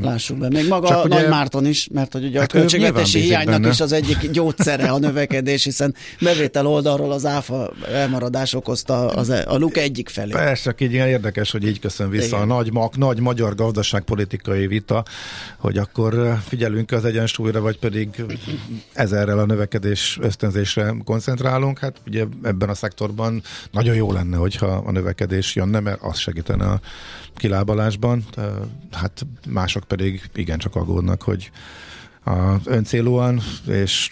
Lássuk 0.00 0.38
be. 0.38 0.48
Még 0.48 0.68
maga 0.68 0.88
Csak 0.88 0.96
a 0.96 1.02
ugye- 1.02 1.20
Nagy 1.20 1.28
Márton 1.28 1.66
is, 1.66 1.88
mert 1.92 2.12
hogy 2.12 2.24
ugye 2.24 2.40
Hát 2.40 2.52
a 2.54 2.58
költségvetési 2.58 3.20
hiánynak 3.20 3.54
benne. 3.54 3.68
is 3.68 3.80
az 3.80 3.92
egyik 3.92 4.30
gyógyszere 4.36 4.88
a 4.90 4.98
növekedés, 4.98 5.64
hiszen 5.64 5.94
bevétel 6.20 6.66
oldalról 6.66 7.12
az 7.12 7.26
áfa 7.26 7.72
elmaradás 7.92 8.54
okozta 8.54 9.08
az, 9.08 9.30
e- 9.30 9.44
a 9.48 9.56
luk 9.56 9.76
egyik 9.76 10.08
felé. 10.08 10.30
Persze, 10.30 10.74
így 10.78 10.92
ilyen 10.92 11.08
érdekes, 11.08 11.50
hogy 11.50 11.66
így 11.66 11.80
köszön 11.80 12.10
vissza 12.10 12.26
Igen. 12.26 12.40
a 12.40 12.44
nagy, 12.44 12.72
mag, 12.72 12.96
nagy 12.96 13.20
magyar 13.20 13.54
gazdaságpolitikai 13.54 14.66
vita, 14.66 15.04
hogy 15.58 15.78
akkor 15.78 16.38
figyelünk 16.48 16.90
az 16.92 17.04
egyensúlyra, 17.04 17.60
vagy 17.60 17.78
pedig 17.78 18.08
ezerrel 18.92 19.38
a 19.38 19.46
növekedés 19.46 20.18
ösztönzésre 20.20 20.94
koncentrálunk. 21.04 21.78
Hát 21.78 21.96
ugye 22.06 22.24
ebben 22.42 22.68
a 22.68 22.74
szektorban 22.74 23.42
nagyon 23.70 23.94
jó 23.94 24.12
lenne, 24.12 24.36
hogyha 24.36 24.66
a 24.66 24.90
növekedés 24.90 25.54
jönne, 25.54 25.80
mert 25.80 25.98
az 26.02 26.18
segítene 26.18 26.64
a 26.64 26.80
kilábalásban. 27.36 28.24
Hát 28.92 29.26
mások 29.48 29.84
pedig 29.84 30.30
igencsak 30.34 30.76
aggódnak, 30.76 31.22
hogy 31.22 31.50
a 32.26 32.54
öncélúan 32.64 33.40
és 33.68 34.08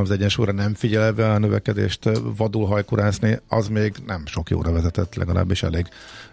az 0.00 0.10
egyensúlyra 0.10 0.52
nem 0.52 0.74
figyelve 0.74 1.32
a 1.32 1.38
növekedést 1.38 2.10
vadul 2.36 2.66
hajkurászni, 2.66 3.38
az 3.48 3.68
még 3.68 3.94
nem 4.06 4.22
sok 4.26 4.50
jóra 4.50 4.72
vezetett, 4.72 5.14
legalábbis 5.14 5.62
elég 5.62 5.86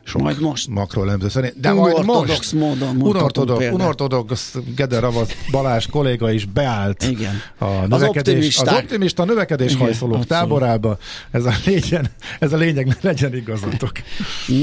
sok 0.06 0.22
Majd 0.22 0.42
most. 0.42 0.68
makroelemző 0.68 1.30
szerint. 1.30 1.60
De 1.60 1.72
majd 1.72 2.06
most 2.06 2.52
módon 2.54 3.02
unortodox, 3.02 3.66
unortodox 3.72 4.56
Gede 4.76 5.00
Ravasz 5.00 5.36
Balázs 5.52 5.86
kolléga 5.88 6.32
is 6.32 6.46
beállt 6.46 7.04
Igen. 7.04 7.42
a 7.58 7.66
Az 7.66 7.88
növekedés, 7.90 8.06
az, 8.06 8.18
optimisták. 8.28 8.78
optimista 8.84 9.26
növekedés 9.26 9.72
Igen, 9.72 9.82
hajszolók 9.84 10.16
abszolút. 10.16 10.28
táborába. 10.48 10.98
Ez 11.32 11.46
a, 11.46 11.52
légyen, 11.66 12.08
ez 12.40 12.54
a 12.54 12.58
lényeg, 12.58 12.86
ne 12.88 12.94
legyen 13.02 13.36
igazatok. 13.36 13.92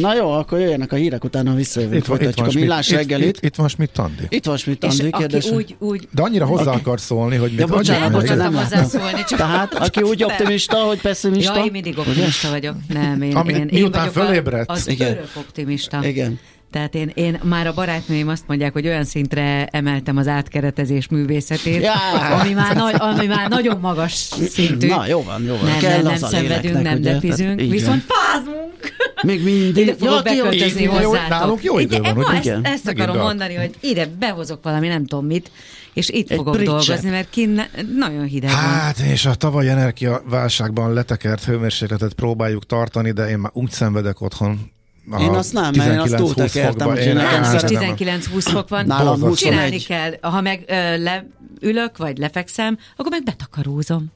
Na 0.01 0.15
jó, 0.15 0.31
akkor 0.31 0.59
jöjjenek 0.59 0.93
a 0.93 0.97
hírek, 0.97 1.25
utána 1.25 1.55
visszajövünk, 1.55 2.05
folytatjuk 2.05 2.47
a 2.47 2.51
millás 2.55 2.91
reggelit. 2.91 3.29
Itt, 3.29 3.37
itt, 3.37 3.45
itt 3.45 3.55
van 3.55 3.69
Schmidt 3.69 3.99
Andi. 3.99 4.23
Itt 4.29 4.45
van 4.45 4.57
Schmidt 4.57 4.85
Andi, 4.85 5.11
kérdés. 5.11 5.51
úgy, 5.51 5.77
úgy 5.79 6.09
De 6.13 6.23
annyira 6.23 6.45
hozzá 6.57 6.73
akar 6.73 7.01
szólni, 7.01 7.37
hogy 7.37 7.51
mit 7.53 7.67
bocsánat, 7.69 8.05
adjak 8.07 8.21
bocsánat, 8.21 8.51
nem 8.53 8.63
hozzászólni, 8.63 9.25
csak- 9.29 9.39
Tehát, 9.39 9.75
aki 9.75 10.03
úgy 10.03 10.25
optimista, 10.25 10.77
hogy 10.77 11.01
pessimista. 11.01 11.57
Ja, 11.59 11.65
én 11.65 11.71
mindig 11.73 11.99
optimista 11.99 12.51
vagyok. 12.51 12.75
Nem, 12.89 13.23
én, 13.23 13.37
Ami- 13.37 13.53
én, 13.53 13.69
én 13.69 13.91
vagyok 13.91 13.95
a- 13.95 14.11
fölébredt. 14.11 14.71
az 14.71 14.89
Igen. 14.89 15.11
örök 15.11 15.31
optimista. 15.37 16.01
Igen. 16.07 16.39
Tehát 16.73 16.95
én, 16.95 17.11
én 17.15 17.41
már 17.43 17.67
a 17.67 17.73
barátnőim 17.75 18.29
azt 18.29 18.43
mondják, 18.47 18.73
hogy 18.73 18.87
olyan 18.87 19.05
szintre 19.05 19.67
emeltem 19.71 20.17
az 20.17 20.29
átkeretezés 20.29 21.09
művészetét, 21.09 21.83
Já. 21.83 21.95
ami, 22.41 22.53
már 22.53 22.77
nagy, 22.77 22.95
ami 22.99 23.27
már 23.27 23.49
nagyon 23.49 23.79
magas 23.81 24.13
szintű. 24.49 24.87
Na, 24.87 25.07
jó 25.07 25.23
van, 25.23 25.43
jó 25.43 25.57
van. 25.57 25.65
Nem, 25.65 25.79
Kell 25.79 26.03
nem, 26.03 26.03
nem 26.03 26.17
szenvedünk, 26.17 26.83
nem 26.83 26.99
ugye? 26.99 27.13
depizünk, 27.13 27.57
Tehát 27.57 27.73
viszont 27.73 28.05
fázunk. 28.09 28.95
Még 29.23 29.43
mindig. 29.45 29.77
Ide 29.83 29.95
fogok 29.99 30.31
jó, 30.35 30.43
beköltözni 30.43 30.83
jó, 30.83 30.91
hozzátok. 30.93 31.29
nálunk 31.29 31.63
jó 31.63 31.79
idő 31.79 31.99
van, 32.01 32.17
ugye? 32.17 32.33
ezt, 32.33 32.45
Igen. 32.45 32.65
ezt 32.65 32.89
akarom 32.89 33.17
mondani, 33.17 33.55
hogy 33.55 33.71
ide 33.81 34.07
behozok 34.19 34.63
valami 34.63 34.89
nem 34.89 35.07
tudom 35.07 35.27
mit, 35.27 35.51
és 35.93 36.09
itt 36.09 36.31
Egy 36.31 36.37
fogok 36.37 36.53
pricset. 36.55 36.75
dolgozni, 36.75 37.11
mert 37.11 37.31
kint 37.31 37.71
nagyon 37.97 38.25
hideg 38.25 38.51
van. 38.51 38.59
Hát, 38.59 38.99
és 38.99 39.27
a 39.27 39.35
tavalyi 39.35 39.69
energiaválságban 39.69 40.93
letekert 40.93 41.45
hőmérsékletet 41.45 42.13
próbáljuk 42.13 42.67
tartani, 42.67 43.11
de 43.13 43.29
én 43.29 43.39
már 43.39 43.51
úgy 43.55 43.71
szenvedek 43.71 44.21
otthon. 44.21 44.71
a 45.11 45.21
Én 45.23 45.29
azt 45.29 45.53
nem, 45.53 45.73
mert 45.77 45.91
én 45.93 45.99
azt 45.99 46.13
19-20 46.15 46.17
túltekertem, 46.17 46.71
fokba. 46.73 46.89
úgyhogy 46.91 47.07
Én- 47.07 47.15
nekem 47.15 47.43
szeretem. 47.43 47.83
nem. 47.83 47.95
19-20 47.97 48.49
fok 48.51 48.69
van. 48.69 48.87
Nálam 48.87 49.21
Borzasztó. 49.21 49.27
21. 49.29 49.53
Csinálni 49.53 49.79
kell. 49.79 50.31
Ha 50.31 50.41
meg 50.41 50.65
ö, 50.67 50.97
leülök, 51.03 51.97
vagy 51.97 52.19
lefekszem, 52.19 52.79
akkor 52.97 53.11
meg 53.11 53.23
betakarózom. 53.25 54.07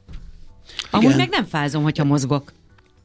Amúgy 0.91 1.05
Igen. 1.07 1.17
meg 1.17 1.29
nem 1.31 1.45
fázom, 1.45 1.83
hogyha 1.83 2.05
mozgok. 2.05 2.53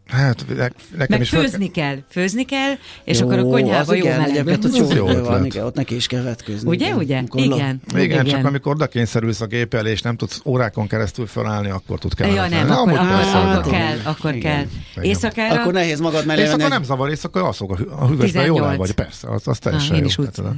Hát, 0.10 0.46
ne- 0.48 0.56
nekem 0.56 1.06
Meg 1.08 1.22
is 1.22 1.30
főzni 1.30 1.72
kell. 1.72 1.98
Főzni 2.10 2.44
kell, 2.46 2.74
és 3.04 3.20
Jó, 3.20 3.26
akkor 3.26 3.40
a 3.40 3.44
konyhába 3.44 3.80
az 3.80 3.88
jó 3.88 3.94
igen, 3.94 4.22
egyébként 4.22 4.66
ott 4.66 4.76
jó 4.76 4.92
jó 4.96 5.06
van, 5.06 5.16
ötlet. 5.16 5.46
igen, 5.46 5.66
ott 5.66 5.76
neki 5.76 5.96
is 5.96 6.08
kell 6.08 6.22
vetkőzni. 6.22 6.70
Ugye, 6.70 6.86
igen. 6.86 6.98
ugye? 6.98 7.18
Amikor 7.18 7.42
Igen. 7.42 7.82
Igen, 7.96 8.04
igen. 8.04 8.26
csak 8.26 8.46
amikor 8.46 8.72
oda 8.72 8.88
kényszerülsz 8.88 9.42
a 9.42 9.46
gép 9.46 9.74
elé, 9.74 9.92
és 9.92 10.02
nem 10.02 10.16
tudsz 10.18 10.42
órákon 10.46 10.88
keresztül 10.88 11.28
felállni, 11.28 11.70
akkor 11.70 12.00
tud 12.00 12.14
kell. 12.14 12.30
Ja, 12.30 12.48
nem, 12.48 12.72
akkor, 12.72 12.92
akkor, 12.98 13.08
akkor 13.36 13.72
kell, 13.72 13.98
akkor 14.04 14.32
kell. 14.38 14.64
Igen. 14.96 15.04
Éjszakára 15.04 15.62
Akkor 15.62 15.74
nehéz 15.74 16.00
magad 16.00 16.26
mellé 16.26 16.42
És 16.42 16.48
venni 16.48 16.62
akkor 16.62 16.74
egy- 16.74 16.80
nem 16.80 16.88
zavar, 16.88 17.10
és 17.10 17.24
akkor 17.24 17.42
alszok 17.42 17.72
a, 17.72 18.08
hűvösben, 18.08 18.46
jól 18.46 18.58
el 18.66 18.70
18. 18.70 18.78
vagy, 18.78 18.92
persze, 18.92 19.30
az, 19.32 19.48
az 19.48 19.58
teljesen 19.60 19.90
Ah, 19.92 19.96
én 19.96 20.02
jó. 20.02 20.08
is 20.08 20.18
úgy 20.18 20.30
Tehát 20.30 20.52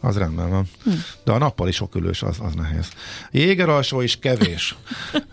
az- 0.00 0.16
rendben 0.16 0.50
van. 0.50 0.66
De 1.24 1.32
a 1.32 1.38
nappal 1.38 1.68
is 1.68 1.80
okülős, 1.80 2.22
az, 2.22 2.36
az 2.40 2.54
nehéz. 2.54 2.88
Jéger 3.30 3.68
alsó 3.68 4.00
is 4.00 4.18
kevés. 4.18 4.76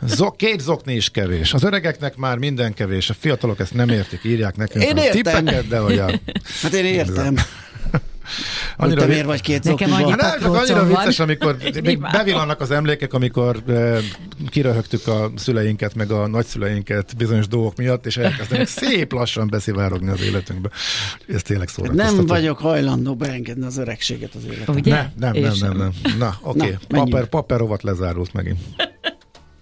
Zok, 0.06 0.38
két 0.38 0.60
zokni 0.60 0.94
is 0.96 1.10
kevés. 1.10 1.54
Az 1.54 1.64
öregeknek 1.64 2.16
már 2.16 2.38
minden 2.38 2.74
kevés. 2.74 3.10
A 3.10 3.14
fiatalok 3.20 3.60
ezt 3.64 3.74
nem 3.74 3.90
értik, 3.90 4.24
írják 4.24 4.56
nekünk 4.56 4.84
Én 4.84 4.98
értem. 4.98 5.12
tippeket, 5.12 5.68
de 5.68 5.78
hogy 5.80 5.98
a, 6.00 6.06
Hát 6.62 6.74
én 6.74 6.86
értem. 6.86 7.36
Hogy 7.36 7.44
Annyira 8.78 9.00
te 9.00 9.06
vi- 9.06 9.12
miért 9.12 9.26
vagy 9.26 9.42
két 9.42 9.64
Nekem 9.64 9.94
annyi 9.94 10.10
Hát 10.12 10.22
nem, 10.22 10.40
csak 10.42 10.56
annyira 10.56 10.76
van. 10.76 10.88
vicces, 10.88 11.20
amikor 11.20 11.58
még 11.84 12.00
bevillannak 12.00 12.62
az 12.62 12.72
emlékek, 12.72 13.14
amikor 13.14 13.64
e, 13.68 13.98
kiröhögtük 14.50 15.08
a 15.08 15.32
szüleinket, 15.36 15.96
meg 15.96 16.12
a 16.12 16.28
nagyszüleinket 16.28 17.18
bizonyos 17.18 17.48
dolgok 17.48 17.76
miatt, 17.78 18.06
és 18.06 18.18
elkezdenek 18.18 18.68
szép 18.82 19.12
lassan 19.14 19.48
beszivárogni 19.50 20.10
az 20.10 20.22
életünkbe. 20.22 20.70
Ez 21.28 21.42
tényleg 21.42 21.68
szórakoztató. 21.68 22.16
Nem 22.16 22.26
vagyok 22.26 22.58
hajlandó 22.58 23.16
beengedni 23.16 23.66
az 23.66 23.78
öregséget 23.78 24.36
az 24.36 24.42
életembe. 24.46 24.72
Ugye? 24.80 24.94
Nem, 25.20 25.32
nem, 25.34 25.42
nem, 25.42 25.54
nem, 25.60 25.78
nem. 25.78 25.92
Na, 26.18 26.38
oké. 26.42 26.58
Okay. 26.60 26.76
Paper, 26.88 27.26
paper 27.26 27.58
rovat 27.60 27.84
lezárult 27.84 28.34
megint. 28.34 28.60